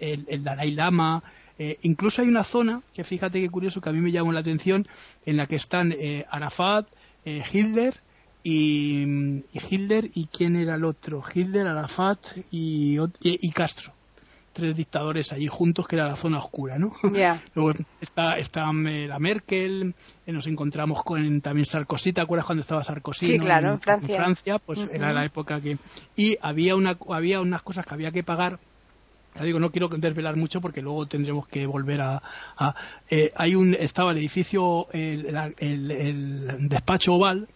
el, 0.00 0.42
Dalai 0.42 0.72
Lama, 0.72 1.22
eh, 1.60 1.78
incluso 1.82 2.22
hay 2.22 2.28
una 2.28 2.42
zona, 2.42 2.82
que 2.92 3.04
fíjate 3.04 3.40
qué 3.40 3.48
curioso, 3.48 3.80
que 3.80 3.88
a 3.88 3.92
mí 3.92 4.00
me 4.00 4.10
llamó 4.10 4.32
la 4.32 4.40
atención, 4.40 4.88
en 5.24 5.36
la 5.36 5.46
que 5.46 5.54
están 5.54 5.94
Arafat, 6.28 6.88
Hitler, 7.24 7.94
y, 8.48 9.44
Hitler, 9.52 10.10
y 10.14 10.26
quién 10.26 10.56
era 10.56 10.76
el 10.76 10.84
otro, 10.84 11.22
Hitler, 11.34 11.66
Arafat 11.66 12.18
y 12.50 12.98
Castro 13.52 13.92
tres 14.56 14.74
dictadores 14.74 15.32
allí 15.32 15.48
juntos, 15.48 15.86
que 15.86 15.96
era 15.96 16.08
la 16.08 16.16
zona 16.16 16.38
oscura, 16.38 16.78
¿no? 16.78 16.94
Luego 17.54 17.78
está, 18.00 18.38
está 18.38 18.70
eh, 18.88 19.06
la 19.06 19.18
Merkel, 19.18 19.94
eh, 20.26 20.32
nos 20.32 20.46
encontramos 20.46 21.04
con 21.04 21.42
también 21.42 21.66
Sarkozy, 21.66 22.14
¿te 22.14 22.22
acuerdas 22.22 22.46
cuando 22.46 22.62
estaba 22.62 22.82
Sarkozy? 22.82 23.26
Sí, 23.26 23.38
claro, 23.38 23.72
en 23.74 23.80
Francia. 23.80 24.14
En 24.14 24.22
Francia, 24.22 24.58
pues 24.58 24.80
era 24.90 25.12
la 25.12 25.26
época 25.26 25.60
que... 25.60 25.76
Y 26.16 26.38
había, 26.40 26.74
una, 26.74 26.96
había 27.10 27.42
unas 27.42 27.60
cosas 27.60 27.84
que 27.84 27.92
había 27.92 28.10
que 28.10 28.22
pagar 28.22 28.58
ya 29.34 29.44
digo, 29.44 29.60
no 29.60 29.70
quiero 29.70 29.88
desvelar 29.88 30.36
mucho 30.36 30.62
porque 30.62 30.80
luego 30.80 31.04
tendremos 31.04 31.46
que 31.46 31.66
volver 31.66 32.00
a. 32.00 32.22
Eh, 33.10 33.32
hay 33.36 33.54
un 33.54 33.76
estaba 33.78 34.12
el 34.12 34.16
edificio, 34.16 34.86
el, 34.92 35.26
el, 35.58 36.68
despacho 36.70 37.16
oval, 37.16 37.46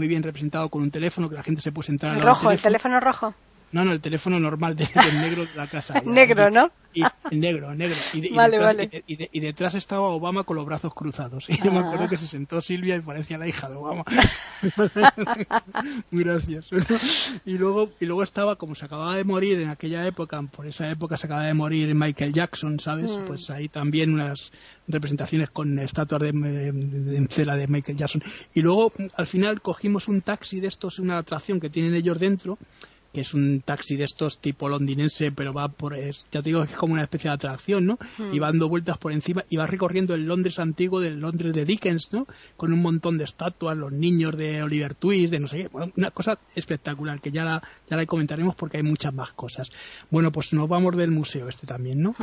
muy 0.00 0.08
bien 0.08 0.22
representado 0.22 0.70
con 0.70 0.80
un 0.80 0.90
teléfono 0.90 1.28
que 1.28 1.34
la 1.34 1.42
gente 1.42 1.60
se 1.60 1.72
puede 1.72 1.92
entrar. 1.92 2.16
El 2.16 2.22
rojo, 2.22 2.50
el 2.50 2.58
teléfono 2.58 2.98
rojo. 3.00 3.34
No, 3.72 3.84
no, 3.84 3.92
el 3.92 4.00
teléfono 4.00 4.40
normal 4.40 4.74
de, 4.74 4.88
del 4.92 5.20
negro 5.20 5.44
de 5.44 5.54
la 5.54 5.68
casa. 5.68 6.00
negro, 6.04 6.50
¿no? 6.50 6.70
Y, 6.92 7.04
negro, 7.36 7.72
negro. 7.72 7.94
Y, 8.12 8.34
vale, 8.34 8.58
detrás, 8.58 8.76
vale. 8.76 9.04
Y, 9.06 9.40
detrás 9.40 9.76
estaba 9.76 10.08
Obama 10.08 10.42
con 10.42 10.56
los 10.56 10.66
brazos 10.66 10.92
cruzados. 10.92 11.48
Y 11.48 11.56
yo 11.62 11.70
me 11.70 11.78
acuerdo 11.78 12.06
ah. 12.06 12.08
que 12.08 12.18
se 12.18 12.26
sentó 12.26 12.60
Silvia 12.60 12.96
y 12.96 13.00
parecía 13.00 13.38
la 13.38 13.46
hija 13.46 13.68
de 13.70 13.76
Obama. 13.76 14.04
Muy 16.10 16.24
gracioso. 16.24 16.74
Y 17.44 17.52
luego, 17.52 17.90
y 18.00 18.06
luego 18.06 18.24
estaba, 18.24 18.56
como 18.56 18.74
se 18.74 18.86
acababa 18.86 19.14
de 19.14 19.22
morir 19.22 19.60
en 19.60 19.68
aquella 19.68 20.04
época, 20.04 20.42
por 20.42 20.66
esa 20.66 20.90
época 20.90 21.16
se 21.16 21.26
acababa 21.26 21.46
de 21.46 21.54
morir 21.54 21.94
Michael 21.94 22.32
Jackson, 22.32 22.80
¿sabes? 22.80 23.16
Mm. 23.16 23.26
Pues 23.28 23.50
ahí 23.50 23.68
también 23.68 24.12
unas 24.12 24.50
representaciones 24.88 25.50
con 25.50 25.78
estatuas 25.78 26.22
de, 26.22 26.32
de, 26.32 27.26
cera 27.30 27.54
de 27.54 27.68
Michael 27.68 27.98
Jackson. 27.98 28.24
Y 28.52 28.62
luego, 28.62 28.92
al 29.14 29.28
final, 29.28 29.62
cogimos 29.62 30.08
un 30.08 30.22
taxi 30.22 30.58
de 30.58 30.66
estos, 30.66 30.98
una 30.98 31.18
atracción 31.18 31.60
que 31.60 31.70
tienen 31.70 31.94
ellos 31.94 32.18
dentro 32.18 32.58
que 33.12 33.22
es 33.22 33.34
un 33.34 33.60
taxi 33.60 33.96
de 33.96 34.04
estos 34.04 34.38
tipo 34.38 34.68
londinense, 34.68 35.32
pero 35.32 35.52
va 35.52 35.68
por, 35.68 35.94
es, 35.94 36.24
ya 36.30 36.42
te 36.42 36.50
digo 36.50 36.64
que 36.64 36.72
es 36.72 36.78
como 36.78 36.92
una 36.92 37.02
especie 37.02 37.28
de 37.30 37.34
atracción, 37.34 37.86
¿no? 37.86 37.98
Y 38.32 38.38
va 38.38 38.48
dando 38.48 38.68
vueltas 38.68 38.98
por 38.98 39.12
encima 39.12 39.44
y 39.48 39.56
va 39.56 39.66
recorriendo 39.66 40.14
el 40.14 40.26
Londres 40.26 40.58
antiguo 40.58 41.00
del 41.00 41.18
Londres 41.18 41.52
de 41.52 41.64
Dickens, 41.64 42.08
¿no? 42.12 42.26
Con 42.56 42.72
un 42.72 42.80
montón 42.80 43.18
de 43.18 43.24
estatuas, 43.24 43.76
los 43.76 43.92
niños 43.92 44.36
de 44.36 44.62
Oliver 44.62 44.94
Twist, 44.94 45.32
de 45.32 45.40
no 45.40 45.48
sé 45.48 45.58
qué, 45.58 45.90
una 45.96 46.10
cosa 46.10 46.38
espectacular 46.54 47.20
que 47.20 47.30
ya 47.30 47.44
la, 47.44 47.62
ya 47.88 47.96
la 47.96 48.06
comentaremos 48.06 48.54
porque 48.54 48.76
hay 48.76 48.82
muchas 48.82 49.12
más 49.12 49.32
cosas. 49.32 49.68
Bueno, 50.10 50.30
pues 50.30 50.52
nos 50.52 50.68
vamos 50.68 50.96
del 50.96 51.10
museo 51.10 51.48
este 51.48 51.66
también, 51.66 52.02
¿no? 52.02 52.14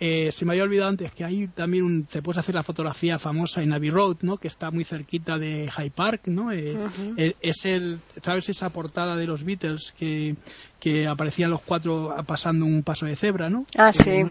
Eh, 0.00 0.30
se 0.32 0.44
me 0.44 0.52
había 0.52 0.62
olvidado 0.62 0.88
antes 0.88 1.12
que 1.12 1.24
hay 1.24 1.48
también 1.48 1.84
un, 1.84 2.06
se 2.08 2.22
puede 2.22 2.40
hacer 2.40 2.54
la 2.54 2.62
fotografía 2.62 3.18
famosa 3.18 3.62
en 3.62 3.72
Abbey 3.72 3.90
Road, 3.90 4.18
¿no? 4.22 4.36
Que 4.36 4.48
está 4.48 4.70
muy 4.70 4.84
cerquita 4.84 5.38
de 5.38 5.70
High 5.70 5.90
Park, 5.90 6.28
¿no? 6.28 6.52
Eh, 6.52 6.76
eh, 7.16 7.34
es 7.40 7.64
el, 7.64 8.00
¿sabes 8.22 8.48
esa 8.48 8.70
portada 8.70 9.16
de 9.16 9.26
los 9.26 9.44
Beatles 9.44 9.92
que, 9.96 10.36
que 10.78 11.06
aparecían 11.06 11.50
los 11.50 11.60
cuatro 11.62 12.14
pasando 12.26 12.64
un 12.64 12.82
paso 12.82 13.06
de 13.06 13.16
cebra, 13.16 13.50
¿no? 13.50 13.66
Ah, 13.76 13.92
sí. 13.92 14.24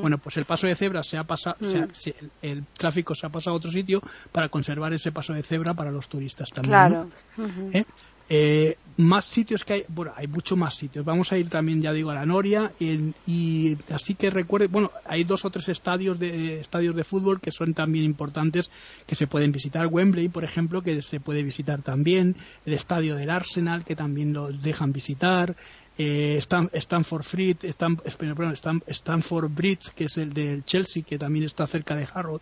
Bueno, 0.00 0.18
pues 0.18 0.36
el 0.36 0.44
paso 0.44 0.66
de 0.66 0.76
cebra 0.76 1.02
se 1.02 1.18
ha 1.18 1.24
pasado, 1.24 1.56
mm. 1.60 2.10
el, 2.42 2.64
tráfico 2.76 3.14
se 3.14 3.26
ha 3.26 3.30
pasado 3.30 3.54
a 3.54 3.58
otro 3.58 3.70
sitio 3.70 4.00
para 4.32 4.48
conservar 4.48 4.92
ese 4.92 5.12
paso 5.12 5.32
de 5.32 5.42
cebra 5.42 5.74
para 5.74 5.90
los 5.90 6.08
turistas 6.08 6.48
también. 6.50 6.70
Claro. 6.70 7.10
Eh, 8.28 8.76
más 8.96 9.24
sitios 9.24 9.64
que 9.64 9.72
hay, 9.72 9.84
bueno, 9.88 10.12
hay 10.16 10.26
mucho 10.28 10.56
más 10.56 10.74
sitios. 10.74 11.04
Vamos 11.04 11.32
a 11.32 11.38
ir 11.38 11.48
también, 11.48 11.82
ya 11.82 11.92
digo, 11.92 12.10
a 12.10 12.14
la 12.14 12.26
Noria 12.26 12.72
y 12.78 13.76
así 13.92 14.14
que 14.14 14.30
recuerde, 14.30 14.68
bueno, 14.68 14.92
hay 15.04 15.24
dos 15.24 15.44
o 15.44 15.50
tres 15.50 15.68
estadios 15.68 16.18
de 16.18 16.60
estadios 16.60 16.94
de 16.94 17.02
fútbol 17.02 17.40
que 17.40 17.50
son 17.50 17.74
también 17.74 18.04
importantes 18.04 18.70
que 19.06 19.16
se 19.16 19.26
pueden 19.26 19.50
visitar. 19.50 19.88
Wembley, 19.88 20.28
por 20.28 20.44
ejemplo, 20.44 20.80
que 20.80 21.02
se 21.02 21.18
puede 21.18 21.42
visitar 21.42 21.82
también. 21.82 22.36
El 22.64 22.74
estadio 22.74 23.16
del 23.16 23.30
Arsenal, 23.30 23.84
que 23.84 23.96
también 23.96 24.32
lo 24.32 24.52
dejan 24.52 24.92
visitar. 24.92 25.56
Eh, 25.98 26.38
Stanford, 26.38 27.24
Bridge, 27.32 27.74
Stanford 28.86 29.50
Bridge, 29.50 29.90
que 29.94 30.04
es 30.04 30.16
el 30.18 30.32
del 30.32 30.64
Chelsea, 30.64 31.02
que 31.02 31.18
también 31.18 31.44
está 31.44 31.66
cerca 31.66 31.96
de 31.96 32.06
Harrow. 32.12 32.40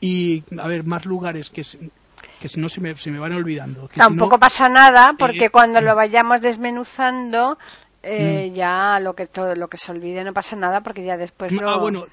Y, 0.00 0.42
a 0.58 0.68
ver, 0.68 0.84
más 0.84 1.06
lugares 1.06 1.50
que 1.50 1.62
que 2.40 2.48
si 2.48 2.60
no 2.60 2.68
se 2.68 2.80
me, 2.80 2.96
se 2.96 3.10
me 3.10 3.18
van 3.18 3.32
olvidando. 3.32 3.88
Tampoco 3.94 4.38
pasa 4.38 4.68
nada 4.68 5.14
porque 5.18 5.50
cuando 5.50 5.80
lo 5.80 5.94
vayamos 5.94 6.40
desmenuzando 6.40 7.58
eh, 8.08 8.50
mm. 8.50 8.54
ya 8.54 9.00
lo 9.00 9.14
que 9.14 9.26
todo 9.26 9.56
lo 9.56 9.66
que 9.66 9.78
se 9.78 9.90
olvide 9.90 10.22
no 10.22 10.32
pasa 10.32 10.54
nada 10.54 10.80
porque 10.80 11.04
ya 11.04 11.16
después 11.16 11.52
ah 11.60 11.78
bueno 11.78 12.06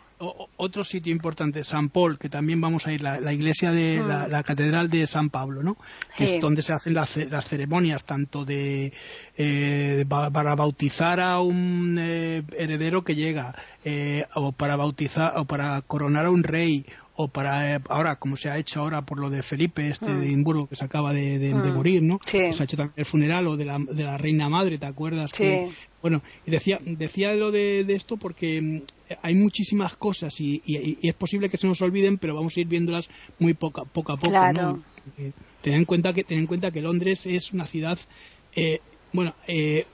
otro 0.57 0.83
sitio 0.83 1.11
importante 1.11 1.63
San 1.63 1.89
Paul 1.89 2.17
que 2.17 2.29
también 2.29 2.59
vamos 2.59 2.87
a 2.87 2.93
ir 2.93 3.03
la, 3.03 3.31
iglesia 3.31 3.71
de 3.71 3.99
mm. 3.99 4.31
la, 4.31 4.41
catedral 4.41 4.89
de 4.89 5.05
San 5.05 5.29
Pablo 5.29 5.61
no 5.61 5.77
que 6.17 6.35
es 6.35 6.41
donde 6.41 6.63
se 6.63 6.73
hacen 6.73 6.95
las, 6.95 7.11
ceremonias 7.45 8.05
tanto 8.05 8.43
de 8.43 8.91
eh, 9.37 10.05
para 10.07 10.55
bautizar 10.55 11.19
a 11.19 11.41
un 11.41 11.97
eh, 11.99 12.41
heredero 12.57 13.03
que 13.03 13.13
llega 13.13 13.53
o 14.33 14.51
para 14.51 14.75
bautizar 14.75 15.37
o 15.37 15.45
para 15.45 15.79
coronar 15.81 16.25
a 16.25 16.31
un 16.31 16.41
rey 16.41 16.87
o 17.15 17.27
para 17.27 17.75
eh, 17.75 17.79
ahora 17.89 18.15
como 18.15 18.37
se 18.37 18.49
ha 18.49 18.57
hecho 18.57 18.81
ahora 18.81 19.03
por 19.03 19.19
lo 19.19 19.29
de 19.29 19.43
Felipe 19.43 19.87
este 19.87 20.05
de 20.05 20.13
mm. 20.13 20.23
Edimburgo 20.23 20.67
que 20.67 20.75
se 20.75 20.83
acaba 20.83 21.13
de, 21.13 21.53
mm. 21.53 21.73
morir 21.73 22.01
no 22.01 22.19
se 22.25 22.47
ha 22.47 22.63
hecho 22.63 22.77
también 22.77 22.93
el 22.95 23.05
funeral 23.05 23.47
o 23.47 23.57
de 23.57 23.65
la, 23.65 23.77
de 23.79 24.03
la 24.03 24.17
reina 24.17 24.49
madre 24.49 24.77
te 24.79 24.85
acuerdas 24.85 25.31
sí. 25.33 25.67
bueno 26.01 26.23
y 26.45 26.51
decía 26.51 26.79
decía 26.83 27.33
lo 27.35 27.51
de, 27.51 27.81
esto 27.89 28.17
porque 28.17 28.61
mm, 28.61 28.81
hay 29.21 29.35
muchísimas 29.35 29.95
cosas 29.95 30.33
y, 30.39 30.61
es 31.03 31.13
posible 31.13 31.49
que 31.49 31.57
se 31.57 31.67
nos 31.67 31.81
olviden 31.81 32.17
pero 32.17 32.35
vamos 32.35 32.57
a 32.57 32.59
ir 32.59 32.67
viéndolas 32.67 33.07
muy 33.37 33.53
poco, 33.53 33.85
poco 33.85 34.13
a 34.13 34.17
poco 34.17 34.31
claro. 34.31 34.79
Eh, 35.17 35.31
ten 35.61 35.75
en 35.75 35.85
cuenta 35.85 36.13
que 36.13 36.23
ten 36.23 36.39
en 36.39 36.47
cuenta 36.47 36.71
que 36.71 36.81
Londres 36.81 37.25
es 37.27 37.53
una 37.53 37.65
ciudad 37.65 37.99
eh, 38.55 38.79
bueno, 39.11 39.35
es 39.45 39.85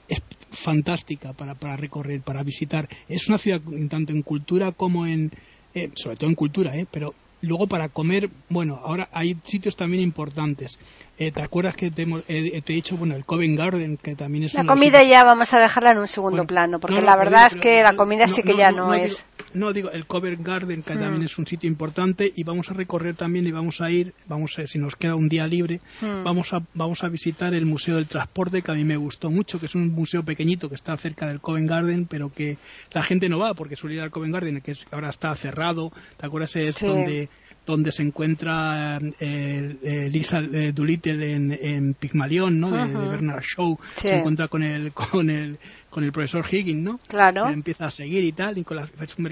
fantástica 0.50 1.34
para, 1.34 1.54
para 1.54 1.76
recorrer, 1.76 2.22
para 2.22 2.42
visitar. 2.42 2.88
Es 3.06 3.28
una 3.28 3.36
ciudad 3.36 3.60
tanto 3.90 4.12
en 4.12 4.22
cultura 4.22 4.72
como 4.72 5.06
en, 5.06 5.30
eh, 5.74 5.90
sobre 5.94 6.16
todo 6.16 6.28
en 6.28 6.36
cultura, 6.36 6.76
¿eh? 6.76 6.86
pero 6.90 7.14
luego 7.42 7.66
para 7.66 7.88
comer, 7.88 8.28
bueno, 8.48 8.78
ahora 8.82 9.08
hay 9.12 9.36
sitios 9.44 9.76
también 9.76 10.02
importantes. 10.02 10.78
Eh, 11.18 11.30
¿Te 11.32 11.42
acuerdas 11.42 11.74
que 11.74 11.90
te, 11.90 12.06
he 12.28 12.62
dicho, 12.66 12.96
bueno, 12.96 13.14
el 13.14 13.24
Covent 13.24 13.58
Garden, 13.58 13.96
que 13.96 14.14
también 14.14 14.44
es... 14.44 14.54
La 14.54 14.64
comida 14.64 15.02
ya 15.02 15.24
vamos 15.24 15.52
a 15.52 15.58
dejarla 15.58 15.92
en 15.92 15.98
un 15.98 16.08
segundo 16.08 16.46
plano, 16.46 16.80
porque 16.80 17.02
la 17.02 17.16
verdad 17.16 17.46
es 17.48 17.56
que 17.56 17.82
la 17.82 17.94
comida 17.94 18.26
sí 18.26 18.42
que 18.42 18.56
ya 18.56 18.72
no, 18.72 18.94
es... 18.94 19.24
no, 19.54 19.72
digo, 19.72 19.90
el 19.90 20.06
Covent 20.06 20.44
Garden, 20.44 20.82
que 20.82 20.94
también 20.94 21.22
mm. 21.22 21.26
es 21.26 21.38
un 21.38 21.46
sitio 21.46 21.68
importante, 21.68 22.32
y 22.34 22.44
vamos 22.44 22.70
a 22.70 22.74
recorrer 22.74 23.16
también 23.16 23.46
y 23.46 23.52
vamos 23.52 23.80
a 23.80 23.90
ir, 23.90 24.14
vamos 24.26 24.58
a, 24.58 24.66
si 24.66 24.78
nos 24.78 24.96
queda 24.96 25.14
un 25.14 25.28
día 25.28 25.46
libre, 25.46 25.80
mm. 26.00 26.24
vamos, 26.24 26.52
a, 26.52 26.62
vamos 26.74 27.02
a 27.04 27.08
visitar 27.08 27.54
el 27.54 27.66
Museo 27.66 27.96
del 27.96 28.06
Transporte, 28.06 28.62
que 28.62 28.72
a 28.72 28.74
mí 28.74 28.84
me 28.84 28.96
gustó 28.96 29.30
mucho, 29.30 29.58
que 29.58 29.66
es 29.66 29.74
un 29.74 29.88
museo 29.90 30.22
pequeñito 30.22 30.68
que 30.68 30.74
está 30.74 30.96
cerca 30.96 31.26
del 31.26 31.40
Covent 31.40 31.68
Garden, 31.68 32.06
pero 32.06 32.32
que 32.32 32.58
la 32.92 33.02
gente 33.02 33.28
no 33.28 33.38
va, 33.38 33.54
porque 33.54 33.76
suele 33.76 33.96
ir 33.96 34.02
al 34.02 34.10
Covent 34.10 34.32
Garden, 34.32 34.60
que 34.60 34.74
ahora 34.90 35.10
está 35.10 35.34
cerrado, 35.34 35.92
¿te 36.16 36.26
acuerdas? 36.26 36.56
Es 36.56 36.80
donde 36.80 37.28
donde 37.66 37.92
se 37.92 38.02
encuentra 38.02 38.98
eh, 39.20 40.08
Lisa 40.10 40.38
eh, 40.38 40.72
Doolittle 40.72 41.32
en, 41.32 41.52
en 41.52 41.94
Pigmalión, 41.94 42.58
¿no? 42.58 42.70
De, 42.70 43.08
Bernard 43.08 43.42
Shaw, 43.42 43.78
se 43.96 44.18
encuentra 44.18 44.48
con 44.48 44.62
el, 44.62 44.92
con 44.92 45.30
el, 45.30 45.58
con 45.90 46.04
el 46.04 46.12
profesor 46.12 46.46
Higgins, 46.50 46.82
¿no? 46.82 47.00
Claro. 47.08 47.46
Que 47.46 47.52
empieza 47.52 47.86
a 47.86 47.90
seguir 47.90 48.24
y 48.24 48.32
tal, 48.32 48.56
y 48.56 48.64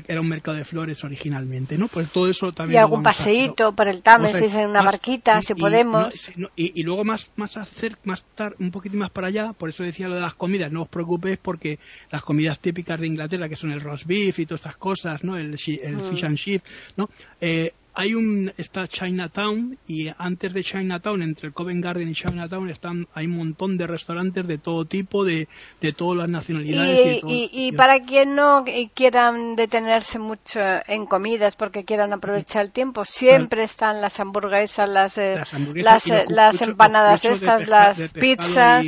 era 0.09 0.21
un 0.21 0.29
mercado 0.29 0.57
de 0.57 0.65
flores 0.65 1.03
originalmente, 1.05 1.79
¿no? 1.79 1.89
Pues 1.89 2.11
todo 2.11 2.29
eso 2.29 2.53
también. 2.53 2.75
Y 2.75 2.79
algún 2.79 3.03
paseíto 3.03 3.73
por 3.73 3.89
el 3.89 4.03
Támesis 4.03 4.55
en 4.55 4.69
una 4.69 4.83
barquita, 4.83 5.41
si 5.41 5.55
podemos. 5.55 6.31
y, 6.57 6.83
luego 6.83 7.05
más, 7.05 7.31
más 7.37 7.57
hacer, 7.57 7.97
más 8.05 8.21
estar 8.21 8.55
un 8.59 8.71
poquito 8.71 8.97
más 8.97 9.11
para 9.11 9.29
allá, 9.29 9.53
por 9.53 9.71
eso 9.71 9.85
decía 9.85 10.09
lo 10.09 10.17
de 10.17 10.21
las 10.21 10.35
comidas, 10.35 10.73
no 10.73 10.83
os 10.83 10.89
preocupéis 10.89 11.39
porque 11.41 11.79
las 12.11 12.23
comidas 12.23 12.61
típicas 12.61 13.01
de 13.01 13.07
Inglaterra, 13.07 13.49
que 13.49 13.57
son 13.57 13.73
el 13.73 13.81
roast 13.81 14.07
beef 14.07 14.39
y 14.41 14.47
todas 14.47 14.61
estas 14.63 14.77
cosas, 14.77 15.23
¿no? 15.23 15.37
El, 15.37 15.57
el 15.67 15.97
mm. 15.97 16.11
fish 16.11 16.25
and 16.25 16.37
chip, 16.37 16.65
¿no? 16.97 17.09
Eh, 17.41 17.73
hay 17.99 18.15
un 18.15 18.53
está 18.57 18.87
Chinatown 18.87 19.77
y 19.89 20.09
antes 20.19 20.55
de 20.55 20.63
Chinatown 20.63 21.21
entre 21.21 21.49
el 21.49 21.53
Covent 21.53 21.83
Garden 21.83 22.09
y 22.09 22.15
Chinatown 22.15 22.71
están 22.71 23.09
hay 23.13 23.27
un 23.27 23.37
montón 23.37 23.77
de 23.77 23.89
restaurantes 23.89 24.47
de 24.47 24.57
todo 24.57 24.85
tipo 24.85 25.25
de, 25.25 25.49
de 25.81 25.93
todas 25.93 26.17
las 26.17 26.31
nacionalidades 26.31 27.21
y, 27.27 27.73
para 27.73 27.99
quien 27.99 28.37
no 28.37 28.65
quieran 28.95 29.57
detenerse 29.57 30.21
mucho 30.21 30.61
en 30.87 31.07
comidas 31.07 31.57
porque 31.57 31.85
quieran 31.85 32.13
aprovechar 32.13 32.67
el 32.67 32.71
tiempo 32.71 33.05
siempre 33.05 33.65
están 33.65 34.01
las 34.01 34.21
hamburguesas 34.21 34.89
las 34.89 35.19
eh, 35.19 35.41
las, 35.75 36.07
las, 36.29 36.63
empanadas 36.63 37.25
estas 37.25 37.67
las 37.67 38.13
pizzas 38.13 38.87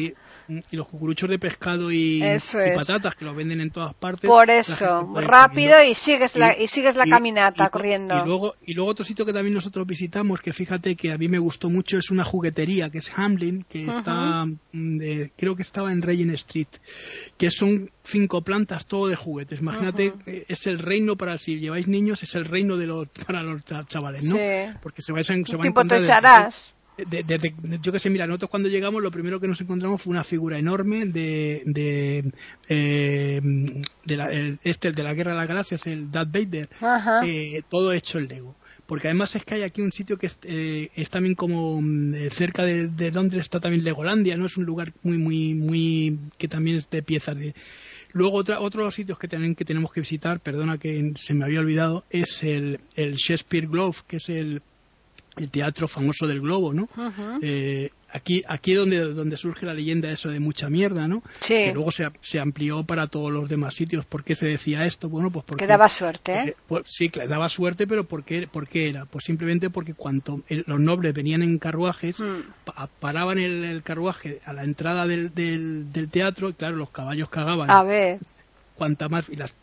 y 0.70 0.76
los 0.76 0.88
cucuruchos 0.88 1.30
de 1.30 1.38
pescado 1.38 1.92
y, 1.92 2.22
patatas 2.76 3.14
que 3.14 3.24
los 3.24 3.36
venden 3.36 3.60
en 3.60 3.70
todas 3.70 3.94
partes. 3.94 4.28
Por 4.28 4.50
eso, 4.50 5.12
rápido 5.14 5.82
y 5.82 5.94
sigues 5.94 6.34
la, 6.36 6.56
y, 6.58 6.66
sigues 6.66 6.96
la 6.96 7.06
caminata 7.06 7.68
corriendo. 7.68 8.22
Y 8.22 8.26
luego, 8.26 8.54
y 8.64 8.74
luego 8.74 8.90
otro 8.90 9.04
sitio 9.04 9.24
que 9.24 9.32
también 9.32 9.54
nosotros 9.54 9.86
visitamos, 9.86 10.40
que 10.40 10.52
fíjate 10.52 10.96
que 10.96 11.12
a 11.12 11.18
mí 11.18 11.28
me 11.28 11.38
gustó 11.38 11.70
mucho, 11.70 11.98
es 11.98 12.10
una 12.10 12.24
juguetería 12.24 12.90
que 12.90 12.98
es 12.98 13.10
Hamlin, 13.14 13.64
que 13.68 13.86
está, 13.86 14.44
mm, 14.72 14.98
creo 15.36 15.56
que 15.56 15.62
estaba 15.62 15.92
en 15.92 16.02
Regent 16.02 16.34
Street, 16.34 16.68
que 17.36 17.50
son 17.50 17.90
cinco 18.02 18.42
plantas 18.42 18.86
todo 18.86 19.08
de 19.08 19.16
juguetes. 19.16 19.60
Imagínate, 19.60 20.12
eh, 20.26 20.44
es 20.48 20.66
el 20.66 20.78
reino 20.78 21.16
para 21.16 21.38
si 21.38 21.58
lleváis 21.58 21.86
niños, 21.86 22.22
es 22.22 22.34
el 22.34 22.44
reino 22.44 22.76
de 22.76 22.86
los 22.86 23.08
para 23.26 23.42
los 23.42 23.62
chavales, 23.86 24.24
¿no? 24.24 24.36
Porque 24.82 25.02
se, 25.02 25.12
va 25.12 25.20
a, 25.20 25.22
se 25.22 25.34
va 25.34 25.64
a 25.64 25.68
encontrar 25.68 26.00
yo 27.82 27.92
que 27.92 28.00
sé, 28.00 28.10
mira, 28.10 28.26
nosotros 28.26 28.50
cuando 28.50 28.68
llegamos 28.68 29.02
lo 29.02 29.10
primero 29.10 29.40
que 29.40 29.48
nos 29.48 29.60
encontramos 29.60 30.02
fue 30.02 30.12
una 30.12 30.24
figura 30.24 30.58
enorme 30.58 31.06
de, 31.06 31.62
de, 31.66 32.32
eh, 32.68 33.40
de 34.04 34.16
la, 34.16 34.30
este, 34.62 34.92
de 34.92 35.02
la 35.02 35.14
Guerra 35.14 35.32
de 35.32 35.38
las 35.38 35.48
Galaxias, 35.48 35.86
el 35.86 36.10
Darth 36.10 36.32
Vader, 36.32 36.68
eh, 37.24 37.62
todo 37.68 37.92
hecho 37.92 38.18
en 38.18 38.28
Lego. 38.28 38.56
Porque 38.86 39.06
además 39.06 39.36
es 39.36 39.44
que 39.44 39.54
hay 39.54 39.62
aquí 39.62 39.82
un 39.82 39.92
sitio 39.92 40.18
que 40.18 40.26
es, 40.26 40.38
eh, 40.42 40.88
también 41.10 41.36
como 41.36 41.80
mm, 41.80 42.30
cerca 42.30 42.64
de, 42.64 43.10
Londres, 43.12 43.42
está 43.42 43.60
también 43.60 43.84
Legolandia, 43.84 44.36
¿no? 44.36 44.46
Es 44.46 44.56
un 44.56 44.64
lugar 44.64 44.92
muy, 45.02 45.16
muy, 45.16 45.54
muy, 45.54 46.18
que 46.38 46.48
también 46.48 46.78
es 46.78 46.90
de 46.90 47.02
piezas 47.02 47.38
de... 47.38 47.54
Luego 48.12 48.38
otra, 48.38 48.58
otros 48.60 48.92
sitios 48.92 49.16
que, 49.16 49.28
tienen, 49.28 49.54
que 49.54 49.64
tenemos 49.64 49.92
que 49.92 50.00
visitar, 50.00 50.40
perdona 50.40 50.78
que 50.78 51.12
se 51.14 51.34
me 51.34 51.44
había 51.44 51.60
olvidado, 51.60 52.02
es 52.10 52.42
el, 52.42 52.80
el 52.96 53.14
Shakespeare 53.14 53.68
Grove, 53.68 53.98
que 54.08 54.16
es 54.16 54.28
el, 54.28 54.62
el 55.36 55.50
teatro 55.50 55.88
famoso 55.88 56.26
del 56.26 56.40
globo, 56.40 56.72
¿no? 56.72 56.88
eh, 57.42 57.90
aquí 58.12 58.42
aquí 58.48 58.72
es 58.72 58.78
donde, 58.78 59.00
donde 59.00 59.36
surge 59.36 59.66
la 59.66 59.74
leyenda 59.74 60.10
eso 60.10 60.30
de 60.30 60.40
mucha 60.40 60.68
mierda, 60.68 61.08
¿no? 61.08 61.22
Sí. 61.40 61.54
Que 61.54 61.72
luego 61.72 61.90
se, 61.90 62.08
se, 62.20 62.40
amplió 62.40 62.84
para 62.84 63.06
todos 63.06 63.30
los 63.32 63.48
demás 63.48 63.74
sitios. 63.74 64.04
¿Por 64.04 64.24
qué 64.24 64.34
se 64.34 64.46
decía 64.46 64.84
esto? 64.84 65.08
Bueno, 65.08 65.30
pues 65.30 65.44
porque... 65.44 65.64
Que 65.64 65.68
daba 65.68 65.88
suerte, 65.88 66.32
¿eh? 66.32 66.56
pues, 66.66 66.82
sí, 66.86 67.08
que 67.08 67.26
daba 67.26 67.48
suerte, 67.48 67.86
pero 67.86 68.04
¿por 68.04 68.24
qué, 68.24 68.48
por 68.50 68.66
qué 68.68 68.88
era? 68.88 69.04
Pues 69.06 69.24
simplemente 69.24 69.70
porque 69.70 69.94
cuando 69.94 70.40
los 70.48 70.80
nobles 70.80 71.14
venían 71.14 71.42
en 71.42 71.58
carruajes, 71.58 72.20
hmm. 72.20 72.72
paraban 72.98 73.38
el, 73.38 73.64
el, 73.64 73.82
carruaje 73.82 74.40
a 74.44 74.52
la 74.52 74.64
entrada 74.64 75.06
del, 75.06 75.34
del, 75.34 75.92
del 75.92 76.08
teatro, 76.08 76.48
y 76.48 76.54
claro, 76.54 76.76
los 76.76 76.90
caballos 76.90 77.30
cagaban. 77.30 77.70
A 77.70 77.82
ver 77.82 78.18
cuanta 78.80 79.10
más 79.10 79.28
y 79.28 79.36
las, 79.36 79.54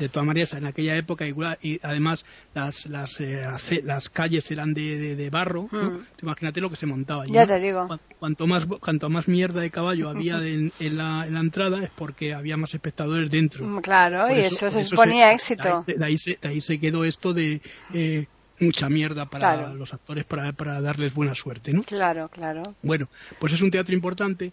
de 0.00 0.08
todas 0.08 0.26
maneras 0.26 0.54
en 0.54 0.66
aquella 0.66 0.96
época 0.96 1.24
igual 1.24 1.56
y 1.62 1.78
además 1.84 2.24
las 2.52 2.84
las, 2.86 3.20
eh, 3.20 3.46
las 3.84 4.10
calles 4.10 4.50
eran 4.50 4.74
de, 4.74 5.14
de, 5.14 5.30
barro 5.30 5.68
hmm. 5.70 6.00
imagínate 6.20 6.60
lo 6.60 6.68
que 6.68 6.74
se 6.74 6.86
montaba 6.86 7.22
ya 7.28 7.46
te 7.46 7.60
digo 7.60 7.86
cuanto 8.18 8.48
más 8.48 8.66
cuanto 8.66 9.08
más 9.08 9.28
mierda 9.28 9.60
de 9.60 9.70
caballo 9.70 10.08
había 10.08 10.44
en, 10.44 10.72
la, 10.80 11.24
en, 11.28 11.34
la, 11.34 11.40
entrada 11.40 11.80
es 11.84 11.90
porque 11.90 12.34
había 12.34 12.56
más 12.56 12.74
espectadores 12.74 13.30
dentro 13.30 13.64
mm, 13.64 13.78
claro 13.82 14.28
y 14.28 14.40
eso, 14.40 14.68
se 14.68 14.82
suponía 14.82 15.30
éxito 15.30 15.84
de 15.86 16.04
ahí, 16.04 16.18
se, 16.18 16.36
de 16.42 16.48
ahí, 16.48 16.60
se, 16.60 16.80
quedó 16.80 17.04
esto 17.04 17.32
de 17.32 17.62
eh, 17.94 18.26
mucha 18.58 18.88
mierda 18.88 19.26
para 19.26 19.72
los 19.74 19.94
actores 19.94 20.24
para, 20.24 20.52
para 20.52 20.80
darles 20.80 21.14
buena 21.14 21.34
suerte, 21.34 21.72
¿no? 21.72 21.82
Claro, 21.82 22.28
claro. 22.28 22.62
Bueno, 22.82 23.08
pues 23.38 23.54
es 23.54 23.62
un 23.62 23.70
teatro 23.70 23.94
importante 23.94 24.52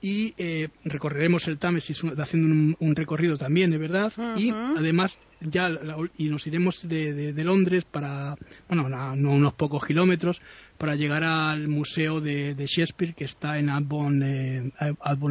y 0.00 0.34
eh, 0.38 0.68
recorreremos 0.84 1.48
el 1.48 1.58
Támesis 1.58 2.02
haciendo 2.16 2.76
un, 2.78 2.96
recorrido 2.96 3.36
también, 3.36 3.70
de 3.70 3.78
verdad, 3.78 4.12
y 4.36 4.50
además 4.50 5.12
ya 5.40 5.70
y 6.16 6.28
nos 6.28 6.46
iremos 6.46 6.86
de, 6.88 7.32
de, 7.32 7.44
Londres 7.44 7.84
para, 7.84 8.36
bueno, 8.68 8.88
no 8.88 9.30
unos 9.32 9.54
pocos 9.54 9.84
kilómetros, 9.84 10.40
para 10.76 10.94
llegar 10.94 11.24
al 11.24 11.68
museo 11.68 12.20
de, 12.20 12.54
de 12.54 12.66
Shakespeare 12.66 13.14
que 13.14 13.24
está 13.24 13.58
en 13.58 13.70
Albon, 13.70 14.22
eh, 14.22 14.72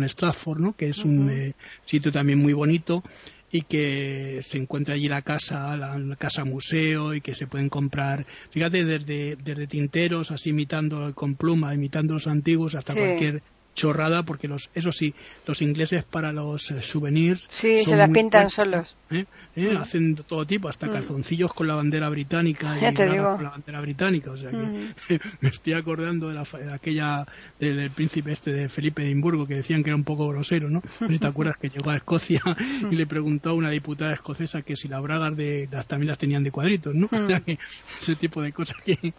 Stratford, 0.08 0.60
¿no? 0.60 0.76
que 0.76 0.90
es 0.90 1.04
un 1.04 1.30
eh, 1.30 1.54
sitio 1.86 2.12
también 2.12 2.40
muy 2.40 2.54
bonito 2.54 3.04
y 3.50 3.62
que 3.62 4.42
se 4.44 4.58
encuentra 4.58 4.96
allí 4.96 5.08
la 5.08 5.22
casa, 5.22 5.78
la, 5.78 6.16
casa 6.18 6.44
museo 6.44 7.14
y 7.14 7.22
que 7.22 7.34
se 7.34 7.48
pueden 7.48 7.70
comprar, 7.70 8.26
fíjate, 8.52 8.84
desde, 8.84 9.38
desde 9.38 9.68
tinteros, 9.68 10.32
así 10.32 10.50
imitando 10.50 11.14
con 11.16 11.36
pluma, 11.36 11.74
imitando 11.74 12.16
los 12.16 12.28
antiguos, 12.28 12.76
hasta 12.76 12.94
cualquier 12.94 13.42
chorrada 13.78 14.24
porque 14.24 14.48
los 14.48 14.70
eso 14.74 14.92
sí 14.92 15.14
los 15.46 15.62
ingleses 15.62 16.04
para 16.04 16.34
los 16.34 16.72
eh, 16.72 16.82
souvenirs 16.82 17.46
sí 17.48 17.78
se 17.86 17.96
las 17.96 18.10
pintan 18.10 18.50
solos 18.50 18.96
¿eh? 19.12 19.26
¿Eh? 19.56 19.74
Mm. 19.74 19.78
hacen 19.78 20.16
todo 20.16 20.46
tipo 20.46 20.68
hasta 20.68 20.88
mm. 20.88 20.92
calzoncillos 20.92 21.54
con 21.54 21.68
la 21.68 21.76
bandera 21.76 22.10
británica 22.10 22.76
y 22.76 22.94
con 22.94 23.44
la 23.44 23.50
bandera 23.52 23.80
británica 23.80 24.32
o 24.32 24.38
sea 24.38 24.50
que 24.50 24.58
mm. 24.58 24.94
me 25.42 25.50
estoy 25.50 25.74
acordando 25.74 26.28
de, 26.30 26.34
la, 26.34 26.44
de 26.44 26.74
aquella 26.74 27.26
del, 27.60 27.92
príncipe 27.92 28.32
este 28.32 28.52
de 28.52 28.68
Felipe 28.68 29.04
de 29.04 29.10
Edimburgo 29.10 29.46
que 29.46 29.56
decían 29.56 29.84
que 29.84 29.92
era 29.92 29.96
un 29.96 30.04
poco 30.04 30.28
grosero 30.28 30.70
no 30.70 30.82
si 31.08 31.20
te 31.20 31.28
acuerdas 31.28 31.58
que 31.62 31.70
llegó 31.70 31.92
a 31.92 31.98
Escocia 31.98 32.42
y 32.90 32.96
le 32.96 33.06
preguntó 33.06 33.52
a 33.52 33.54
una 33.54 33.70
diputada 33.70 34.12
escocesa 34.14 34.64
que 34.64 34.76
si 34.76 34.88
las 34.88 35.04
bragas 35.04 35.38
de 35.38 35.70
las 35.72 35.86
también 35.86 36.10
las 36.10 36.18
tenían 36.18 36.44
de 36.44 36.50
cuadritos 36.50 36.96
no 36.96 37.06
o 37.12 37.28
sea 37.28 37.40
que 37.42 37.60
ese 38.02 38.16
tipo 38.16 38.42
de 38.42 38.52
cosas 38.52 38.78
que, 38.84 39.14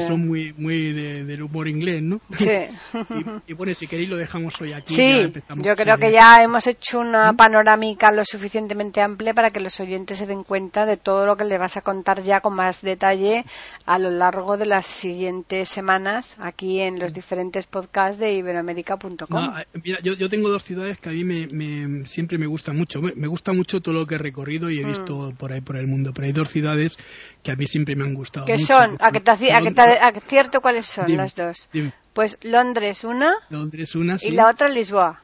son 0.00 0.26
muy 0.26 0.54
muy 0.56 0.92
del 0.92 1.42
humor 1.42 1.68
inglés 1.68 2.02
no 2.02 2.20
sí. 2.38 2.48
y, 3.46 3.52
y 3.52 3.54
bueno 3.54 3.72
si 3.82 3.88
queréis 3.88 4.10
lo 4.10 4.16
dejamos 4.16 4.54
hoy 4.60 4.72
aquí. 4.72 4.94
Sí, 4.94 5.32
yo 5.56 5.74
creo 5.74 5.98
que 5.98 6.12
ya 6.12 6.40
hemos 6.40 6.68
hecho 6.68 7.00
una 7.00 7.32
¿Mm? 7.32 7.36
panorámica 7.36 8.12
lo 8.12 8.24
suficientemente 8.24 9.00
amplia 9.00 9.34
para 9.34 9.50
que 9.50 9.58
los 9.58 9.80
oyentes 9.80 10.18
se 10.18 10.26
den 10.26 10.44
cuenta 10.44 10.86
de 10.86 10.96
todo 10.96 11.26
lo 11.26 11.36
que 11.36 11.44
le 11.44 11.58
vas 11.58 11.76
a 11.76 11.80
contar 11.80 12.22
ya 12.22 12.40
con 12.40 12.54
más 12.54 12.80
detalle 12.80 13.44
a 13.84 13.98
lo 13.98 14.10
largo 14.10 14.56
de 14.56 14.66
las 14.66 14.86
siguientes 14.86 15.68
semanas 15.68 16.36
aquí 16.38 16.78
en 16.78 17.00
los 17.00 17.12
diferentes 17.12 17.66
podcasts 17.66 18.20
de 18.20 18.34
iberoamérica.com. 18.34 19.58
Eh, 19.58 19.66
mira, 19.82 19.98
yo, 20.00 20.28
tengo 20.28 20.48
dos 20.48 20.62
ciudades 20.62 20.98
que 20.98 21.08
a 21.08 21.12
mí 21.12 21.24
me, 21.24 22.06
siempre 22.06 22.38
me 22.38 22.46
gustan 22.46 22.76
mucho. 22.76 23.02
Me, 23.02 23.26
gusta 23.26 23.52
mucho 23.52 23.80
todo 23.80 23.94
lo 23.96 24.06
que 24.06 24.14
he 24.14 24.18
recorrido 24.18 24.70
y 24.70 24.78
he 24.78 24.84
mm. 24.84 24.88
visto 24.88 25.34
por 25.36 25.52
ahí 25.52 25.60
por 25.60 25.76
el 25.76 25.88
mundo, 25.88 26.12
pero 26.14 26.28
hay 26.28 26.32
dos 26.32 26.50
ciudades 26.50 26.96
que 27.42 27.50
a 27.50 27.56
mí 27.56 27.66
siempre 27.66 27.96
me 27.96 28.04
han 28.04 28.14
gustado. 28.14 28.46
¿Qué 28.46 28.58
son? 28.58 28.96
¿A 29.00 29.10
que 29.10 29.18
te, 29.18 29.52
a 29.52 30.12
cierto 30.28 30.60
cuáles 30.60 30.86
son 30.86 31.16
las 31.16 31.34
dos? 31.34 31.68
Pues 32.12 32.36
Londres 32.42 33.04
una. 33.04 33.34
Londres 33.48 33.94
una, 33.94 34.18
Y 34.20 34.32
la 34.32 34.48
otra 34.48 34.68
Lisboa. 34.68 35.22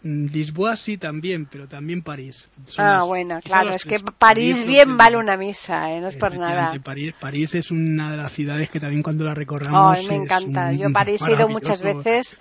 Mm, 0.00 0.26
Lisboa 0.26 0.76
sí 0.76 0.96
también, 0.96 1.46
pero 1.46 1.66
también 1.66 2.02
París. 2.02 2.48
ah, 2.76 3.02
bueno, 3.04 3.40
claro, 3.42 3.74
es 3.74 3.84
que 3.84 3.98
París 3.98 4.64
bien 4.64 4.96
vale 4.96 5.16
una 5.16 5.36
misa, 5.36 5.90
¿eh? 5.90 6.00
no 6.00 6.06
es 6.06 6.14
por 6.14 6.38
nada. 6.38 6.72
París, 6.84 7.14
París 7.18 7.52
es 7.56 7.72
una 7.72 8.12
de 8.12 8.16
las 8.16 8.32
ciudades 8.32 8.70
que 8.70 8.78
también 8.78 9.02
cuando 9.02 9.24
la 9.24 9.34
recorramos. 9.34 10.08
me 10.08 10.14
encanta. 10.14 10.72
Yo 10.72 10.92
París 10.92 11.20
he 11.26 11.32
ido 11.32 11.48
muchas 11.48 11.82
veces. 11.82 12.36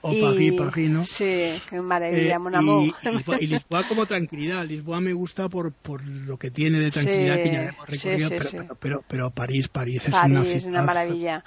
O 0.00 0.10
y... 0.10 0.52
París, 0.52 0.90
¿no? 0.90 1.04
Sí, 1.04 1.52
qué 1.68 1.80
maravilla, 1.82 2.36
eh, 2.36 3.22
y, 3.38 3.44
y, 3.44 3.46
Lisboa 3.46 3.84
como 3.86 4.06
tranquilidad. 4.06 4.64
Lisboa 4.64 5.00
me 5.00 5.12
gusta 5.12 5.50
por, 5.50 5.70
por 5.72 6.02
lo 6.04 6.38
que 6.38 6.50
tiene 6.50 6.80
de 6.80 6.90
tranquilidad 6.90 7.36
que 7.36 7.52
ya 7.52 7.64
hemos 7.66 7.86
recorrido, 7.86 8.28
pero, 8.30 8.76
pero, 8.80 9.04
pero, 9.06 9.30
París, 9.30 9.68
París 9.68 10.02
es 10.08 10.14
una 10.14 10.40
ciudad. 10.40 10.46
Es 10.46 10.64
una 10.64 10.82
maravilla. 10.82 11.44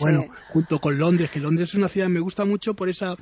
bueno, 0.00 0.26
junto 0.50 0.78
con 0.78 0.98
Londres, 0.98 1.30
que 1.30 1.40
Londres 1.40 1.70
es 1.70 1.74
una 1.74 1.88
ciudad 1.88 2.08
me 2.08 2.20
gusta 2.20 2.44
mucho 2.44 2.74
por 2.74 2.90
esa 2.90 3.16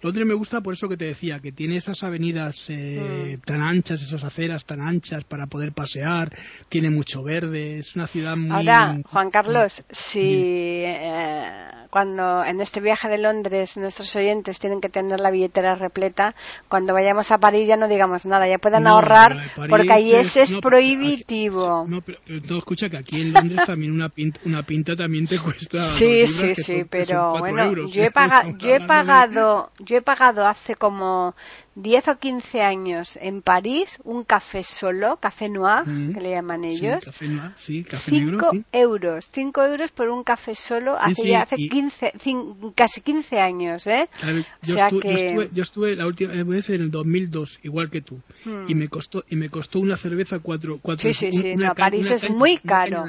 Londres 0.00 0.26
me 0.26 0.34
gusta 0.34 0.60
por 0.60 0.74
eso 0.74 0.88
que 0.88 0.96
te 0.96 1.06
decía, 1.06 1.40
que 1.40 1.52
tiene 1.52 1.76
esas 1.76 2.02
avenidas 2.02 2.66
eh, 2.68 3.36
mm. 3.36 3.40
tan 3.40 3.62
anchas, 3.62 4.02
esas 4.02 4.24
aceras 4.24 4.64
tan 4.64 4.80
anchas 4.80 5.24
para 5.24 5.46
poder 5.46 5.72
pasear, 5.72 6.32
tiene 6.68 6.90
mucho 6.90 7.22
verde, 7.22 7.78
es 7.78 7.96
una 7.96 8.06
ciudad 8.06 8.36
muy... 8.36 8.50
Ahora, 8.50 9.00
Juan 9.04 9.30
Carlos, 9.30 9.82
si 9.90 10.82
eh, 10.84 11.77
cuando 11.90 12.44
en 12.44 12.60
este 12.60 12.80
viaje 12.80 13.08
de 13.08 13.18
Londres 13.18 13.76
nuestros 13.76 14.14
oyentes 14.16 14.58
tienen 14.58 14.80
que 14.80 14.88
tener 14.88 15.20
la 15.20 15.30
billetera 15.30 15.74
repleta, 15.74 16.34
cuando 16.68 16.92
vayamos 16.92 17.30
a 17.30 17.38
París 17.38 17.66
ya 17.66 17.76
no 17.76 17.88
digamos 17.88 18.26
nada, 18.26 18.48
ya 18.48 18.58
puedan 18.58 18.86
ahorrar, 18.86 19.50
porque 19.68 19.92
ahí 19.92 20.12
ese 20.12 20.42
es, 20.42 20.54
prohibitivo. 20.56 21.86
no, 21.88 22.00
pero, 22.02 22.18
todo 22.46 22.58
escucha 22.58 22.88
que 22.88 22.98
aquí 22.98 23.20
en 23.20 23.32
Londres 23.32 23.60
también 23.66 23.92
una 23.92 24.08
pinta, 24.08 24.40
una 24.44 24.62
pinta 24.62 24.96
también 24.96 25.26
te 25.26 25.38
cuesta... 25.38 25.78
Sí, 25.78 26.26
sí, 26.26 26.54
sí, 26.54 26.84
pero 26.88 27.32
bueno, 27.38 27.72
yo 27.72 28.02
he, 28.02 28.10
yo 28.58 28.74
he 28.74 28.80
pagado 28.86 29.70
yo 29.78 29.96
he 29.96 30.02
pagado 30.02 30.46
hace 30.46 30.74
como 30.74 31.34
10 31.78 32.08
o 32.08 32.18
15 32.18 32.60
años 32.60 33.16
en 33.22 33.40
París 33.40 33.98
un 34.02 34.24
café 34.24 34.64
solo, 34.64 35.16
café 35.20 35.48
noir, 35.48 35.86
mm. 35.86 36.14
que 36.14 36.20
le 36.20 36.30
llaman 36.30 36.64
ellos. 36.64 37.04
Sí, 37.04 37.10
café 37.10 37.28
noir, 37.28 37.52
sí, 37.56 37.84
café 37.84 38.10
5 38.10 38.50
euros, 38.72 39.28
5 39.32 39.62
euros 39.64 39.92
por 39.92 40.08
un 40.08 40.24
café 40.24 40.56
solo 40.56 40.96
hace 40.98 41.28
ya 41.28 41.42
hace 41.42 41.56
15, 41.56 42.12
casi 42.74 43.00
15 43.00 43.38
años, 43.38 43.86
¿eh? 43.86 44.08
yo, 44.62 44.76
estuve, 44.76 45.48
yo, 45.52 45.62
estuve, 45.62 45.94
la 45.94 46.06
última 46.06 46.32
vez 46.42 46.68
en 46.70 46.82
el 46.82 46.90
2002, 46.90 47.60
igual 47.62 47.90
que 47.90 48.00
tú, 48.00 48.20
y 48.44 48.74
mm. 48.74 48.78
me 48.78 48.88
costó 48.88 49.24
y 49.28 49.36
me 49.36 49.48
costó 49.48 49.78
una 49.78 49.96
cerveza 49.96 50.40
4 50.40 50.80
cuatro, 50.82 51.12
Sí, 51.12 51.12
sí, 51.12 51.30
sí, 51.30 51.54
no, 51.54 51.74
París 51.76 52.10
es 52.10 52.28
muy 52.28 52.58
caro. 52.58 53.04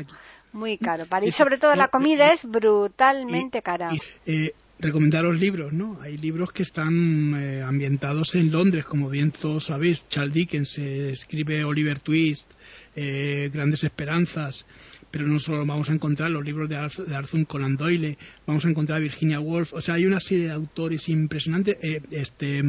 Muy 0.51 0.79
caro. 0.79 1.05
París, 1.05 1.35
sobre 1.35 1.59
todo, 1.59 1.75
la 1.75 1.89
comida 1.89 2.33
es 2.33 2.43
brutalmente 2.43 3.61
cara. 3.61 3.91
eh, 4.25 4.53
recomendaros 4.79 5.37
libros, 5.39 5.73
¿no? 5.73 5.99
Hay 6.01 6.17
libros 6.17 6.51
que 6.51 6.63
están 6.63 7.33
eh, 7.35 7.61
ambientados 7.61 8.35
en 8.35 8.51
Londres, 8.51 8.85
como 8.85 9.09
bien 9.09 9.31
todos 9.31 9.65
sabéis. 9.65 10.07
Charles 10.09 10.33
Dickens 10.33 10.77
eh, 10.77 11.11
escribe 11.11 11.63
Oliver 11.65 11.99
Twist, 11.99 12.49
eh, 12.95 13.49
Grandes 13.53 13.83
Esperanzas, 13.83 14.65
pero 15.11 15.27
no 15.27 15.39
solo 15.39 15.65
vamos 15.65 15.89
a 15.89 15.93
encontrar 15.93 16.31
los 16.31 16.45
libros 16.45 16.69
de, 16.69 16.77
Arthur 16.77 17.45
Conan 17.45 17.75
Doyle, 17.75 18.17
vamos 18.47 18.63
a 18.65 18.69
encontrar 18.69 18.99
a 18.99 19.01
Virginia 19.01 19.39
Woolf, 19.39 19.73
o 19.73 19.81
sea, 19.81 19.95
hay 19.95 20.05
una 20.05 20.19
serie 20.19 20.45
de 20.45 20.51
autores 20.51 21.09
impresionantes. 21.09 21.77
este 22.11 22.63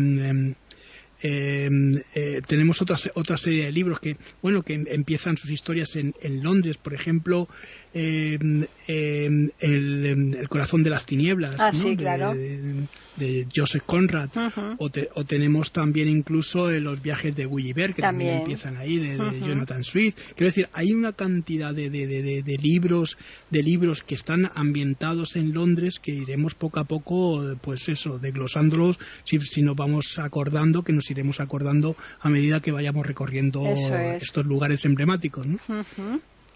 em, 1.22 2.00
em, 2.14 2.40
tenemos 2.42 2.80
otra, 2.82 2.96
otra 3.14 3.36
serie 3.36 3.64
de 3.64 3.72
libros 3.72 4.00
que 4.00 4.16
bueno 4.42 4.62
que 4.62 4.74
empiezan 4.74 5.36
sus 5.36 5.50
historias 5.50 5.96
en, 5.96 6.14
en 6.22 6.42
Londres 6.42 6.76
por 6.76 6.94
ejemplo 6.94 7.48
eh, 7.94 8.38
el, 8.86 9.52
el, 9.58 10.48
corazón 10.48 10.82
de 10.82 10.90
las 10.90 11.06
tinieblas 11.06 11.56
ah, 11.58 11.72
sí, 11.72 11.96
claro. 11.96 12.34
de, 12.34 12.86
Joseph 13.54 13.82
Conrad. 13.86 14.30
O, 14.78 14.90
o, 15.14 15.24
tenemos 15.24 15.72
también 15.72 16.08
incluso 16.08 16.70
los 16.70 17.00
viajes 17.00 17.34
de 17.34 17.44
Gulliver 17.44 17.94
que 17.94 18.02
también, 18.02 18.40
empiezan 18.40 18.76
ahí 18.76 18.98
de, 18.98 19.16
Jonathan 19.40 19.84
Swift. 19.84 20.16
Quiero 20.34 20.50
decir 20.50 20.68
hay 20.72 20.92
una 20.92 21.12
cantidad 21.12 21.74
de, 21.74 21.90
de, 21.90 22.58
libros 22.60 23.16
de 23.50 23.62
libros 23.62 24.02
que 24.02 24.14
están 24.14 24.50
ambientados 24.54 25.36
en 25.36 25.52
Londres 25.52 25.98
que 26.00 26.12
iremos 26.12 26.54
poco 26.54 26.80
a 26.80 26.84
poco 26.84 27.56
pues 27.60 27.88
eso 27.88 28.18
desglosándolos 28.18 28.98
si, 29.24 29.40
si 29.40 29.62
nos 29.62 29.76
vamos 29.76 30.18
acordando 30.18 30.82
que 30.82 30.92
nos 30.92 31.10
iremos 31.10 31.40
acordando 31.40 31.96
a 32.20 32.28
medida 32.28 32.60
que 32.60 32.72
vayamos 32.72 33.06
recorriendo 33.06 33.64
estos 33.66 34.46
lugares 34.46 34.84
emblemáticos 34.84 35.46
¿no? 35.46 35.58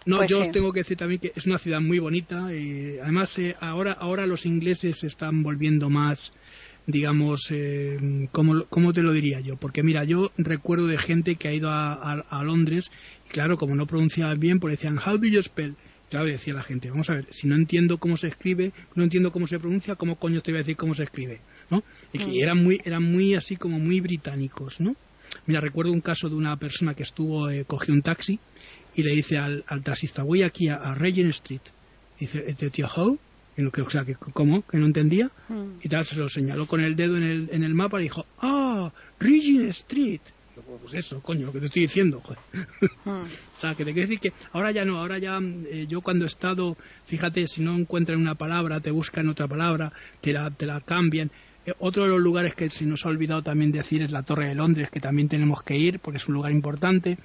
No, 0.05 0.17
pues 0.17 0.29
yo 0.29 0.41
os 0.41 0.51
tengo 0.51 0.71
que 0.71 0.81
decir 0.81 0.97
también 0.97 1.19
que 1.19 1.31
es 1.35 1.47
una 1.47 1.57
ciudad 1.57 1.81
muy 1.81 1.97
bonita 1.97 2.53
y 2.53 2.99
además 3.01 3.37
eh, 3.39 3.55
ahora, 3.59 3.91
ahora 3.91 4.27
los 4.27 4.45
ingleses 4.45 4.99
se 4.99 5.07
están 5.07 5.41
volviendo 5.41 5.89
más, 5.89 6.31
digamos, 6.85 7.47
eh, 7.49 8.27
¿cómo, 8.31 8.93
te 8.93 9.01
lo 9.01 9.11
diría 9.13 9.39
yo? 9.39 9.55
Porque 9.55 9.81
mira, 9.81 10.03
yo 10.03 10.31
recuerdo 10.37 10.85
de 10.85 10.99
gente 10.99 11.37
que 11.37 11.47
ha 11.47 11.53
ido 11.53 11.69
a, 11.71 12.43
Londres 12.43 12.91
y 13.27 13.29
claro, 13.29 13.57
como 13.57 13.75
no 13.75 13.87
pronunciaban 13.87 14.39
bien, 14.39 14.59
pues 14.59 14.77
decían, 14.77 14.99
how 14.99 15.17
do 15.17 15.27
you 15.27 15.41
spell? 15.41 15.75
Claro, 16.11 16.27
decía 16.27 16.53
la 16.53 16.63
gente, 16.63 16.91
vamos 16.91 17.09
a 17.09 17.15
ver, 17.15 17.27
si 17.31 17.47
no 17.47 17.55
entiendo 17.55 17.97
cómo 17.97 18.15
se 18.15 18.27
escribe, 18.27 18.73
no 18.93 19.03
entiendo 19.03 19.31
cómo 19.31 19.47
se 19.47 19.57
pronuncia, 19.57 19.95
¿cómo 19.95 20.19
coño 20.19 20.39
te 20.41 20.51
voy 20.51 20.59
a 20.59 20.61
decir 20.61 20.77
cómo 20.77 20.93
se 20.93 21.03
escribe? 21.03 21.41
¿No? 21.71 21.83
Y 22.13 22.19
que 22.19 22.27
mm. 22.27 22.43
eran 22.43 22.63
muy, 22.63 22.79
eran 22.85 23.01
muy 23.01 23.33
así 23.33 23.55
como 23.55 23.79
muy 23.79 24.01
británicos, 24.01 24.79
¿no? 24.79 24.95
Mira, 25.47 25.59
recuerdo 25.61 25.91
un 25.91 26.01
caso 26.01 26.29
de 26.29 26.35
una 26.35 26.55
persona 26.57 26.93
que 26.93 27.01
estuvo, 27.01 27.49
eh, 27.49 27.65
cogió 27.65 27.91
un 27.93 28.03
taxi 28.03 28.39
y 28.95 29.03
le 29.03 29.11
dice 29.11 29.37
al, 29.37 29.63
taxista, 29.83 30.23
voy 30.23 30.43
aquí 30.43 30.69
a, 30.69 30.95
Regent 30.95 31.31
Street. 31.31 31.61
Y 32.17 32.25
dice, 32.25 32.41
¿de 32.41 32.69
tío 32.69 32.87
How? 32.95 33.19
Y 33.57 33.61
no, 33.61 33.69
o 33.69 33.89
sea, 33.89 34.05
que, 34.05 34.15
¿cómo? 34.15 34.61
Que 34.63 34.77
no 34.77 34.85
entendía. 34.85 35.29
Hmm. 35.47 35.79
Y 35.81 35.89
tal, 35.89 36.05
se 36.05 36.15
lo 36.15 36.27
señaló 36.29 36.65
con 36.65 36.81
el 36.81 36.95
dedo 36.95 37.17
en 37.17 37.23
el, 37.23 37.49
en 37.51 37.63
el 37.63 37.73
mapa 37.73 37.99
y 37.99 38.03
dijo, 38.03 38.25
¡ah! 38.39 38.91
Regent 39.19 39.69
Street. 39.69 40.21
Pues 40.81 40.93
eso, 40.93 41.21
coño, 41.21 41.47
lo 41.47 41.51
que 41.51 41.59
te 41.59 41.65
estoy 41.65 41.83
diciendo. 41.83 42.21
Hmm. 43.03 43.09
o 43.09 43.27
sea, 43.57 43.75
que 43.75 43.83
te 43.83 43.93
quiero 43.93 44.07
decir 44.07 44.19
que 44.19 44.33
ahora 44.53 44.71
ya 44.71 44.85
no, 44.85 44.97
ahora 44.99 45.17
ya 45.17 45.39
eh, 45.41 45.85
yo 45.87 46.01
cuando 46.01 46.23
he 46.25 46.27
estado, 46.27 46.77
fíjate, 47.05 47.47
si 47.47 47.61
no 47.61 47.75
encuentran 47.75 48.19
una 48.19 48.35
palabra, 48.35 48.79
te 48.79 48.91
buscan 48.91 49.27
otra 49.27 49.47
palabra, 49.47 49.91
te 50.21 50.31
la, 50.31 50.51
te 50.51 50.65
la 50.65 50.79
cambian. 50.81 51.31
Eh, 51.65 51.73
otro 51.79 52.03
de 52.03 52.09
los 52.09 52.21
lugares 52.21 52.55
que 52.55 52.69
se 52.69 52.85
nos 52.85 53.05
ha 53.05 53.09
olvidado 53.09 53.43
también 53.43 53.71
decir 53.71 54.01
es 54.01 54.11
la 54.11 54.23
Torre 54.23 54.47
de 54.47 54.55
Londres, 54.55 54.89
que 54.89 54.99
también 54.99 55.27
tenemos 55.27 55.63
que 55.63 55.77
ir 55.77 55.99
porque 55.99 56.17
es 56.17 56.27
un 56.27 56.35
lugar 56.35 56.51
importante. 56.51 57.17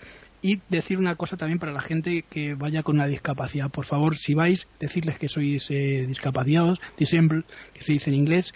Y 0.43 0.61
decir 0.69 0.99
una 0.99 1.17
cosa 1.17 1.37
también 1.37 1.59
para 1.59 1.73
la 1.73 1.83
gente 1.83 2.23
que 2.23 2.55
vaya 2.55 2.83
con 2.83 2.97
una 2.97 3.07
discapacidad. 3.07 3.71
Por 3.71 3.85
favor, 3.85 4.17
si 4.17 4.35
vais, 4.35 4.67
decirles 4.79 5.19
que 5.19 5.29
sois 5.29 5.71
eh, 5.71 6.07
discapacitados, 6.07 6.81
disabled, 6.97 7.45
que 7.75 7.83
se 7.83 7.93
dice 7.93 8.11
en 8.11 8.17
inglés, 8.17 8.55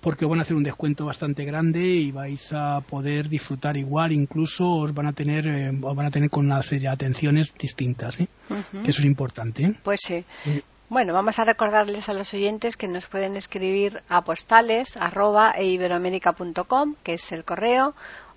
porque 0.00 0.24
van 0.24 0.38
a 0.38 0.42
hacer 0.42 0.56
un 0.56 0.62
descuento 0.62 1.04
bastante 1.04 1.44
grande 1.44 1.80
y 1.80 2.12
vais 2.12 2.52
a 2.52 2.80
poder 2.80 3.28
disfrutar 3.28 3.76
igual, 3.76 4.12
incluso 4.12 4.64
os 4.70 4.94
van 4.94 5.06
a 5.06 5.12
tener, 5.12 5.46
eh, 5.46 5.70
van 5.72 6.06
a 6.06 6.10
tener 6.10 6.30
con 6.30 6.46
una 6.46 6.62
serie 6.62 6.88
de 6.88 6.94
atenciones 6.94 7.54
distintas, 7.58 8.20
¿eh? 8.20 8.28
que 8.84 8.90
eso 8.90 9.00
es 9.00 9.06
importante. 9.06 9.74
Pues 9.82 10.00
sí. 10.02 10.24
Bueno, 10.88 11.12
vamos 11.12 11.38
a 11.38 11.44
recordarles 11.44 12.08
a 12.08 12.14
los 12.14 12.32
oyentes 12.32 12.78
que 12.78 12.88
nos 12.88 13.06
pueden 13.06 13.36
escribir 13.36 14.02
a 14.08 14.24
postales 14.24 14.96
arroba 14.96 15.52
eiberoamerica.com, 15.54 16.94
que 17.02 17.14
es 17.14 17.30
el 17.32 17.44
correo, 17.44 17.94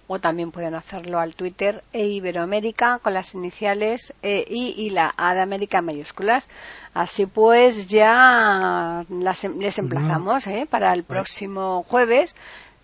o 0.07 0.19
también 0.19 0.51
pueden 0.51 0.75
hacerlo 0.75 1.19
al 1.19 1.35
Twitter 1.35 1.83
e 1.93 2.07
Iberoamérica 2.07 2.99
con 2.99 3.13
las 3.13 3.33
iniciales 3.33 4.13
e, 4.21 4.45
I 4.49 4.73
y 4.77 4.89
la 4.89 5.13
A 5.15 5.33
de 5.33 5.41
América 5.41 5.79
en 5.79 5.85
mayúsculas. 5.85 6.49
Así 6.93 7.25
pues, 7.25 7.87
ya 7.87 9.03
em, 9.09 9.59
les 9.59 9.77
emplazamos 9.77 10.47
¿eh? 10.47 10.67
para 10.69 10.93
el 10.93 11.03
próximo 11.03 11.83
jueves 11.83 12.35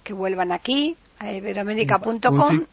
que 0.04 0.14
vuelvan 0.14 0.52
aquí 0.52 0.96
a 1.20 1.34
iberoamérica.com. 1.34 2.66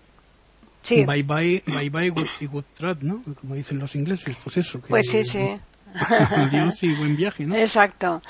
Sí. 0.82 1.04
Bye 1.04 1.22
bye, 1.22 1.62
bye 1.66 1.90
bye 1.90 2.10
good, 2.10 2.28
good 2.50 2.64
trip, 2.74 3.02
¿no? 3.02 3.22
Como 3.40 3.54
dicen 3.54 3.78
los 3.78 3.96
ingleses, 3.96 4.36
pues 4.44 4.58
eso. 4.58 4.80
pues 4.86 5.08
sí, 5.08 5.24
sí. 5.24 5.58
Adiós 5.94 6.82
y 6.82 6.94
buen 6.94 7.16
viaje, 7.16 7.46
¿no? 7.46 7.56
Exacto. 7.56 8.20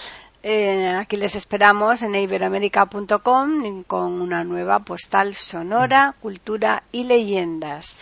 Eh, 0.47 0.91
aquí 0.91 1.17
les 1.17 1.37
esperamos 1.37 2.03
en 2.03 2.15
iberoamerica.com 2.15 3.83
con 3.85 4.21
una 4.21 4.45
nueva 4.45 4.81
postal 4.81 5.35
sonora, 5.35 6.17
cultura 6.21 6.83
y 6.93 7.05
leyendas. 7.05 7.97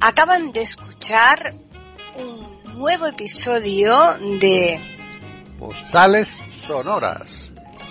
Acaban 0.00 0.50
de 0.50 0.62
escuchar 0.62 1.54
un 2.16 2.76
nuevo 2.76 3.06
episodio 3.06 4.16
de 4.40 4.80
Postales 5.60 6.26
Sonoras 6.66 7.33